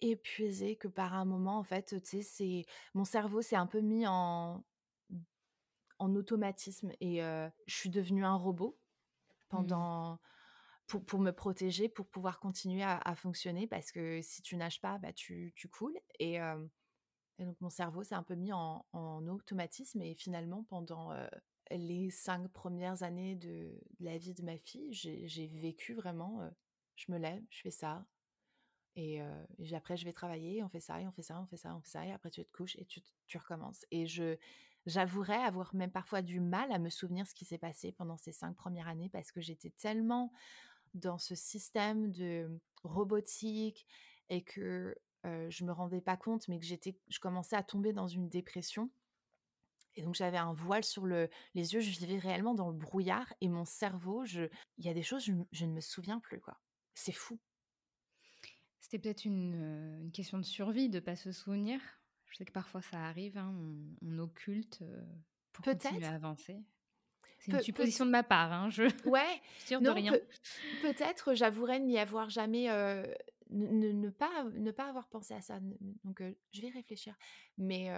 épuisée 0.00 0.76
que 0.76 0.88
par 0.88 1.14
un 1.14 1.24
moment, 1.24 1.58
en 1.58 1.64
fait, 1.64 2.02
tu 2.02 2.22
sais, 2.22 2.66
mon 2.94 3.04
cerveau 3.04 3.42
s'est 3.42 3.56
un 3.56 3.66
peu 3.66 3.80
mis 3.80 4.06
en, 4.06 4.64
en 5.98 6.14
automatisme 6.14 6.92
et 7.00 7.22
euh, 7.22 7.48
je 7.66 7.74
suis 7.74 7.90
devenue 7.90 8.24
un 8.24 8.34
robot 8.36 8.78
Mmh. 9.52 9.72
Pour, 10.88 11.20
me 11.20 11.30
protéger, 11.32 11.88
pour 11.88 12.06
pouvoir 12.06 12.40
continuer 12.40 12.82
à, 12.82 13.14
fonctionner 13.14 13.66
parce 13.66 13.92
que 13.92 14.20
si 14.22 14.42
tu 14.42 14.56
nages 14.56 14.80
pas, 14.80 14.98
bah, 14.98 15.12
tu, 15.12 15.54
coules. 15.70 15.98
Et, 16.18 16.38
donc 17.38 17.60
mon 17.60 17.70
cerveau 17.70 18.02
s'est 18.02 18.14
un 18.14 18.22
peu 18.22 18.34
mis 18.34 18.52
en, 18.52 18.84
automatisme 19.28 20.02
et 20.02 20.14
finalement 20.14 20.64
pendant 20.64 21.12
les 21.70 22.10
cinq 22.10 22.48
premières 22.48 23.02
années 23.02 23.36
de, 23.36 23.78
la 24.00 24.16
vie 24.16 24.34
de 24.34 24.42
ma 24.42 24.56
fille, 24.56 24.92
j'ai 24.92 25.46
vécu 25.46 25.94
vraiment, 25.94 26.40
je 26.96 27.12
me 27.12 27.18
lève, 27.18 27.42
je 27.50 27.60
fais 27.60 27.70
ça, 27.70 28.06
et, 28.96 29.20
après 29.74 29.96
je 29.96 30.04
vais 30.04 30.12
travailler, 30.12 30.64
on 30.64 30.68
fait 30.68 30.80
ça, 30.80 31.00
et 31.00 31.06
on 31.06 31.12
fait 31.12 31.22
ça, 31.22 31.40
on 31.40 31.46
fait 31.46 31.58
ça, 31.58 31.76
on 31.76 31.80
fait 31.80 31.90
ça, 31.90 32.06
et 32.06 32.12
après 32.12 32.30
tu 32.30 32.44
te 32.44 32.50
couches 32.50 32.76
et 32.76 32.86
tu, 32.86 33.00
tu 33.26 33.38
recommences. 33.38 33.84
Et 33.90 34.06
je 34.06 34.36
j'avouerais 34.86 35.36
avoir 35.36 35.74
même 35.74 35.90
parfois 35.90 36.22
du 36.22 36.40
mal 36.40 36.72
à 36.72 36.78
me 36.78 36.88
souvenir 36.88 37.26
ce 37.26 37.34
qui 37.34 37.44
s'est 37.44 37.58
passé 37.58 37.92
pendant 37.92 38.16
ces 38.16 38.32
cinq 38.32 38.56
premières 38.56 38.88
années 38.88 39.10
parce 39.10 39.30
que 39.30 39.40
j'étais 39.40 39.70
tellement 39.70 40.32
dans 40.94 41.18
ce 41.18 41.34
système 41.34 42.10
de 42.10 42.48
robotique 42.82 43.86
et 44.28 44.42
que 44.42 44.94
je 45.24 45.64
me 45.64 45.72
rendais 45.72 46.00
pas 46.00 46.16
compte, 46.16 46.48
mais 46.48 46.58
que 46.58 46.64
j'étais, 46.64 46.96
je 47.08 47.18
commençais 47.20 47.56
à 47.56 47.62
tomber 47.62 47.92
dans 47.92 48.06
une 48.08 48.28
dépression. 48.28 48.90
Et 49.94 50.02
donc 50.02 50.14
j'avais 50.14 50.38
un 50.38 50.52
voile 50.52 50.84
sur 50.84 51.06
le, 51.06 51.28
les 51.54 51.74
yeux, 51.74 51.80
je 51.80 51.90
vivais 51.90 52.18
réellement 52.18 52.54
dans 52.54 52.70
le 52.70 52.76
brouillard 52.76 53.32
et 53.40 53.48
mon 53.48 53.64
cerveau, 53.64 54.24
je, 54.24 54.42
il 54.76 54.84
y 54.84 54.88
a 54.88 54.94
des 54.94 55.02
choses, 55.02 55.24
je, 55.24 55.32
je 55.50 55.64
ne 55.64 55.72
me 55.72 55.80
souviens 55.80 56.20
plus 56.20 56.40
quoi. 56.40 56.60
C'est 56.94 57.12
fou. 57.12 57.38
C'était 58.80 58.98
peut-être 59.00 59.24
une, 59.24 60.00
une, 60.00 60.12
question 60.12 60.38
de 60.38 60.44
survie 60.44 60.88
de 60.88 61.00
pas 61.00 61.16
se 61.16 61.32
souvenir. 61.32 61.80
Je 62.26 62.36
sais 62.36 62.44
que 62.44 62.52
parfois 62.52 62.80
ça 62.80 63.04
arrive, 63.06 63.36
hein, 63.38 63.52
on, 64.02 64.18
occulte 64.18 64.84
pour 65.52 65.64
continuer 65.64 66.04
à 66.04 66.14
avancer. 66.14 66.62
C'est 67.38 67.52
une 67.52 67.60
supposition 67.60 68.04
de 68.04 68.10
ma 68.10 68.22
part, 68.22 68.52
hein, 68.52 68.70
je 68.70 68.82
ouais, 69.08 69.40
sûre 69.64 69.80
de 69.80 69.90
rien. 69.90 70.12
peut-être, 70.82 71.34
j'avouerais 71.34 71.80
n'y 71.80 71.98
avoir 71.98 72.30
jamais 72.30 72.68
ne, 73.50 74.10
pas, 74.10 74.44
ne 74.54 74.70
pas 74.70 74.88
avoir 74.88 75.08
pensé 75.08 75.34
à 75.34 75.40
ça. 75.40 75.58
Donc, 76.04 76.22
je 76.52 76.60
vais 76.60 76.68
réfléchir. 76.68 77.14
Mais 77.56 77.88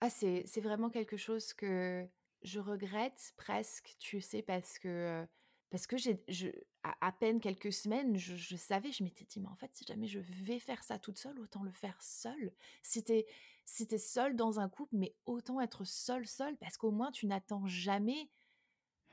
ah, 0.00 0.10
c'est, 0.10 0.44
vraiment 0.60 0.90
quelque 0.90 1.16
chose 1.16 1.52
que 1.52 2.06
je 2.42 2.60
regrette 2.60 3.32
presque, 3.36 3.96
tu 3.98 4.20
sais, 4.20 4.42
parce 4.42 4.78
que, 4.78 5.26
parce 5.70 5.86
que 5.86 5.96
j'ai, 5.96 6.22
je, 6.28 6.48
à, 6.82 7.12
peine 7.12 7.40
quelques 7.40 7.72
semaines, 7.72 8.16
je, 8.16 8.56
savais, 8.56 8.92
je 8.92 9.02
m'étais 9.02 9.24
dit, 9.24 9.40
mais 9.40 9.48
en 9.48 9.56
fait, 9.56 9.70
si 9.74 9.84
jamais 9.84 10.06
je 10.06 10.20
vais 10.20 10.58
faire 10.58 10.82
ça 10.84 10.98
toute 10.98 11.18
seule, 11.18 11.38
autant 11.40 11.62
le 11.62 11.72
faire 11.72 12.00
seule. 12.02 12.52
Si 12.82 13.02
t'es, 13.02 13.26
si 13.64 13.86
t'es 13.86 13.98
seule 13.98 14.36
dans 14.36 14.60
un 14.60 14.68
couple, 14.68 14.96
mais 14.96 15.14
autant 15.24 15.60
être 15.60 15.84
seule, 15.84 16.26
seule, 16.26 16.56
parce 16.58 16.76
qu'au 16.76 16.90
moins, 16.90 17.10
tu 17.10 17.26
n'attends 17.26 17.66
jamais. 17.66 18.28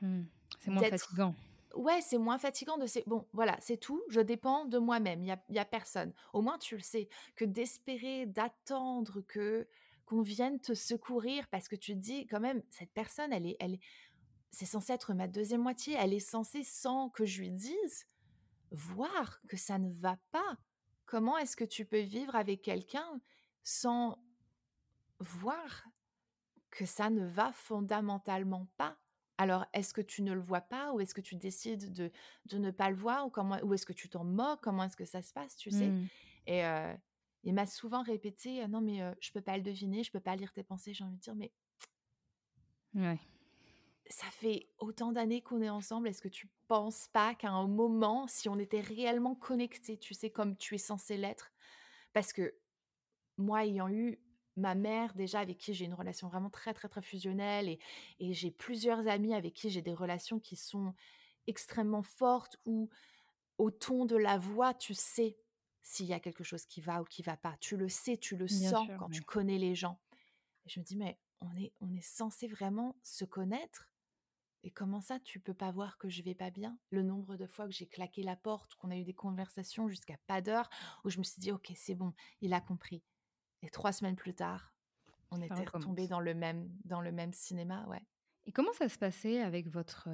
Mmh. 0.02 0.24
C'est 0.60 0.70
moins 0.70 0.82
fatigant 0.84 1.34
ouais, 1.74 2.00
c'est 2.00 2.18
moins 2.18 2.38
fatigant 2.38 2.76
de 2.76 2.86
ces... 2.86 3.02
Bon, 3.06 3.26
voilà, 3.32 3.56
c'est 3.60 3.76
tout, 3.76 4.02
je 4.08 4.20
dépends 4.20 4.64
de 4.64 4.78
moi-même, 4.78 5.20
il 5.20 5.24
n'y 5.24 5.32
a, 5.32 5.42
y 5.48 5.58
a 5.58 5.64
personne. 5.64 6.12
Au 6.32 6.42
moins, 6.42 6.58
tu 6.58 6.76
le 6.76 6.82
sais, 6.82 7.08
que 7.36 7.44
d'espérer, 7.44 8.26
d'attendre 8.26 9.20
que 9.22 9.66
qu'on 10.04 10.20
vienne 10.20 10.60
te 10.60 10.74
secourir 10.74 11.46
parce 11.48 11.68
que 11.68 11.76
tu 11.76 11.94
te 11.94 11.98
dis 11.98 12.26
quand 12.26 12.40
même, 12.40 12.62
cette 12.70 12.92
personne, 12.92 13.32
elle 13.32 13.46
est, 13.46 13.56
elle 13.60 13.78
c'est 14.50 14.66
censé 14.66 14.92
être 14.92 15.14
ma 15.14 15.28
deuxième 15.28 15.62
moitié, 15.62 15.96
elle 15.98 16.12
est 16.12 16.20
censée, 16.20 16.62
sans 16.62 17.08
que 17.08 17.24
je 17.24 17.40
lui 17.40 17.50
dise, 17.50 18.06
voir 18.70 19.40
que 19.48 19.56
ça 19.56 19.78
ne 19.78 19.90
va 19.90 20.18
pas. 20.30 20.58
Comment 21.06 21.38
est-ce 21.38 21.56
que 21.56 21.64
tu 21.64 21.86
peux 21.86 22.00
vivre 22.00 22.36
avec 22.36 22.60
quelqu'un 22.60 23.20
sans 23.62 24.18
voir 25.20 25.86
que 26.70 26.84
ça 26.84 27.08
ne 27.08 27.24
va 27.26 27.52
fondamentalement 27.52 28.68
pas? 28.76 28.98
Alors, 29.38 29.66
est-ce 29.72 29.92
que 29.94 30.00
tu 30.00 30.22
ne 30.22 30.32
le 30.32 30.40
vois 30.40 30.60
pas 30.60 30.92
ou 30.92 31.00
est-ce 31.00 31.14
que 31.14 31.20
tu 31.20 31.36
décides 31.36 31.92
de, 31.92 32.10
ne 32.56 32.70
pas 32.70 32.90
le 32.90 32.96
voir 32.96 33.26
ou, 33.26 33.30
comment, 33.30 33.58
ou 33.62 33.74
est-ce 33.74 33.86
que 33.86 33.92
tu 33.92 34.08
t'en 34.08 34.24
moques? 34.24 34.60
Comment 34.62 34.84
est-ce 34.84 34.96
que 34.96 35.04
ça 35.04 35.22
se 35.22 35.32
passe, 35.32 35.56
tu 35.56 35.70
sais? 35.70 35.88
Mmh. 35.88 36.08
Et 36.46 36.62
il 37.44 37.54
m'a 37.54 37.66
souvent 37.66 38.02
répété 38.02 38.66
Non, 38.68 38.80
mais 38.80 39.00
je 39.20 39.32
peux 39.32 39.40
pas 39.40 39.56
le 39.56 39.62
deviner, 39.62 40.04
je 40.04 40.12
peux 40.12 40.20
pas 40.20 40.36
lire 40.36 40.52
tes 40.52 40.62
pensées. 40.62 40.94
J'ai 40.94 41.04
envie 41.04 41.16
de 41.16 41.20
dire 41.20 41.34
Mais. 41.34 41.50
Ouais. 42.94 43.18
Ça 44.10 44.26
fait 44.26 44.68
autant 44.78 45.12
d'années 45.12 45.40
qu'on 45.40 45.62
est 45.62 45.70
ensemble. 45.70 46.08
Est-ce 46.08 46.20
que 46.20 46.28
tu 46.28 46.48
penses 46.68 47.08
pas 47.08 47.34
qu'à 47.34 47.50
un 47.50 47.66
moment, 47.66 48.26
si 48.26 48.48
on 48.48 48.58
était 48.58 48.80
réellement 48.80 49.34
connectés, 49.34 49.96
tu 49.96 50.12
sais, 50.12 50.30
comme 50.30 50.56
tu 50.56 50.74
es 50.74 50.78
censé 50.78 51.16
l'être, 51.16 51.52
parce 52.12 52.32
que 52.32 52.54
moi, 53.38 53.64
ayant 53.64 53.88
eu 53.88 54.18
ma 54.56 54.74
mère 54.74 55.14
déjà 55.14 55.40
avec 55.40 55.58
qui 55.58 55.74
j'ai 55.74 55.84
une 55.86 55.94
relation 55.94 56.28
vraiment 56.28 56.50
très 56.50 56.74
très 56.74 56.88
très 56.88 57.02
fusionnelle 57.02 57.68
et, 57.68 57.78
et 58.20 58.34
j'ai 58.34 58.50
plusieurs 58.50 59.06
amis 59.08 59.34
avec 59.34 59.54
qui 59.54 59.70
j'ai 59.70 59.82
des 59.82 59.94
relations 59.94 60.38
qui 60.40 60.56
sont 60.56 60.94
extrêmement 61.46 62.02
fortes 62.02 62.56
où 62.64 62.88
au 63.58 63.70
ton 63.70 64.04
de 64.04 64.16
la 64.16 64.38
voix 64.38 64.74
tu 64.74 64.94
sais 64.94 65.36
s'il 65.82 66.06
y 66.06 66.12
a 66.12 66.20
quelque 66.20 66.44
chose 66.44 66.64
qui 66.66 66.80
va 66.80 67.02
ou 67.02 67.04
qui 67.04 67.22
va 67.22 67.36
pas. 67.36 67.56
Tu 67.60 67.76
le 67.76 67.88
sais 67.88 68.16
tu 68.16 68.36
le 68.36 68.46
sens 68.46 68.88
quand 68.98 69.08
tu 69.08 69.22
connais 69.22 69.58
les 69.58 69.74
gens 69.74 70.00
et 70.66 70.70
je 70.70 70.80
me 70.80 70.84
dis 70.84 70.96
mais 70.96 71.18
on 71.40 71.56
est 71.56 71.72
on 71.80 71.92
est 71.94 72.00
censé 72.04 72.46
vraiment 72.46 72.96
se 73.02 73.24
connaître 73.24 73.88
et 74.64 74.70
comment 74.70 75.00
ça 75.00 75.18
tu 75.18 75.40
peux 75.40 75.54
pas 75.54 75.72
voir 75.72 75.98
que 75.98 76.08
je 76.08 76.22
vais 76.22 76.36
pas 76.36 76.50
bien? 76.50 76.78
Le 76.90 77.02
nombre 77.02 77.36
de 77.36 77.46
fois 77.46 77.66
que 77.66 77.72
j'ai 77.72 77.86
claqué 77.86 78.22
la 78.22 78.36
porte 78.36 78.74
qu'on 78.76 78.90
a 78.90 78.96
eu 78.96 79.02
des 79.04 79.14
conversations 79.14 79.88
jusqu'à 79.88 80.16
pas 80.26 80.40
d'heure 80.40 80.70
où 81.04 81.10
je 81.10 81.18
me 81.18 81.24
suis 81.24 81.40
dit 81.40 81.50
ok 81.50 81.72
c'est 81.74 81.96
bon 81.96 82.12
il 82.40 82.54
a 82.54 82.60
compris 82.60 83.02
et 83.62 83.70
trois 83.70 83.92
semaines 83.92 84.16
plus 84.16 84.34
tard, 84.34 84.72
on 85.30 85.40
était 85.40 85.64
retombés 85.64 86.08
dans 86.08 86.20
le 86.20 86.34
même 86.34 86.68
dans 86.84 87.00
le 87.00 87.12
même 87.12 87.32
cinéma, 87.32 87.86
ouais. 87.88 88.02
Et 88.44 88.52
comment 88.52 88.72
ça 88.72 88.88
se 88.88 88.98
passait 88.98 89.40
avec 89.40 89.68
votre 89.68 90.08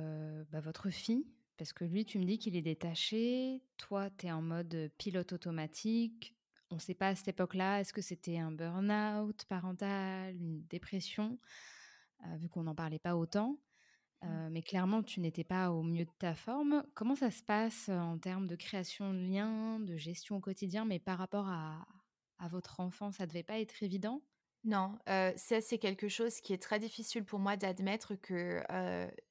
bah, 0.50 0.61
votre 0.61 0.90
fille? 0.90 1.26
Parce 1.56 1.72
que 1.72 1.84
lui, 1.84 2.04
tu 2.04 2.18
me 2.18 2.24
dis 2.24 2.38
qu'il 2.38 2.54
est 2.54 2.62
détaché. 2.62 3.62
Toi, 3.78 4.11
tu 4.11 4.26
es 4.26 4.32
en 4.32 4.42
mode 4.42 4.92
pilote 4.96 5.32
automatique. 5.32 6.37
On 6.70 6.76
ne 6.76 6.80
sait 6.80 6.94
pas 6.94 7.08
à 7.08 7.14
cette 7.14 7.28
époque-là, 7.28 7.80
est-ce 7.80 7.92
que 7.92 8.02
c'était 8.02 8.38
un 8.38 8.52
burn-out 8.52 9.44
parental, 9.46 10.37
une 10.37 10.62
dépression, 10.66 11.38
vu 12.37 12.48
qu'on 12.50 12.64
n'en 12.64 12.74
parlait 12.74 12.98
pas 12.98 13.16
autant. 13.16 13.58
Mmh. 14.22 14.48
mais 14.50 14.62
clairement, 14.62 15.02
tu 15.04 15.20
n'étais 15.20 15.44
pas 15.44 15.70
au 15.70 15.82
mieux 15.82 16.04
de 16.04 16.11
ta 16.18 16.34
forme. 16.34 16.84
Comment 16.94 17.14
ça 17.14 17.30
se 17.30 17.42
passe 17.42 17.88
en 17.88 18.18
termes 18.18 18.48
de 18.48 18.56
création 18.56 19.14
de 19.14 19.18
liens, 19.18 19.78
de 19.80 19.96
gestion 19.96 20.37
au 20.37 20.40
quotidien, 20.40 20.84
mais 20.84 20.98
par 20.98 21.18
rapport 21.18 21.48
à, 21.48 21.87
à 22.38 22.48
votre 22.48 22.81
enfant, 22.81 23.12
ça 23.12 23.27
devait 23.27 23.42
pas 23.42 23.59
être 23.59 23.83
évident? 23.83 24.22
Non, 24.64 24.98
ça 25.07 25.61
c'est 25.61 25.79
quelque 25.79 26.09
chose 26.09 26.40
qui 26.40 26.53
est 26.53 26.62
très 26.62 26.79
difficile 26.79 27.24
pour 27.24 27.38
moi 27.38 27.57
d'admettre 27.57 28.16
que 28.16 28.62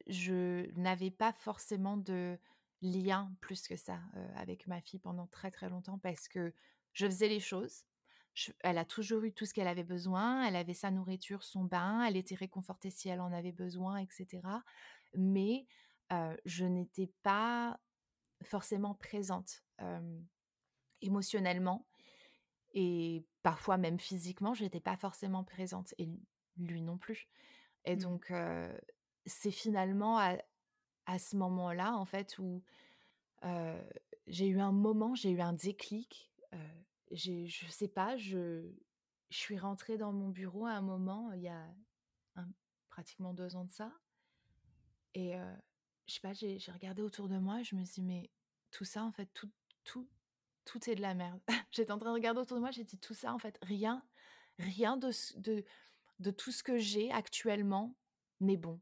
je 0.07 0.69
n'avais 0.79 1.11
pas 1.11 1.33
forcément 1.33 1.97
de 1.97 2.37
lien 2.81 3.31
plus 3.41 3.67
que 3.67 3.75
ça 3.75 3.99
avec 4.35 4.67
ma 4.67 4.81
fille 4.81 4.99
pendant 4.99 5.27
très 5.27 5.51
très 5.51 5.69
longtemps 5.69 5.97
parce 5.97 6.27
que 6.27 6.53
je 6.93 7.05
faisais 7.05 7.27
les 7.27 7.39
choses. 7.39 7.83
elle 8.61 8.77
a 8.77 8.85
toujours 8.85 9.23
eu 9.23 9.33
tout 9.33 9.45
ce 9.45 9.53
qu'elle 9.53 9.67
avait 9.67 9.83
besoin. 9.83 10.45
Elle 10.45 10.55
avait 10.55 10.73
sa 10.73 10.91
nourriture, 10.91 11.43
son 11.43 11.63
bain. 11.63 12.03
Elle 12.03 12.17
était 12.17 12.35
réconfortée 12.35 12.89
si 12.89 13.09
elle 13.09 13.21
en 13.21 13.31
avait 13.31 13.51
besoin, 13.51 13.97
etc. 13.97 14.41
Mais 15.15 15.65
je 16.45 16.65
n'étais 16.65 17.11
pas 17.23 17.79
forcément 18.43 18.95
présente 18.95 19.63
émotionnellement 21.01 21.86
et 22.79 23.25
parfois 23.41 23.77
même 23.77 23.99
physiquement, 23.99 24.53
je 24.53 24.63
n'étais 24.63 24.79
pas 24.79 24.95
forcément 24.95 25.43
présente 25.43 25.95
et 25.97 26.07
lui 26.57 26.83
non 26.83 26.99
plus. 26.99 27.27
Et 27.85 27.95
mmh. 27.95 27.99
donc, 27.99 28.31
c'est 29.25 29.49
finalement 29.49 30.19
à, 30.19 30.37
à 31.07 31.17
ce 31.17 31.35
moment-là, 31.37 31.95
en 31.95 32.05
fait, 32.05 32.37
où 32.37 32.61
j'ai 34.27 34.47
eu 34.47 34.59
un 34.59 34.71
moment, 34.71 35.15
j'ai 35.15 35.31
eu 35.31 35.41
un 35.41 35.53
déclic. 35.53 36.31
je 37.11 37.65
sais 37.67 37.87
pas, 37.87 38.15
je, 38.15 38.69
je 39.31 39.37
suis 39.37 39.57
rentrée 39.57 39.97
dans 39.97 40.13
mon 40.13 40.29
bureau 40.29 40.67
à 40.67 40.73
un 40.73 40.81
moment, 40.81 41.31
il 41.33 41.41
y 41.41 41.49
a 41.49 41.65
pratiquement 42.89 43.33
deux 43.33 43.55
ans 43.55 43.65
de 43.65 43.71
ça. 43.71 43.91
Et 45.15 45.33
je 46.05 46.13
sais 46.13 46.19
pas, 46.19 46.33
j'ai 46.33 46.59
regardé 46.71 47.01
autour 47.01 47.27
de 47.27 47.39
moi, 47.39 47.63
je 47.63 47.75
me 47.75 47.83
suis 47.83 48.01
dit, 48.01 48.07
mais 48.07 48.29
tout 48.69 48.85
ça, 48.85 49.03
en 49.03 49.11
fait, 49.11 49.29
tout, 49.33 49.49
tout, 49.83 50.07
tout 50.67 50.89
est 50.89 50.95
de 50.95 51.01
la 51.01 51.15
merde. 51.15 51.39
J'étais 51.71 51.91
en 51.91 51.97
train 51.97 52.09
de 52.09 52.15
regarder 52.15 52.41
autour 52.41 52.57
de 52.57 52.61
moi, 52.61 52.71
j'ai 52.71 52.83
dit 52.83 52.99
tout 52.99 53.13
ça, 53.13 53.33
en 53.33 53.39
fait, 53.39 53.57
rien, 53.63 54.03
rien 54.59 54.97
de, 54.97 55.11
de, 56.19 56.31
tout 56.31 56.51
ce 56.51 56.61
que 56.61 56.77
j'ai 56.77 57.11
actuellement 57.11 57.95
n'est 58.41 58.57
bon. 58.57 58.79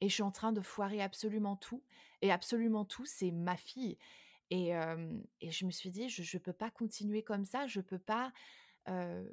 Et 0.00 0.08
je 0.08 0.14
suis 0.14 0.22
en 0.22 0.32
train 0.32 0.52
de 0.52 0.60
foirer 0.60 1.00
absolument 1.00 1.56
tout. 1.56 1.82
Et 2.20 2.32
absolument 2.32 2.84
tout, 2.84 3.06
c'est 3.06 3.30
ma 3.30 3.56
fille. 3.56 3.96
Et, 4.50 4.72
et, 5.40 5.50
je 5.50 5.64
me 5.64 5.70
suis 5.70 5.90
dit, 5.90 6.08
je 6.08 6.36
ne 6.36 6.42
peux 6.42 6.52
pas 6.52 6.70
continuer 6.70 7.22
comme 7.22 7.44
ça, 7.44 7.66
je 7.66 7.80
peux 7.80 7.98
pas, 7.98 8.32
peux 8.84 9.24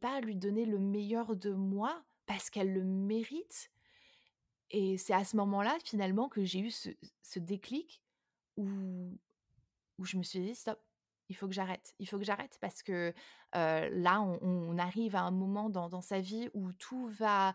pas 0.00 0.20
lui 0.20 0.36
donner 0.36 0.66
le 0.66 0.78
meilleur 0.78 1.34
de 1.34 1.50
moi 1.50 2.04
parce 2.26 2.50
qu'elle 2.50 2.72
le 2.72 2.84
mérite. 2.84 3.70
Et 4.70 4.98
c'est 4.98 5.14
à 5.14 5.24
ce 5.24 5.36
moment-là, 5.36 5.76
finalement, 5.84 6.28
que 6.28 6.44
j'ai 6.44 6.60
eu 6.60 6.70
ce 6.70 7.38
déclic 7.38 8.02
où, 8.56 9.18
où 9.98 10.04
je 10.04 10.16
me 10.16 10.22
suis 10.22 10.40
dit, 10.40 10.54
stop, 10.54 10.80
il 11.28 11.36
faut 11.36 11.46
que 11.46 11.54
j'arrête. 11.54 11.94
Il 11.98 12.08
faut 12.08 12.18
que 12.18 12.24
j'arrête 12.24 12.58
parce 12.60 12.82
que 12.82 13.14
là, 13.52 14.20
on, 14.20 14.78
arrive 14.78 15.16
à 15.16 15.22
un 15.22 15.30
moment 15.30 15.70
dans, 15.70 16.00
sa 16.00 16.20
vie 16.20 16.48
où 16.54 16.72
tout 16.72 17.08
va, 17.08 17.54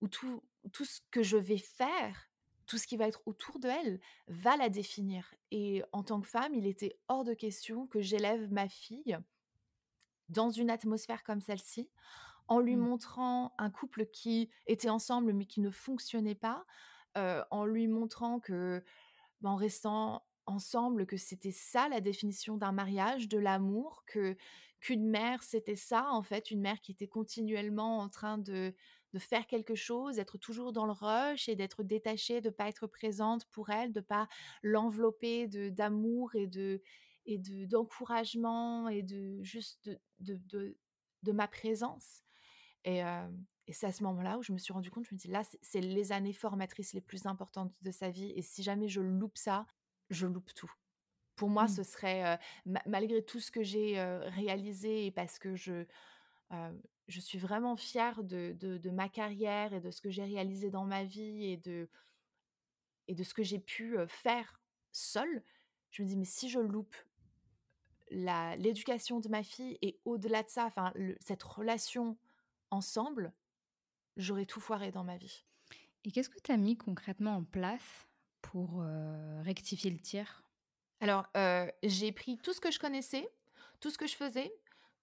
où 0.00 0.08
tout, 0.08 0.42
tout 0.72 0.84
ce 0.84 1.00
que 1.10 1.22
je 1.22 1.36
vais 1.36 1.58
faire, 1.58 2.30
tout 2.66 2.78
ce 2.78 2.86
qui 2.86 2.96
va 2.96 3.06
être 3.06 3.22
autour 3.26 3.58
de 3.58 3.68
elle, 3.68 4.00
va 4.28 4.56
la 4.56 4.68
définir. 4.68 5.34
Et 5.50 5.82
en 5.92 6.02
tant 6.02 6.20
que 6.20 6.28
femme, 6.28 6.54
il 6.54 6.66
était 6.66 6.98
hors 7.08 7.24
de 7.24 7.34
question 7.34 7.86
que 7.86 8.00
j'élève 8.00 8.50
ma 8.52 8.68
fille 8.68 9.18
dans 10.28 10.50
une 10.50 10.70
atmosphère 10.70 11.22
comme 11.22 11.40
celle-ci, 11.40 11.88
en 12.48 12.60
lui 12.60 12.76
Mmh. 12.76 12.80
montrant 12.80 13.54
un 13.58 13.70
couple 13.70 14.06
qui 14.06 14.50
était 14.66 14.88
ensemble 14.88 15.32
mais 15.32 15.46
qui 15.46 15.60
ne 15.60 15.70
fonctionnait 15.70 16.34
pas, 16.34 16.64
en 17.50 17.64
lui 17.64 17.88
montrant 17.88 18.40
que, 18.40 18.84
bah, 19.40 19.48
en 19.48 19.56
restant 19.56 20.25
ensemble, 20.46 21.06
que 21.06 21.16
c'était 21.16 21.52
ça 21.52 21.88
la 21.88 22.00
définition 22.00 22.56
d'un 22.56 22.72
mariage, 22.72 23.28
de 23.28 23.38
l'amour, 23.38 24.04
que 24.06 24.36
qu'une 24.80 25.06
mère, 25.08 25.42
c'était 25.42 25.76
ça 25.76 26.08
en 26.12 26.22
fait, 26.22 26.50
une 26.50 26.60
mère 26.60 26.80
qui 26.82 26.92
était 26.92 27.08
continuellement 27.08 27.98
en 27.98 28.08
train 28.08 28.38
de 28.38 28.74
de 29.12 29.18
faire 29.18 29.46
quelque 29.46 29.74
chose, 29.74 30.16
d'être 30.16 30.36
toujours 30.38 30.72
dans 30.72 30.84
le 30.86 30.92
rush 30.92 31.48
et 31.48 31.56
d'être 31.56 31.82
détachée, 31.84 32.40
de 32.42 32.50
pas 32.50 32.68
être 32.68 32.86
présente 32.86 33.46
pour 33.46 33.70
elle, 33.70 33.92
de 33.92 34.00
pas 34.00 34.28
l'envelopper 34.62 35.46
d'amour 35.70 36.34
et 36.34 36.46
de 36.46 36.82
et 37.26 37.38
de 37.38 37.64
d'encouragement 37.66 38.88
et 38.88 39.02
de 39.02 39.42
juste 39.42 39.90
de 40.20 40.36
de 40.46 40.76
de 41.22 41.32
ma 41.32 41.48
présence. 41.48 42.22
Et 42.84 42.96
hem 42.98 43.44
et 43.68 43.72
c'est 43.72 43.86
à 43.86 43.92
ce 43.92 44.04
moment-là 44.04 44.38
où 44.38 44.42
je 44.44 44.52
me 44.52 44.58
suis 44.58 44.72
rendu 44.72 44.90
compte, 44.92 45.06
je 45.08 45.14
me 45.14 45.18
dis: 45.18 45.26
«Là, 45.26 45.42
c'est 45.60 45.80
les 45.80 46.12
années 46.12 46.32
formatrices 46.32 46.92
les 46.92 47.00
plus 47.00 47.26
importantes 47.26 47.74
de 47.82 47.90
sa 47.90 48.10
vie 48.10 48.30
et 48.36 48.42
si 48.42 48.62
jamais 48.62 48.86
je 48.88 49.00
loupe 49.00 49.36
ça, 49.38 49.66
je 50.10 50.26
loupe 50.26 50.52
tout». 50.54 50.72
Pour 51.36 51.50
moi, 51.50 51.64
Mmh. 51.64 51.68
ce 51.68 51.82
serait, 51.82 52.38
ma 52.64 52.80
malgré 52.86 53.22
tout 53.22 53.40
ce 53.40 53.50
que 53.50 53.62
j'ai, 53.62 54.00
réalisé 54.26 55.06
et 55.06 55.10
parce 55.10 55.38
que 55.38 55.54
je, 55.54 55.84
je 57.08 57.20
suis 57.20 57.38
vraiment 57.38 57.76
fière 57.76 58.24
de 58.24 58.52
de 58.58 58.78
de 58.78 58.90
ma 58.90 59.08
carrière 59.08 59.74
et 59.74 59.80
de 59.80 59.90
ce 59.90 60.00
que 60.00 60.10
j'ai 60.10 60.24
réalisé 60.24 60.70
dans 60.70 60.84
ma 60.86 61.04
vie 61.04 61.44
et 61.44 61.56
de 61.58 61.88
et 63.08 63.14
de 63.14 63.22
ce 63.22 63.34
que 63.34 63.42
j'ai 63.42 63.58
pu, 63.60 63.96
faire 64.08 64.60
seule. 64.92 65.42
Je 65.90 66.02
me 66.02 66.08
dis: 66.08 66.16
«Mais 66.16 66.24
si 66.24 66.48
je 66.48 66.58
loupe 66.58 66.96
l'éducation 68.10 69.20
de 69.20 69.28
ma 69.28 69.42
fille 69.42 69.78
et 69.82 69.98
au-delà 70.04 70.42
de 70.42 70.48
ça, 70.50 70.64
enfin 70.66 70.92
cette 71.20 71.42
relation 71.42 72.16
ensemble, 72.70 73.32
j'aurais 74.16 74.46
tout 74.46 74.60
foiré 74.60 74.90
dans 74.90 75.04
ma 75.04 75.16
vie». 75.18 75.44
Et 76.04 76.12
qu'est-ce 76.12 76.30
que 76.30 76.40
tu 76.40 76.52
as 76.52 76.56
mis 76.56 76.76
concrètement 76.76 77.36
en 77.36 77.44
place 77.44 78.05
pour, 78.50 78.84
rectifier 79.42 79.90
le 79.90 79.98
tir? 79.98 80.42
Alors, 81.00 81.26
j'ai 81.82 82.12
pris 82.12 82.38
tout 82.38 82.52
ce 82.52 82.60
que 82.60 82.70
je 82.70 82.78
connaissais, 82.78 83.28
tout 83.80 83.90
ce 83.90 83.98
que 83.98 84.06
je 84.06 84.16
faisais, 84.16 84.52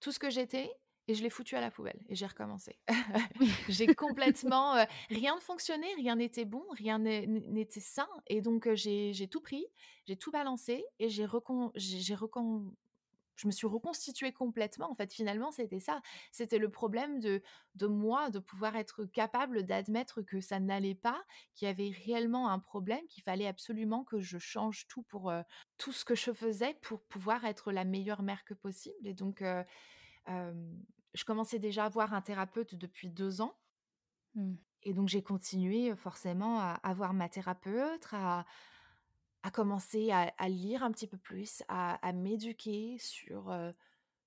tout 0.00 0.12
ce 0.12 0.18
que 0.18 0.30
j'étais 0.30 0.70
et 1.06 1.14
je 1.14 1.22
l'ai 1.22 1.30
foutu 1.30 1.54
à 1.54 1.60
la 1.60 1.70
poubelle 1.70 2.00
et 2.08 2.14
j'ai 2.14 2.26
recommencé. 2.26 2.78
J'ai 3.68 3.94
complètement, 3.94 4.74
rien 5.10 5.34
ne 5.34 5.40
fonctionnait, 5.40 5.92
rien 5.96 6.16
n'était 6.16 6.46
bon, 6.46 6.64
rien 6.70 6.98
n'était 6.98 7.80
sain 7.80 8.08
et 8.26 8.40
donc 8.40 8.72
j'ai 8.74 9.28
tout 9.30 9.40
pris, 9.40 9.66
j'ai 10.06 10.16
tout 10.16 10.30
balancé 10.30 10.84
et 10.98 11.10
j'ai 11.10 11.26
recon 11.26 11.72
j'ai 11.74 12.14
recon 12.14 12.74
je 13.36 13.46
me 13.46 13.52
suis 13.52 13.66
reconstituée 13.66 14.32
complètement. 14.32 14.90
En 14.90 14.94
fait, 14.94 15.12
finalement, 15.12 15.50
c'était 15.50 15.80
ça. 15.80 16.00
C'était 16.32 16.58
le 16.58 16.70
problème 16.70 17.20
de 17.20 17.42
de 17.74 17.86
moi, 17.86 18.30
de 18.30 18.38
pouvoir 18.38 18.76
être 18.76 19.04
capable 19.04 19.64
d'admettre 19.64 20.22
que 20.22 20.40
ça 20.40 20.60
n'allait 20.60 20.94
pas, 20.94 21.24
qu'il 21.54 21.66
y 21.66 21.70
avait 21.70 21.90
réellement 22.06 22.48
un 22.48 22.60
problème, 22.60 23.04
qu'il 23.08 23.24
fallait 23.24 23.48
absolument 23.48 24.04
que 24.04 24.20
je 24.20 24.38
change 24.38 24.86
tout 24.86 25.02
pour, 25.02 25.32
tout 25.78 25.92
ce 25.92 26.04
que 26.04 26.14
je 26.14 26.32
faisais 26.32 26.74
pour 26.82 27.02
pouvoir 27.02 27.44
être 27.44 27.72
la 27.72 27.84
meilleure 27.84 28.22
mère 28.22 28.44
que 28.44 28.54
possible 28.54 29.06
et 29.08 29.14
donc 29.14 29.42
je 30.26 31.24
commençais 31.24 31.58
déjà 31.58 31.84
à 31.84 31.88
voir 31.88 32.14
un 32.14 32.22
thérapeute 32.22 32.76
depuis 32.76 33.08
2 33.10 33.40
ans 33.40 33.56
Mmh. 34.34 34.54
et 34.82 34.92
donc 34.94 35.08
j'ai 35.08 35.22
continué, 35.22 35.94
forcément 35.96 36.58
à 36.60 36.78
à 36.82 36.94
voir 36.94 37.14
ma 37.14 37.28
thérapeute, 37.28 38.06
à 38.12 38.44
à 39.44 39.52
commencer 39.52 40.10
à 40.12 40.48
lire 40.50 40.82
un 40.84 40.92
petit 40.92 41.06
peu 41.08 41.18
plus, 41.18 41.62
à 41.68 42.12
m'éduquer 42.14 42.98
sur, 42.98 43.52
heu, 43.52 43.74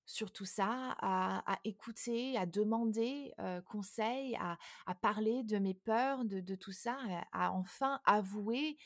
sur 0.06 0.32
tout 0.32 0.46
ça, 0.46 0.96
à 1.00 1.58
écouter, 1.64 2.36
à 2.38 2.46
demander, 2.46 3.32
heu, 3.40 3.62
conseil, 3.62 4.36
à 4.36 4.94
parler 4.96 5.42
de 5.44 5.58
mes 5.58 5.74
peurs, 5.74 6.24
de 6.24 6.54
tout 6.56 6.72
ça, 6.72 6.98
à 7.32 7.52
enfin 7.52 8.00
avouer, 8.06 8.78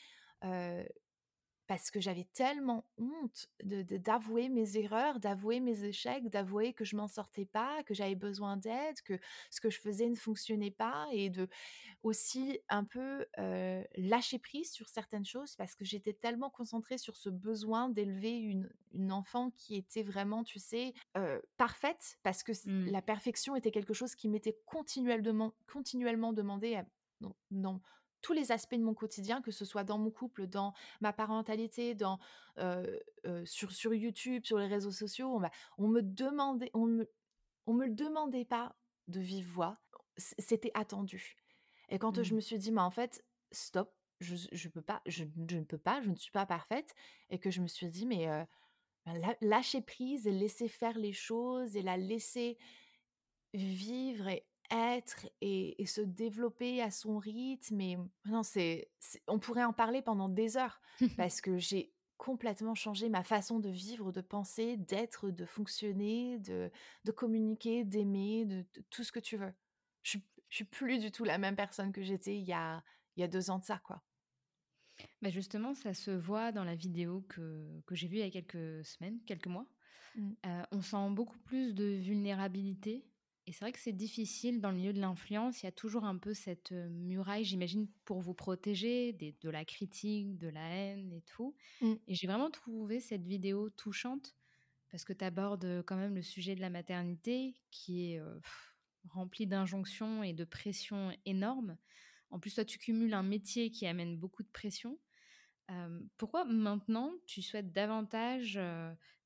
heu 0.45 0.85
parce 1.67 1.91
que 1.91 1.99
j'avais 2.01 2.25
tellement 2.33 2.85
honte 2.97 3.47
de 3.63 3.81
de 3.83 3.97
d'avouer 3.97 4.49
mes 4.49 4.77
erreurs, 4.77 5.19
d'avouer 5.19 5.59
mes 5.59 5.83
échecs, 5.85 6.29
d'avouer 6.29 6.73
que 6.73 6.85
je 6.85 6.95
m'en 6.95 7.07
sortais 7.07 7.45
pas, 7.45 7.83
que 7.83 7.93
j'avais 7.93 8.15
besoin 8.15 8.57
d'aide, 8.57 9.01
que 9.03 9.19
ce 9.51 9.61
que 9.61 9.69
je 9.69 9.79
faisais 9.79 10.07
ne 10.09 10.15
fonctionnait 10.15 10.71
pas 10.71 11.07
et 11.11 11.29
de 11.29 11.47
aussi 12.03 12.59
un 12.69 12.83
peu, 12.83 13.25
lâcher 13.97 14.39
prise 14.39 14.71
sur 14.71 14.89
certaines 14.89 15.25
choses 15.25 15.55
parce 15.55 15.75
que 15.75 15.85
j'étais 15.85 16.13
tellement 16.13 16.49
concentrée 16.49 16.97
sur 16.97 17.15
ce 17.15 17.29
besoin 17.29 17.89
d'élever 17.89 18.37
une 18.37 18.69
une 18.91 19.11
enfant 19.11 19.49
qui 19.57 19.75
était 19.75 20.03
vraiment, 20.03 20.43
tu 20.43 20.59
sais, 20.59 20.93
parfaite 21.57 22.17
parce 22.23 22.43
que 22.43 22.51
Mmh. 22.65 22.91
la 22.91 23.01
perfection 23.01 23.55
était 23.55 23.71
quelque 23.71 23.93
chose 23.93 24.15
qui 24.15 24.29
m'était 24.29 24.57
continuellement 24.65 25.53
continuellement 25.67 26.33
demandé 26.33 26.75
à 26.75 26.85
dans 27.21 27.35
dans 27.51 27.81
tous 28.23 28.33
les 28.33 28.51
aspects 28.51 28.75
de 28.75 28.83
mon 28.83 28.95
quotidien, 28.95 29.43
que 29.43 29.51
ce 29.51 29.65
soit 29.65 29.83
dans 29.83 29.99
mon 29.99 30.09
couple, 30.11 30.47
dans 30.47 30.73
ma 31.01 31.13
parentalité, 31.13 31.95
dans, 31.95 32.19
sur 33.45 33.71
sur 33.71 33.93
YouTube, 33.93 34.45
sur 34.45 34.57
les 34.57 34.67
réseaux 34.67 34.91
sociaux. 34.91 35.29
On 35.29 35.41
on 35.77 35.87
me 35.89 36.01
demandait 36.01 36.71
on 36.73 36.87
me 36.87 37.11
on 37.67 37.73
me 37.73 37.85
le 37.87 37.93
demandait 37.93 38.45
pas 38.45 38.75
de 39.07 39.19
vive 39.21 39.47
voix, 39.49 39.79
c'était 40.17 40.71
attendu 40.75 41.35
et 41.89 41.99
quand 41.99 42.23
je 42.23 42.33
Mmh. 42.33 42.35
me 42.35 42.41
suis 42.41 42.57
dit: 42.57 42.71
«Mais 42.71 42.81
en 42.81 42.91
fait, 42.91 43.23
stop, 43.51 43.93
je 44.21 44.35
je 44.51 44.69
peux 44.69 44.81
pas, 44.81 45.01
je 45.05 45.25
je 45.49 45.57
ne 45.57 45.65
peux 45.65 45.77
pas, 45.77 46.01
je 46.01 46.09
ne 46.09 46.15
suis 46.15 46.31
pas 46.31 46.45
parfaite» 46.45 46.95
et 47.29 47.39
que 47.39 47.51
je 47.51 47.61
me 47.61 47.67
suis 47.67 47.89
dit: 47.89 48.05
«Mais 48.07 48.27
la 49.05 49.35
lâcher 49.41 49.81
prise 49.81 50.27
et 50.27 50.31
laisser 50.31 50.67
faire 50.69 50.97
les 50.97 51.13
choses 51.13 51.75
et 51.77 51.81
la 51.81 51.97
laisser 51.97 52.57
vivre 53.53 54.27
et 54.29 54.45
être 54.73 55.27
et 55.41 55.81
et 55.81 55.85
se 55.85 56.01
développer 56.01 56.81
à 56.81 56.91
son 56.91 57.17
rythme» 57.17 57.81
et 57.81 57.97
non, 58.25 58.43
c'est 58.43 58.91
on 59.27 59.39
pourrait 59.39 59.63
en 59.63 59.73
parler 59.73 60.01
pendant 60.01 60.29
des 60.29 60.57
heures 60.57 60.81
parce 61.17 61.41
que 61.41 61.57
j'ai 61.57 61.93
complètement 62.17 62.75
changé 62.75 63.09
ma 63.09 63.23
façon 63.23 63.59
de 63.59 63.69
vivre, 63.69 64.11
de 64.11 64.21
penser, 64.21 64.77
d'être, 64.77 65.29
de 65.31 65.45
fonctionner, 65.45 66.39
de 66.39 66.71
de 67.05 67.11
communiquer, 67.11 67.83
d'aimer, 67.83 68.45
de 68.45 68.65
de 68.73 68.81
tout 68.89 69.03
ce 69.03 69.11
que 69.11 69.19
tu 69.19 69.37
veux. 69.37 69.53
Je 70.03 70.11
suis 70.11 70.25
je 70.49 70.55
suis 70.57 70.65
plus 70.65 70.99
du 70.99 71.11
tout 71.11 71.23
la 71.23 71.37
même 71.37 71.55
personne 71.55 71.91
que 71.91 72.03
j'étais 72.03 72.37
il 72.37 72.45
y 72.45 72.53
a 72.53 72.83
il 73.17 73.21
y 73.21 73.23
a 73.23 73.27
2 73.27 73.49
ans 73.51 73.59
de 73.59 73.65
ça, 73.65 73.79
quoi. 73.79 74.03
Bah, 75.21 75.29
justement, 75.29 75.73
ça 75.73 75.93
se 75.93 76.11
voit 76.11 76.51
dans 76.51 76.63
la 76.63 76.75
vidéo 76.75 77.25
que 77.29 77.81
que 77.85 77.95
j'ai 77.95 78.07
vue 78.07 78.17
il 78.17 78.19
y 78.19 78.23
a 78.23 78.29
quelques 78.31 78.85
semaines, 78.85 79.19
quelques 79.25 79.47
mois. 79.47 79.67
Mmh. 80.15 80.33
Heu, 80.45 80.63
on 80.71 80.81
sent 80.81 81.09
beaucoup 81.11 81.39
plus 81.39 81.73
de 81.73 81.85
vulnérabilité 81.85 83.05
et 83.45 83.51
c'est 83.51 83.59
vrai 83.59 83.71
que 83.73 83.79
c'est 83.79 83.91
difficile 83.93 84.61
dans 84.61 84.71
le 84.71 84.77
milieu 84.77 84.93
de 84.93 85.01
l'influence. 85.01 85.61
Il 85.61 85.65
y 85.65 85.69
a 85.69 85.73
toujours 85.73 86.05
un 86.05 86.17
peu 86.17 86.33
cette, 86.33 86.71
muraille, 86.71 87.43
j'imagine, 87.43 87.87
pour 88.05 88.21
vous 88.21 88.33
protéger 88.33 89.13
des 89.13 89.35
de 89.41 89.49
la 89.49 89.65
critique, 89.65 90.37
de 90.37 90.47
la 90.47 90.67
haine 90.67 91.11
et 91.11 91.21
tout 91.21 91.55
Mmh. 91.81 91.93
et 92.07 92.15
j'ai 92.15 92.27
vraiment 92.27 92.49
trouvé 92.51 92.99
cette 92.99 93.25
vidéo 93.25 93.69
touchante 93.69 94.35
parce 94.89 95.05
que 95.05 95.13
tu 95.13 95.25
abordes, 95.25 95.83
quand 95.87 95.95
même 95.95 96.15
le 96.15 96.21
sujet 96.21 96.55
de 96.55 96.61
la 96.61 96.69
maternité 96.69 97.55
qui 97.71 98.13
est, 98.13 98.21
rempli 99.09 99.47
d'injonctions 99.47 100.23
et 100.23 100.33
de 100.33 100.45
pressions 100.45 101.11
énormes. 101.25 101.77
En 102.29 102.39
plus, 102.39 102.55
toi, 102.55 102.65
tu 102.65 102.77
cumules 102.77 103.13
un 103.13 103.23
métier 103.23 103.71
qui 103.71 103.85
amène 103.85 104.17
beaucoup 104.17 104.43
de 104.43 104.49
pression. 104.49 104.99
Pourquoi 106.17 106.45
maintenant 106.45 107.13
tu 107.25 107.41
souhaites 107.41 107.71
davantage, 107.71 108.59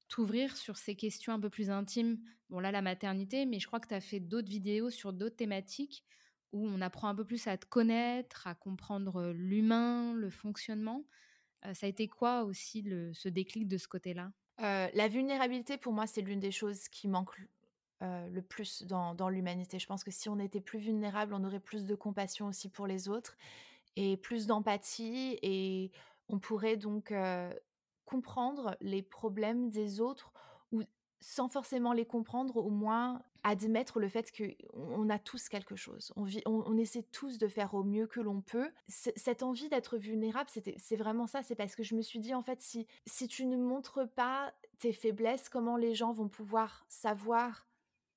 t'ouvrir 0.08 0.56
sur 0.58 0.78
ces 0.78 0.96
questions 0.96 1.34
un 1.34 1.40
peu 1.40 1.50
plus 1.50 1.70
intimes? 1.70 2.20
Bon 2.50 2.60
là, 2.60 2.72
la 2.72 2.82
maternité, 2.82 3.46
mais 3.46 3.60
je 3.60 3.68
crois 3.68 3.80
que 3.80 3.88
tu 3.88 3.94
as 3.94 4.02
fait 4.02 4.20
d'autres 4.20 4.50
vidéos 4.50 4.90
sur 4.90 5.14
d'autres 5.14 5.36
thématiques 5.36 6.06
où 6.54 6.66
on 6.66 6.80
apprend 6.80 7.10
un 7.10 7.16
peu 7.16 7.26
plus 7.26 7.48
à 7.48 7.58
te 7.58 7.66
connaître, 7.66 8.48
à 8.48 8.56
comprendre, 8.56 9.32
l'humain, 9.36 10.14
le 10.14 10.30
fonctionnement. 10.30 11.06
Ça 11.74 11.86
a 11.86 11.90
été 11.90 12.08
quoi 12.08 12.44
aussi 12.44 12.82
le 12.82 13.14
ce 13.14 13.28
déclic 13.28 13.68
de 13.68 13.78
ce 13.78 13.88
côté-là? 13.88 14.32
La 14.60 15.08
vulnérabilité 15.08 15.78
pour 15.78 15.94
moi, 15.94 16.08
c'est 16.08 16.22
l'une 16.22 16.40
des 16.40 16.52
choses 16.52 16.88
qui 16.88 17.08
manque 17.08 17.36
le 18.02 18.42
plus 18.42 18.84
dans 18.84 19.30
l'humanité. 19.30 19.78
Je 19.78 19.88
pense 19.88 20.04
que 20.04 20.12
si 20.12 20.30
on 20.30 20.40
était 20.40 20.62
plus 20.62 20.80
vulnérable, 20.80 21.34
on 21.34 21.44
aurait 21.44 21.60
plus 21.60 21.86
de 21.86 21.96
compassion 21.96 22.48
aussi 22.48 22.70
pour 22.70 22.88
les 22.88 23.10
autres 23.10 23.36
et 23.96 24.16
plus 24.16 24.48
d'empathie 24.48 25.38
et 25.42 25.92
on 26.30 26.40
pourrait 26.40 26.78
donc, 26.78 27.12
comprendre 28.08 28.78
les 28.82 29.04
problèmes 29.04 29.70
des 29.70 30.02
autres 30.02 30.34
ou 30.72 30.82
sans 31.20 31.50
forcément 31.50 31.94
les 31.94 32.06
comprendre, 32.06 32.58
au 32.58 32.70
moins 32.70 33.22
admettre 33.44 34.00
le 34.00 34.08
fait 34.08 34.32
qu'on 34.36 34.54
on 34.76 35.10
a 35.10 35.20
tous 35.20 35.50
quelque 35.50 35.76
chose. 35.76 36.14
On 36.16 36.24
vit 36.24 36.42
on 36.46 36.78
essaie 36.78 37.04
tous 37.04 37.38
de 37.38 37.48
faire 37.48 37.74
au 37.74 37.84
mieux 37.84 38.08
que 38.08 38.20
l'on 38.22 38.42
peut. 38.42 38.72
Cette 38.88 39.44
envie 39.44 39.70
d'être 39.70 39.98
vulnérable, 39.98 40.50
c'est 40.78 40.96
vraiment 40.96 41.28
ça, 41.28 41.44
c'est 41.44 41.56
parce 41.56 41.76
que 41.76 41.84
je 41.84 41.96
me 41.96 42.02
suis 42.02 42.20
dit: 42.20 42.34
«En 42.34 42.44
fait, 42.44 42.62
si 42.62 42.88
si 43.06 43.28
tu 43.28 43.46
ne 43.46 43.58
montres 43.58 44.08
pas 44.16 44.54
tes 44.80 44.94
faiblesses, 44.94 45.50
comment 45.50 45.78
les 45.78 45.96
gens 45.96 46.14
vont 46.14 46.30
pouvoir 46.30 46.86
savoir 46.90 47.68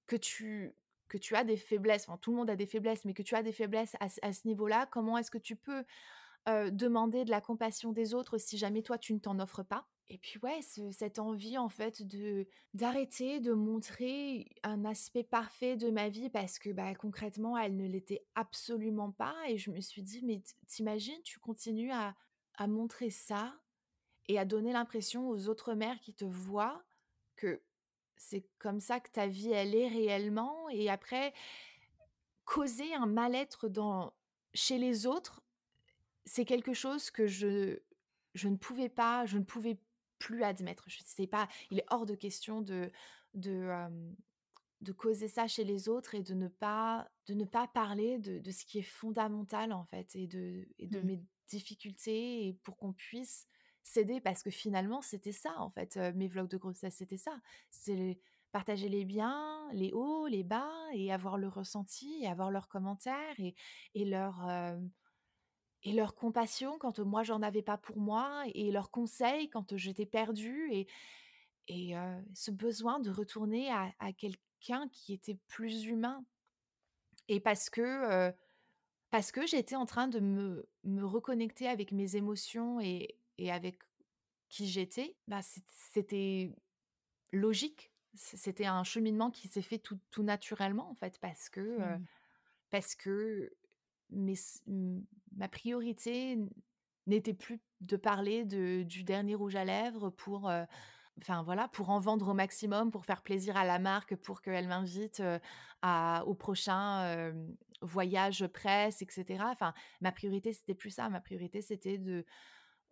que 0.06 0.16
tu 0.16 0.74
que 1.08 1.18
tu 1.18 1.36
as 1.36 1.44
des 1.44 1.56
faiblesses?» 1.56 2.08
enfin, 2.08 2.18
tout 2.18 2.32
le 2.32 2.36
monde 2.38 2.50
a 2.50 2.56
des 2.56 2.66
faiblesses, 2.66 3.04
mais 3.06 3.14
que 3.14 3.22
tu 3.22 3.34
as 3.34 3.42
des 3.42 3.52
faiblesses 3.52 3.96
à 4.00 4.06
à 4.22 4.32
ce 4.32 4.46
niveau-là. 4.46 4.86
Comment 4.86 5.18
est-ce 5.18 5.30
que 5.30 5.38
tu 5.38 5.56
peux, 5.56 5.84
demander 6.46 7.24
de 7.24 7.30
la 7.30 7.40
compassion 7.40 7.92
des 7.92 8.14
autres 8.14 8.38
si 8.38 8.58
jamais 8.58 8.82
toi 8.82 8.98
tu 8.98 9.14
ne 9.14 9.18
t'en 9.18 9.38
offres 9.38 9.62
pas? 9.62 9.86
et 10.10 10.18
puis 10.18 10.38
ouais, 10.42 10.60
ce 10.60 10.90
cette 10.90 11.20
envie 11.20 11.56
en 11.56 11.68
fait 11.68 12.02
de 12.02 12.46
d'arrêter 12.74 13.38
de 13.40 13.52
montrer 13.52 14.50
un 14.64 14.84
aspect 14.84 15.22
parfait 15.22 15.76
de 15.76 15.88
ma 15.90 16.08
vie 16.08 16.28
parce 16.30 16.58
que, 16.58 16.70
bah, 16.70 16.94
concrètement, 16.96 17.56
elle 17.56 17.76
ne 17.76 17.86
l'était 17.86 18.26
absolument 18.34 19.12
pas 19.12 19.36
et 19.48 19.56
je 19.56 19.70
me 19.70 19.80
suis 19.80 20.02
dit: 20.02 20.20
«Mais 20.24 20.40
t 20.40 20.52
tu 20.68 21.22
tu 21.22 21.38
continues 21.38 21.92
à 21.92 22.16
à 22.56 22.66
montrer 22.66 23.10
ça 23.10 23.54
et 24.28 24.38
à 24.38 24.44
donner 24.44 24.72
l'impression 24.72 25.28
aux 25.28 25.48
autres 25.48 25.74
mères 25.74 26.00
qui 26.00 26.12
te 26.12 26.24
voient 26.24 26.84
que 27.36 27.62
c'est 28.16 28.44
comme 28.58 28.80
ça 28.80 29.00
que 29.00 29.10
ta 29.10 29.28
vie, 29.28 29.52
elle 29.52 29.74
est 29.76 29.88
réellement» 29.88 30.68
et 30.70 30.90
après 30.90 31.32
causer 32.44 32.94
un 32.94 33.06
mal-être 33.06 33.68
dans 33.68 34.12
chez 34.54 34.78
les 34.78 35.06
autres, 35.06 35.40
c'est 36.24 36.44
quelque 36.44 36.74
chose 36.74 37.10
que 37.10 37.26
je 37.26 37.78
je 38.34 38.48
ne 38.48 38.56
pouvais 38.56 38.88
pas 38.88 39.26
je 39.26 39.38
ne 39.38 39.44
pouvais 39.44 39.78
plus 40.18 40.42
admettre. 40.44 40.84
Je 40.88 40.98
sais 41.04 41.26
pas, 41.26 41.48
il 41.70 41.78
est 41.78 41.86
hors 41.90 42.06
de 42.06 42.14
question 42.14 42.60
de 42.62 42.90
de, 43.34 43.70
de 44.80 44.92
causer 44.92 45.28
ça 45.28 45.46
chez 45.46 45.64
les 45.64 45.88
autres 45.88 46.14
et 46.14 46.22
de 46.22 46.34
ne 46.34 46.48
pas 46.48 47.10
de 47.26 47.34
ne 47.34 47.44
pas 47.44 47.68
parler 47.68 48.18
de 48.18 48.38
de 48.38 48.50
ce 48.50 48.64
qui 48.64 48.78
est 48.78 48.82
fondamental, 48.82 49.72
en 49.72 49.84
fait 49.84 50.14
et 50.16 50.26
de 50.26 50.66
et 50.78 50.86
de 50.88 51.00
Mmh. 51.00 51.04
mes 51.04 51.22
difficultés 51.48 52.46
et 52.48 52.54
pour 52.54 52.76
qu'on 52.76 52.92
puisse 52.92 53.46
s'aider 53.82 54.20
parce 54.20 54.42
que 54.42 54.50
finalement, 54.50 55.00
c'était 55.02 55.32
ça, 55.32 55.54
en 55.58 55.70
fait, 55.70 55.96
mes 56.14 56.28
vlogs 56.28 56.48
de 56.50 56.56
grossesse, 56.58 56.96
c'était 56.96 57.16
ça. 57.16 57.40
C'est 57.70 58.18
partager 58.52 58.88
les 58.88 59.04
biens, 59.04 59.68
les 59.72 59.92
hauts, 59.92 60.26
les 60.26 60.44
bas 60.44 60.70
et 60.94 61.12
avoir 61.12 61.38
le 61.38 61.48
ressenti 61.48 62.20
et 62.22 62.26
avoir 62.26 62.50
leurs 62.50 62.68
commentaires 62.68 63.34
et 63.38 63.54
et 63.94 64.04
leur, 64.04 64.44
et 65.82 65.92
leur 65.92 66.14
compassion 66.14 66.78
quand, 66.78 66.98
moi 67.00 67.22
j'en 67.22 67.42
avais 67.42 67.62
pas 67.62 67.78
pour 67.78 67.98
moi 67.98 68.44
et 68.54 68.70
leurs 68.70 68.90
conseils 68.90 69.48
quand, 69.50 69.76
j'étais 69.76 70.06
perdue 70.06 70.68
et 70.72 70.86
et 71.68 71.94
ce 72.34 72.50
besoin 72.50 73.00
de 73.00 73.10
retourner 73.10 73.70
à 73.70 73.92
à 73.98 74.12
quelqu'un 74.12 74.88
qui 74.92 75.12
était 75.14 75.38
plus 75.48 75.84
humain 75.86 76.24
et 77.28 77.40
parce 77.40 77.70
que, 77.70 78.32
parce 79.10 79.32
que 79.32 79.46
j'étais 79.46 79.76
en 79.76 79.86
train 79.86 80.08
de 80.08 80.20
me 80.20 80.68
me 80.84 81.04
reconnecter 81.04 81.68
avec 81.68 81.92
mes 81.92 82.16
émotions 82.16 82.80
et 82.80 83.16
et 83.38 83.50
avec 83.52 83.78
qui 84.50 84.68
j'étais, 84.68 85.16
bah, 85.28 85.42
c'ét 85.42 85.64
c'était 85.68 86.52
logique. 87.32 87.92
C'était 88.14 88.66
un 88.66 88.84
cheminement 88.84 89.30
qui 89.30 89.48
s'est 89.48 89.62
fait 89.62 89.78
tout 89.78 89.98
tout 90.10 90.22
naturellement, 90.24 90.90
en 90.90 90.94
fait, 90.96 91.18
parce 91.20 91.48
que, 91.50 91.60
Mmh. 91.78 92.06
parce 92.70 92.94
que 92.96 93.52
mais 94.10 94.34
ma 95.32 95.48
priorité 95.48 96.38
n'était 97.06 97.34
plus 97.34 97.60
de 97.80 97.96
parler 97.96 98.44
de 98.44 98.82
du 98.82 99.02
dernier 99.04 99.34
rouge 99.34 99.56
à 99.56 99.64
lèvres 99.64 100.14
voilà, 101.44 101.68
pour 101.68 101.90
en 101.90 101.98
vendre 101.98 102.28
au 102.28 102.34
maximum, 102.34 102.90
pour 102.90 103.04
faire 103.04 103.22
plaisir 103.22 103.56
à 103.56 103.64
la 103.64 103.78
marque, 103.78 104.16
pour 104.16 104.40
qu'elle 104.40 104.68
m'invite, 104.68 105.22
au 105.82 106.34
prochain, 106.34 107.34
voyage 107.82 108.46
presse 108.46 109.02
et 109.02 109.06
cetera. 109.10 109.50
Enfin, 109.50 109.74
ma 110.00 110.12
priorité, 110.12 110.52
c'était 110.52 110.74
plus 110.74 110.90
ça. 110.90 111.08
Ma 111.08 111.20
priorité, 111.20 111.60
c'était 111.62 111.98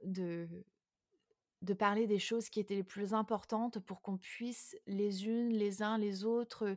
de 0.02 0.52
parler 1.78 2.06
des 2.06 2.18
choses 2.18 2.50
qui 2.50 2.60
étaient 2.60 2.76
les 2.76 2.84
plus 2.84 3.14
importantes 3.14 3.78
pour 3.80 4.02
qu'on 4.02 4.18
puisse 4.18 4.76
les 4.86 5.26
unes, 5.26 5.50
les 5.50 5.82
uns, 5.82 5.96
les 5.96 6.24
autres, 6.24 6.76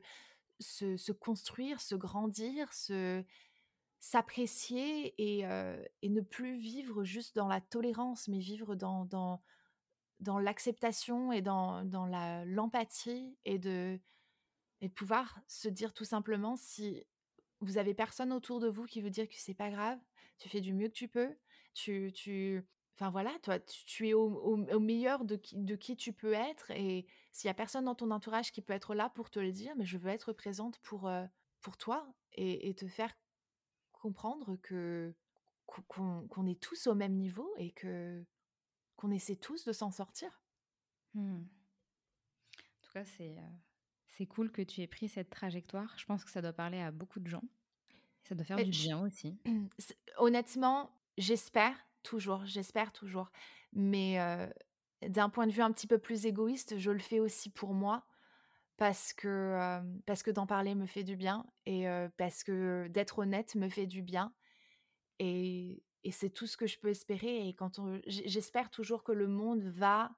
se 0.59 1.11
construire, 1.11 1.81
se 1.81 1.95
grandir, 1.95 2.71
se 2.71 3.23
s'apprécier 4.01 5.13
et 5.17 5.45
et 6.01 6.09
ne 6.09 6.21
plus 6.21 6.57
vivre 6.57 7.03
juste 7.05 7.35
dans 7.35 7.47
la 7.47 7.61
tolérance, 7.61 8.27
mais 8.27 8.39
vivre 8.39 8.75
dans 8.75 9.05
dans 10.19 10.39
l'acceptation 10.39 11.31
et 11.31 11.41
dans 11.41 11.85
dans 11.85 12.05
l'empathie 12.45 13.37
et 13.45 13.59
de 13.59 13.99
et 14.81 14.89
pouvoir 14.89 15.39
se 15.47 15.69
dire 15.69 15.93
tout 15.93 16.05
simplement 16.05 16.55
si 16.57 17.05
vous 17.61 17.77
avez 17.77 17.93
personne 17.93 18.33
autour 18.33 18.59
de 18.59 18.67
vous 18.67 18.85
qui 18.85 19.01
veut 19.01 19.11
dire 19.11 19.29
que 19.29 19.35
c'est 19.37 19.53
pas 19.53 19.69
grave, 19.69 19.99
tu 20.39 20.49
fais 20.49 20.61
du 20.61 20.73
mieux 20.73 20.87
que 20.87 20.93
tu 20.93 21.07
peux, 21.07 21.35
tu 21.75 22.11
tu 22.13 22.65
enfin 22.97 23.11
voilà, 23.11 23.31
toi, 23.43 23.59
tu 23.59 24.09
es 24.09 24.13
au 24.13 24.31
au 24.71 24.79
meilleur 24.79 25.25
de 25.25 25.35
qui 25.35 25.57
de 25.57 25.75
qui 25.75 25.95
tu 25.95 26.11
peux 26.11 26.33
être 26.33 26.71
et 26.71 27.05
s'il 27.31 27.47
y 27.47 27.51
a 27.51 27.53
personne 27.53 27.85
dans 27.85 27.95
ton 27.95 28.11
entourage 28.11 28.51
qui 28.51 28.61
peut 28.61 28.73
être 28.73 28.95
là 28.95 29.09
pour 29.09 29.29
te 29.29 29.39
le 29.39 29.51
dire, 29.51 29.75
mais 29.77 29.85
je 29.85 29.97
veux 29.97 30.09
être 30.09 30.33
présente 30.33 30.79
pour, 30.79 31.09
pour 31.61 31.77
toi 31.77 32.11
et 32.33 32.73
te 32.75 32.87
faire 32.87 33.15
comprendre 34.01 34.57
que 34.61 35.13
qu'on 35.65 36.45
est 36.47 36.59
tous 36.59 36.87
au 36.87 36.95
même 36.95 37.13
niveau 37.13 37.53
et 37.57 37.71
que 37.71 38.25
qu'on 38.97 39.11
essaie 39.11 39.37
tous 39.37 39.63
de 39.63 39.71
s'en 39.71 39.89
sortir. 39.89 40.41
Mmh. 41.13 41.37
En 41.37 42.81
tout 42.81 42.91
cas, 42.93 43.05
c'est, 43.05 43.37
heu, 43.37 43.51
c'est 44.09 44.25
cool 44.25 44.51
que 44.51 44.61
tu 44.61 44.81
aies 44.81 44.87
pris 44.87 45.07
cette 45.07 45.29
trajectoire. 45.29 45.93
Je 45.97 46.05
pense 46.05 46.25
que 46.25 46.31
ça 46.31 46.41
doit 46.41 46.53
parler 46.53 46.79
à 46.79 46.91
beaucoup 46.91 47.19
de 47.19 47.27
gens. 47.27 47.43
Ça 48.23 48.35
doit 48.35 48.45
faire 48.45 48.57
Et 48.57 48.65
du 48.65 48.71
bien 48.71 49.01
aussi. 49.01 49.37
honnêtement, 50.17 50.91
j'espère 51.17 51.75
toujours, 52.03 52.45
j'espère 52.45 52.91
toujours, 52.91 53.31
mais 53.73 54.19
heu, 54.19 54.51
d'un 55.07 55.29
point 55.29 55.47
de 55.47 55.51
vue 55.51 55.61
un 55.61 55.71
petit 55.71 55.87
peu 55.87 55.97
plus 55.97 56.25
égoïste, 56.25 56.77
je 56.77 56.91
le 56.91 56.99
fais 56.99 57.19
aussi 57.19 57.49
pour 57.49 57.73
moi 57.73 58.05
parce 58.81 59.13
que, 59.13 59.79
parce 60.07 60.23
que 60.23 60.31
d'en 60.31 60.47
parler 60.47 60.73
me 60.73 60.87
fait 60.87 61.03
du 61.03 61.15
bien 61.15 61.45
et 61.67 61.85
parce 62.17 62.43
que 62.43 62.87
d'être 62.87 63.19
honnête 63.19 63.53
me 63.53 63.69
fait 63.69 63.85
du 63.85 64.01
bien 64.01 64.33
et 65.19 65.83
et 66.03 66.11
c'est 66.11 66.31
tout 66.31 66.47
ce 66.47 66.57
que 66.57 66.65
je 66.65 66.79
peux 66.79 66.87
espérer 66.89 67.47
et 67.47 67.53
quand 67.53 67.79
j'espère 68.07 68.71
toujours 68.71 69.03
que 69.03 69.11
le 69.11 69.27
monde 69.27 69.61
va 69.61 70.09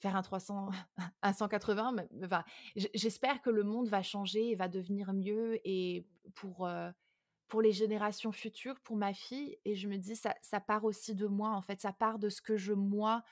faire 0.00 0.16
un 0.16 0.22
300 0.22 0.70
un 1.22 1.32
180 1.32 1.92
mais 1.92 2.08
enfin, 2.24 2.42
j'e 2.74 2.88
j'espère 2.92 3.40
que 3.40 3.50
le 3.50 3.62
monde 3.62 3.86
va 3.88 4.02
changer 4.02 4.50
et 4.50 4.56
va 4.56 4.66
devenir 4.66 5.12
mieux 5.12 5.60
et 5.64 6.08
pour, 6.34 6.68
pour 7.46 7.62
les 7.62 7.72
générations 7.72 8.32
futures, 8.32 8.80
pour 8.80 8.96
ma 8.96 9.14
fille 9.14 9.58
et 9.64 9.76
je 9.76 9.86
me 9.86 9.96
dis: 9.96 10.16
«Ça 10.16 10.34
ça 10.42 10.58
part 10.60 10.84
aussi 10.84 11.14
de 11.14 11.28
moi, 11.28 11.50
en 11.50 11.62
fait, 11.62 11.80
ça 11.80 11.92
part 11.92 12.18
de 12.18 12.30
ce 12.30 12.42
que 12.42 12.56
je 12.56 12.72
moi 12.72 13.22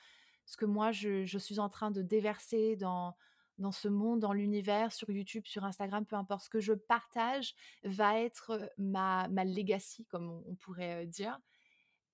ce 0.45 0.55
que 0.57 0.65
moi 0.65 0.93
je 0.93 1.25
je 1.25 1.37
suis 1.37 1.59
en 1.59 1.69
train 1.69 1.91
de 1.91 2.01
déverser 2.01 2.77
dans 2.77 3.15
dans 3.59 3.71
ce 3.71 3.87
monde, 3.87 4.19
dans 4.19 4.33
l'univers, 4.33 4.91
sur 4.91 5.09
YouTube, 5.09 5.45
sur 5.45 5.63
Instagram, 5.65 6.05
peu 6.05 6.15
importe. 6.15 6.43
Ce 6.45 6.49
que 6.49 6.59
je 6.59 6.73
partage 6.73 7.55
va 7.83 8.19
être, 8.19 8.71
ma 8.77 9.27
ma 9.29 9.43
legacy 9.45 10.05
comme 10.05 10.29
on 10.29 10.43
on 10.47 10.55
pourrait, 10.55 11.05
dire 11.07 11.39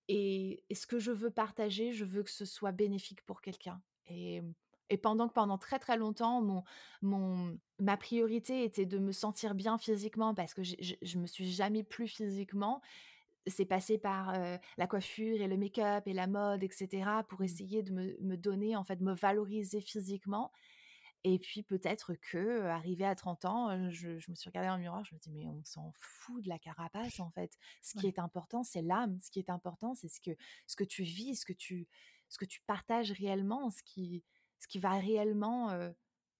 et 0.07 0.63
et 0.69 0.75
ce 0.75 0.87
que 0.87 0.99
je 0.99 1.11
veux 1.11 1.31
partager, 1.31 1.93
je 1.93 2.05
veux 2.05 2.23
que 2.23 2.31
ce 2.31 2.45
soit 2.45 2.71
bénéfique 2.71 3.23
pour 3.25 3.41
quelqu'un 3.41 3.81
et 4.07 4.41
mmh 4.41 4.53
et 4.89 4.97
pendant 4.97 5.27
que 5.27 5.33
pendant 5.33 5.57
très, 5.57 5.79
très 5.79 5.97
longtemps, 5.97 6.41
mon 6.41 6.63
mon 7.01 7.57
ma 7.79 7.97
priorité 7.97 8.63
était 8.63 8.85
de 8.85 8.99
me 8.99 9.11
sentir 9.11 9.55
bien 9.55 9.77
physiquement 9.77 10.35
parce 10.35 10.53
que 10.53 10.63
j'ai 10.63 10.77
je 10.81 10.95
je 11.01 11.17
me 11.17 11.27
suis 11.27 11.51
jamais 11.51 11.83
plu 11.83 12.07
physiquement. 12.07 12.81
C'est 13.47 13.65
passé 13.65 13.97
par, 13.99 14.33
la 14.77 14.87
coiffure 14.87 15.41
et 15.41 15.47
le 15.47 15.57
make-up 15.57 16.07
et 16.07 16.13
la 16.13 16.27
mode 16.27 16.63
et 16.63 16.69
cetera 16.71 17.23
pour 17.23 17.41
Mmh. 17.41 17.45
essayer 17.45 17.83
de 17.83 17.91
me 17.93 18.17
me 18.21 18.37
donner, 18.37 18.75
en 18.75 18.83
fait, 18.83 19.01
me 19.01 19.13
valoriser 19.13 19.81
physiquement 19.81 20.51
et 21.25 21.39
puis 21.39 21.63
peut-être 21.63 22.15
que, 22.15 22.37
heu, 22.37 22.65
arrivée 22.69 23.05
à 23.05 23.15
30 23.15 23.45
ans, 23.45 23.89
je 23.91 24.19
je 24.19 24.31
me 24.31 24.35
suis 24.35 24.49
regardée 24.49 24.69
dans 24.69 24.75
le 24.77 24.81
miroir, 24.83 25.03
je 25.05 25.15
me 25.15 25.19
dis: 25.19 25.31
«Mais 25.31 25.47
on 25.47 25.63
s'en 25.65 25.91
fout 25.95 26.43
de 26.43 26.49
la 26.49 26.59
carapace, 26.59 27.19
en 27.19 27.31
fait. 27.31 27.57
Ce 27.81 27.95
qui 27.95 28.07
est 28.07 28.19
important, 28.19 28.63
c'est 28.63 28.81
l'âme. 28.83 29.19
Ce 29.21 29.31
qui 29.31 29.39
est 29.39 29.49
important, 29.49 29.95
c'est 29.95 30.07
ce 30.09 30.21
que 30.21 30.31
ce 30.67 30.75
que 30.77 30.83
tu 30.85 31.03
vis, 31.03 31.35
ce 31.37 31.45
que 31.45 31.53
tu 31.53 31.87
ce 32.29 32.37
que 32.37 32.45
tu 32.45 32.61
partages 32.67 33.11
réellement, 33.13 33.71
ce 33.71 33.83
qui 33.83 34.23
ce 34.59 34.67
qui 34.67 34.79
va 34.79 34.91
réellement, 34.99 35.69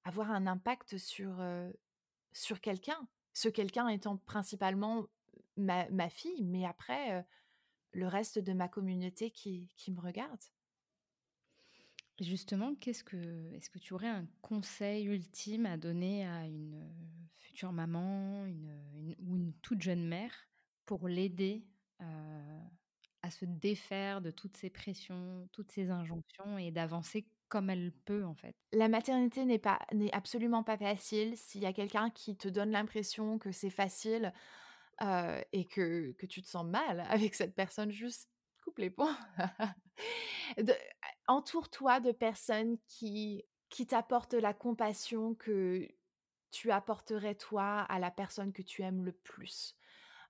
avoir 0.06 0.32
un 0.32 0.48
impact 0.48 0.98
sur, 0.98 1.42
sur 2.34 2.62
quelqu'un». 2.62 3.08
Ce 3.34 3.50
quelqu'un 3.50 3.90
étant 3.90 4.16
principalement 4.18 5.08
ma 5.58 5.90
ma 5.90 6.10
fille, 6.10 6.44
mais 6.46 6.66
après, 6.66 7.26
le 7.94 8.08
reste 8.08 8.40
de 8.40 8.54
ma 8.54 8.70
communauté 8.70 9.32
qui 9.32 9.74
qui 9.78 9.92
me 9.92 10.02
regarde. 10.02 10.42
Justement, 12.22 12.76
qu'est-ce 12.76 13.04
que 13.04 13.52
est-ce 13.54 13.70
que 13.70 13.78
tu 13.80 13.94
aurais 13.94 14.08
un 14.08 14.26
conseil 14.42 15.06
ultime 15.06 15.66
à 15.66 15.76
donner 15.76 16.26
à 16.26 16.46
une, 16.48 16.76
heu, 16.76 17.28
future 17.36 17.74
maman, 17.74 18.46
une, 18.46 19.16
ou 19.20 19.36
une 19.36 19.54
toute 19.60 19.82
jeune 19.82 20.08
mère 20.08 20.34
pour 20.86 21.10
l'aider, 21.10 21.68
heu, 22.02 22.06
à 23.22 23.32
se 23.32 23.44
défaire 23.46 24.22
de 24.22 24.32
toutes 24.32 24.56
ces 24.56 24.70
pressions, 24.70 25.50
toutes 25.52 25.72
ces 25.72 25.90
injonctions 25.90 26.58
et 26.58 26.72
d'avancer 26.72 27.30
comme 27.50 27.70
elle 27.70 27.92
peut, 27.92 28.24
en 28.24 28.36
fait? 28.36 28.56
La 28.72 28.90
maternité 28.90 29.46
n'est 29.46 29.60
pas 29.60 29.80
n'est 29.94 30.14
absolument 30.14 30.64
pas 30.64 30.78
facile. 30.78 31.38
S'il 31.38 31.62
y 31.62 31.66
a 31.66 31.74
quelqu'un 31.74 32.10
qui 32.10 32.36
te 32.38 32.48
donne 32.50 32.72
l'impression 32.72 33.40
que 33.40 33.52
c'est 33.52 33.70
facile, 33.70 34.34
heu 35.02 35.42
et 35.54 35.66
que 35.66 36.14
que 36.14 36.26
tu 36.26 36.42
te 36.42 36.48
sens 36.48 36.66
mal 36.66 37.02
avec 37.10 37.36
cette 37.36 37.56
personne, 37.56 37.92
juste 37.92 38.30
coupe 38.64 38.80
les 38.80 38.90
ponts. 38.92 39.16
entoure-toi 41.28 42.00
de 42.00 42.12
personnes 42.12 42.78
qui 42.88 43.44
qui 43.70 43.88
t'apportent 43.88 44.36
la 44.36 44.54
compassion 44.54 45.36
que 45.36 45.88
tu 46.52 46.72
apporterais 46.72 47.36
toi 47.36 47.80
à 47.82 48.00
la 48.00 48.12
personne 48.12 48.54
que 48.54 48.62
tu 48.62 48.84
aimes 48.84 49.04
le 49.04 49.12
plus. 49.12 49.76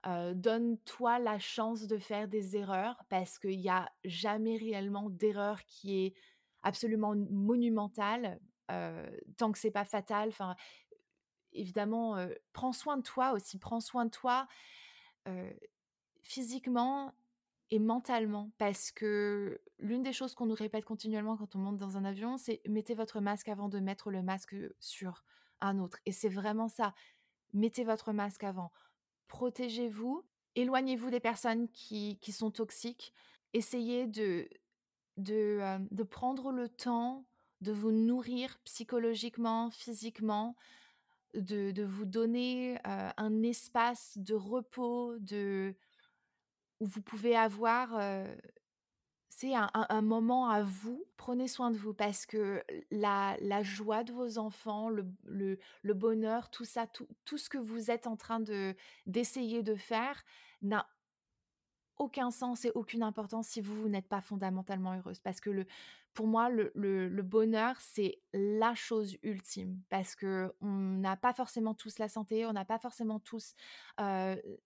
Donne-toi 0.06 1.20
la 1.20 1.40
chance 1.40 1.88
de 1.88 1.98
faire 1.98 2.28
des 2.28 2.56
erreurs 2.56 3.04
parce 3.10 3.38
qu'il 3.38 3.60
y 3.60 3.70
a 3.70 3.92
jamais 4.04 4.58
réellement 4.58 5.10
d'erreur 5.10 5.64
qui 5.66 6.06
est 6.06 6.14
absolument 6.64 7.16
monumental, 7.16 8.40
tant 8.68 9.52
que 9.52 9.60
c'est 9.60 9.72
pas 9.72 9.86
fatal. 9.86 10.30
Enfin, 10.30 10.56
évidemment, 11.54 12.18
prends 12.54 12.74
soin 12.74 12.98
de 12.98 13.04
toi 13.04 13.34
aussi, 13.34 13.60
prends 13.60 13.82
soin 13.82 14.06
de 14.06 14.12
toi 14.12 14.48
physiquement 16.22 17.14
et 17.76 17.80
mentalement, 17.80 18.52
parce 18.58 18.90
que 18.90 19.60
l'une 19.80 20.02
des 20.02 20.14
choses 20.14 20.34
qu'on 20.34 20.46
nous 20.46 20.56
répète 20.56 20.86
continuellement 20.86 21.36
quand 21.36 21.58
on 21.58 21.60
monte 21.60 21.78
dans 21.78 21.98
un 21.98 22.06
avion, 22.06 22.38
c'est 22.38 22.62
mettez 22.66 22.96
votre 22.96 23.20
masque 23.20 23.50
avant 23.50 23.68
de 23.68 23.80
mettre 23.80 24.12
le 24.12 24.24
masque 24.24 24.56
sur 24.80 25.26
un 25.60 25.80
autre. 25.80 26.00
Et 26.06 26.14
c'est 26.14 26.30
vraiment 26.30 26.70
ça. 26.70 26.94
Mettez 27.52 27.84
votre 27.84 28.14
masque 28.14 28.46
avant. 28.46 28.72
Protégez-vous. 29.28 30.24
Éloignez-vous 30.56 31.10
des 31.10 31.20
personnes 31.20 31.68
qui, 31.68 32.18
qui 32.22 32.32
sont 32.32 32.50
toxiques. 32.50 33.12
Essayez 33.52 34.08
de, 34.08 34.48
de, 35.18 35.60
de 35.92 36.04
prendre 36.04 36.54
le 36.54 36.70
temps 36.70 37.26
de 37.60 37.74
vous 37.74 37.92
nourrir 37.92 38.58
psychologiquement, 38.64 39.70
physiquement, 39.70 40.56
de, 41.34 41.72
de 41.72 41.84
vous 41.84 42.06
donner 42.06 42.80
un 42.86 43.44
espace 43.44 44.18
de 44.18 44.34
repos, 44.34 45.18
de, 45.20 45.76
où 46.80 46.86
vous 46.86 47.02
pouvez 47.02 47.36
avoir 47.36 48.00
c'est 49.38 49.54
un, 49.54 50.02
moment 50.02 50.50
à 50.50 50.64
vous. 50.64 51.04
Prenez 51.18 51.50
soin 51.50 51.70
de 51.70 51.76
vous 51.76 51.94
parce 51.94 52.26
que 52.26 52.64
la, 52.90 53.36
joie 53.64 54.06
de 54.06 54.14
vos 54.14 54.38
enfants, 54.38 54.88
le, 54.88 55.06
le, 55.26 55.94
bonheur, 55.94 56.50
tout 56.50 56.64
ça, 56.64 56.88
tout, 56.88 57.08
tout, 57.26 57.38
ce 57.38 57.50
que 57.50 57.58
vous 57.58 57.92
êtes 57.92 58.08
en 58.08 58.16
train 58.16 58.40
de 58.40 58.74
d'essayer 59.08 59.62
de 59.62 59.76
faire 59.76 60.24
n'a 60.62 60.88
aucun 61.98 62.32
sens 62.32 62.66
et 62.66 62.72
aucune 62.76 63.04
importance 63.04 63.48
si 63.48 63.62
vous, 63.62 63.84
vous 63.84 63.90
n'êtes 63.90 64.08
pas 64.08 64.22
fondamentalement 64.22 64.94
heureuse. 64.94 65.20
Parce 65.20 65.40
que 65.40 65.50
le, 65.50 65.66
pour 66.14 66.28
moi, 66.28 66.50
le, 66.50 67.22
bonheur, 67.22 67.76
c'est 67.80 68.20
la 68.34 68.74
chose 68.74 69.18
ultime. 69.22 69.82
Parce 69.90 70.16
que 70.16 70.54
on 70.62 70.68
n'a 70.68 71.18
pas 71.18 71.34
forcément 71.34 71.74
tous 71.74 72.00
la 72.00 72.08
santé, 72.08 72.46
on 72.46 72.54
n'a 72.54 72.66
pas 72.66 72.80
forcément 72.80 73.20
tous 73.20 73.56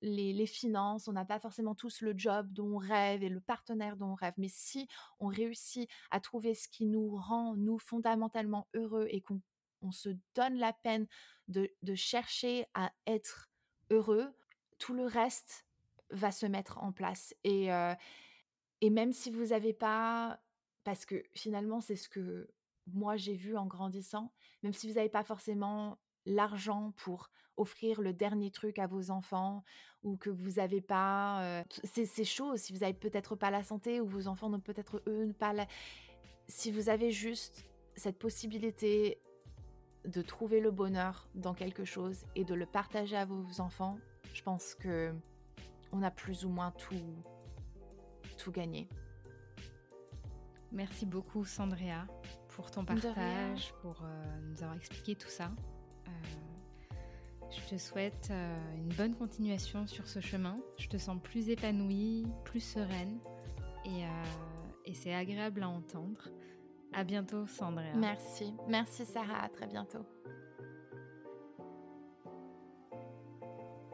les, 0.02 0.46
finances, 0.46 1.08
on 1.08 1.14
n'a 1.14 1.26
pas 1.26 1.40
forcément 1.40 1.76
tous 1.76 2.02
le 2.02 2.14
job 2.18 2.52
dont 2.52 2.76
on 2.76 2.78
rêve 2.78 3.24
et 3.24 3.30
le 3.30 3.40
partenaire 3.40 3.98
dont 3.98 4.12
on 4.12 4.16
rêve. 4.16 4.36
Mais 4.38 4.50
si 4.50 4.88
on 5.20 5.28
réussit 5.28 5.90
à 6.12 6.20
trouver 6.20 6.54
ce 6.54 6.68
qui 6.68 6.86
nous 6.86 7.16
rend, 7.18 7.56
nous, 7.56 7.80
fondamentalement 7.80 8.68
heureux 8.74 9.08
et 9.10 9.22
qu'on 9.22 9.42
on 9.82 9.92
se 9.92 10.10
donne 10.36 10.56
la 10.56 10.74
peine 10.74 11.08
de 11.48 11.96
chercher 11.96 12.66
à 12.74 12.92
être 13.08 13.50
heureux, 13.90 14.30
tout 14.78 14.94
le 14.94 15.06
reste 15.06 15.66
va 16.12 16.32
se 16.32 16.46
mettre 16.46 16.82
en 16.84 16.92
place. 16.92 17.36
Et, 17.44 17.70
et 18.82 18.90
même 18.90 19.14
si 19.14 19.32
vous 19.32 19.48
n'avez 19.48 19.74
pas, 19.74 20.40
parce 20.84 21.06
que 21.06 21.24
finalement 21.34 21.82
c'est 21.82 21.96
ce 21.96 22.10
que 22.10 22.50
moi 22.88 23.16
j'ai 23.18 23.36
vu 23.36 23.58
en 23.58 23.66
grandissant, 23.66 24.32
même 24.64 24.74
si 24.74 24.88
vous 24.88 24.96
n'avez 24.96 25.10
pas 25.10 25.24
forcément 25.24 25.98
l'argent 26.26 26.94
pour 26.98 27.30
offrir 27.58 28.02
le 28.02 28.14
dernier 28.14 28.52
truc 28.52 28.80
à 28.80 28.88
vos 28.88 29.12
enfants 29.12 29.64
ou 30.04 30.16
que 30.16 30.30
vous 30.30 30.52
n'avez 30.52 30.82
pas 30.82 31.64
c'est 31.84 32.06
ces 32.06 32.26
choses, 32.26 32.62
si 32.62 32.74
vous 32.74 32.80
n'avez 32.80 32.94
peut-être 32.94 33.36
pas 33.36 33.52
la 33.52 33.64
santé 33.64 34.02
ou 34.02 34.08
vos 34.08 34.28
enfants 34.28 34.50
n'ont 34.50 34.60
peut-être 34.60 35.02
eux 35.08 35.34
pas 35.38 35.54
la... 35.54 35.68
Si 36.48 36.72
vous 36.72 36.90
avez 36.90 37.12
juste 37.12 37.66
cette 37.96 38.18
possibilité 38.18 39.22
de 40.06 40.22
trouver 40.22 40.62
le 40.62 40.72
bonheur 40.72 41.28
dans 41.36 41.54
quelque 41.54 41.86
chose 41.86 42.26
et 42.36 42.44
de 42.46 42.56
le 42.56 42.66
partager 42.66 43.18
à 43.18 43.26
vos 43.26 43.62
enfants, 43.62 44.00
je 44.34 44.42
pense 44.42 44.74
que 44.74 45.14
on 45.92 46.04
a 46.04 46.12
plus 46.12 46.46
ou 46.46 46.50
moins 46.50 46.72
tout, 46.72 46.96
tout 48.38 48.52
gagné. 48.52 48.88
Merci 50.72 51.06
beaucoup 51.06 51.46
Sandrea 51.46 52.06
pour 52.50 52.70
ton 52.70 52.86
partage, 52.86 53.74
pour 53.82 54.02
euh, 54.04 54.40
nous 54.50 54.62
avoir 54.62 54.76
expliqué 54.76 55.16
tout 55.16 55.30
ça. 55.30 55.52
Euh, 56.08 56.12
je 57.50 57.70
te 57.70 57.78
souhaite 57.78 58.30
euh, 58.32 58.76
une 58.76 58.94
bonne 58.94 59.16
continuation 59.16 59.88
sur 59.88 60.08
ce 60.08 60.20
chemin. 60.20 60.60
Je 60.78 60.88
te 60.88 60.98
sens 60.98 61.20
plus 61.22 61.50
épanouie, 61.50 62.28
plus 62.44 62.60
sereine 62.60 63.20
et, 63.86 64.04
et 64.86 64.94
c'est 64.94 65.16
agréable 65.16 65.64
à 65.64 65.70
entendre. 65.70 66.30
À 66.94 67.04
bientôt 67.04 67.48
Sandrea. 67.48 67.96
Merci. 67.96 68.54
Merci 68.68 69.06
Sarah, 69.06 69.44
à 69.44 69.50
très 69.50 69.68
bientôt. 69.68 70.06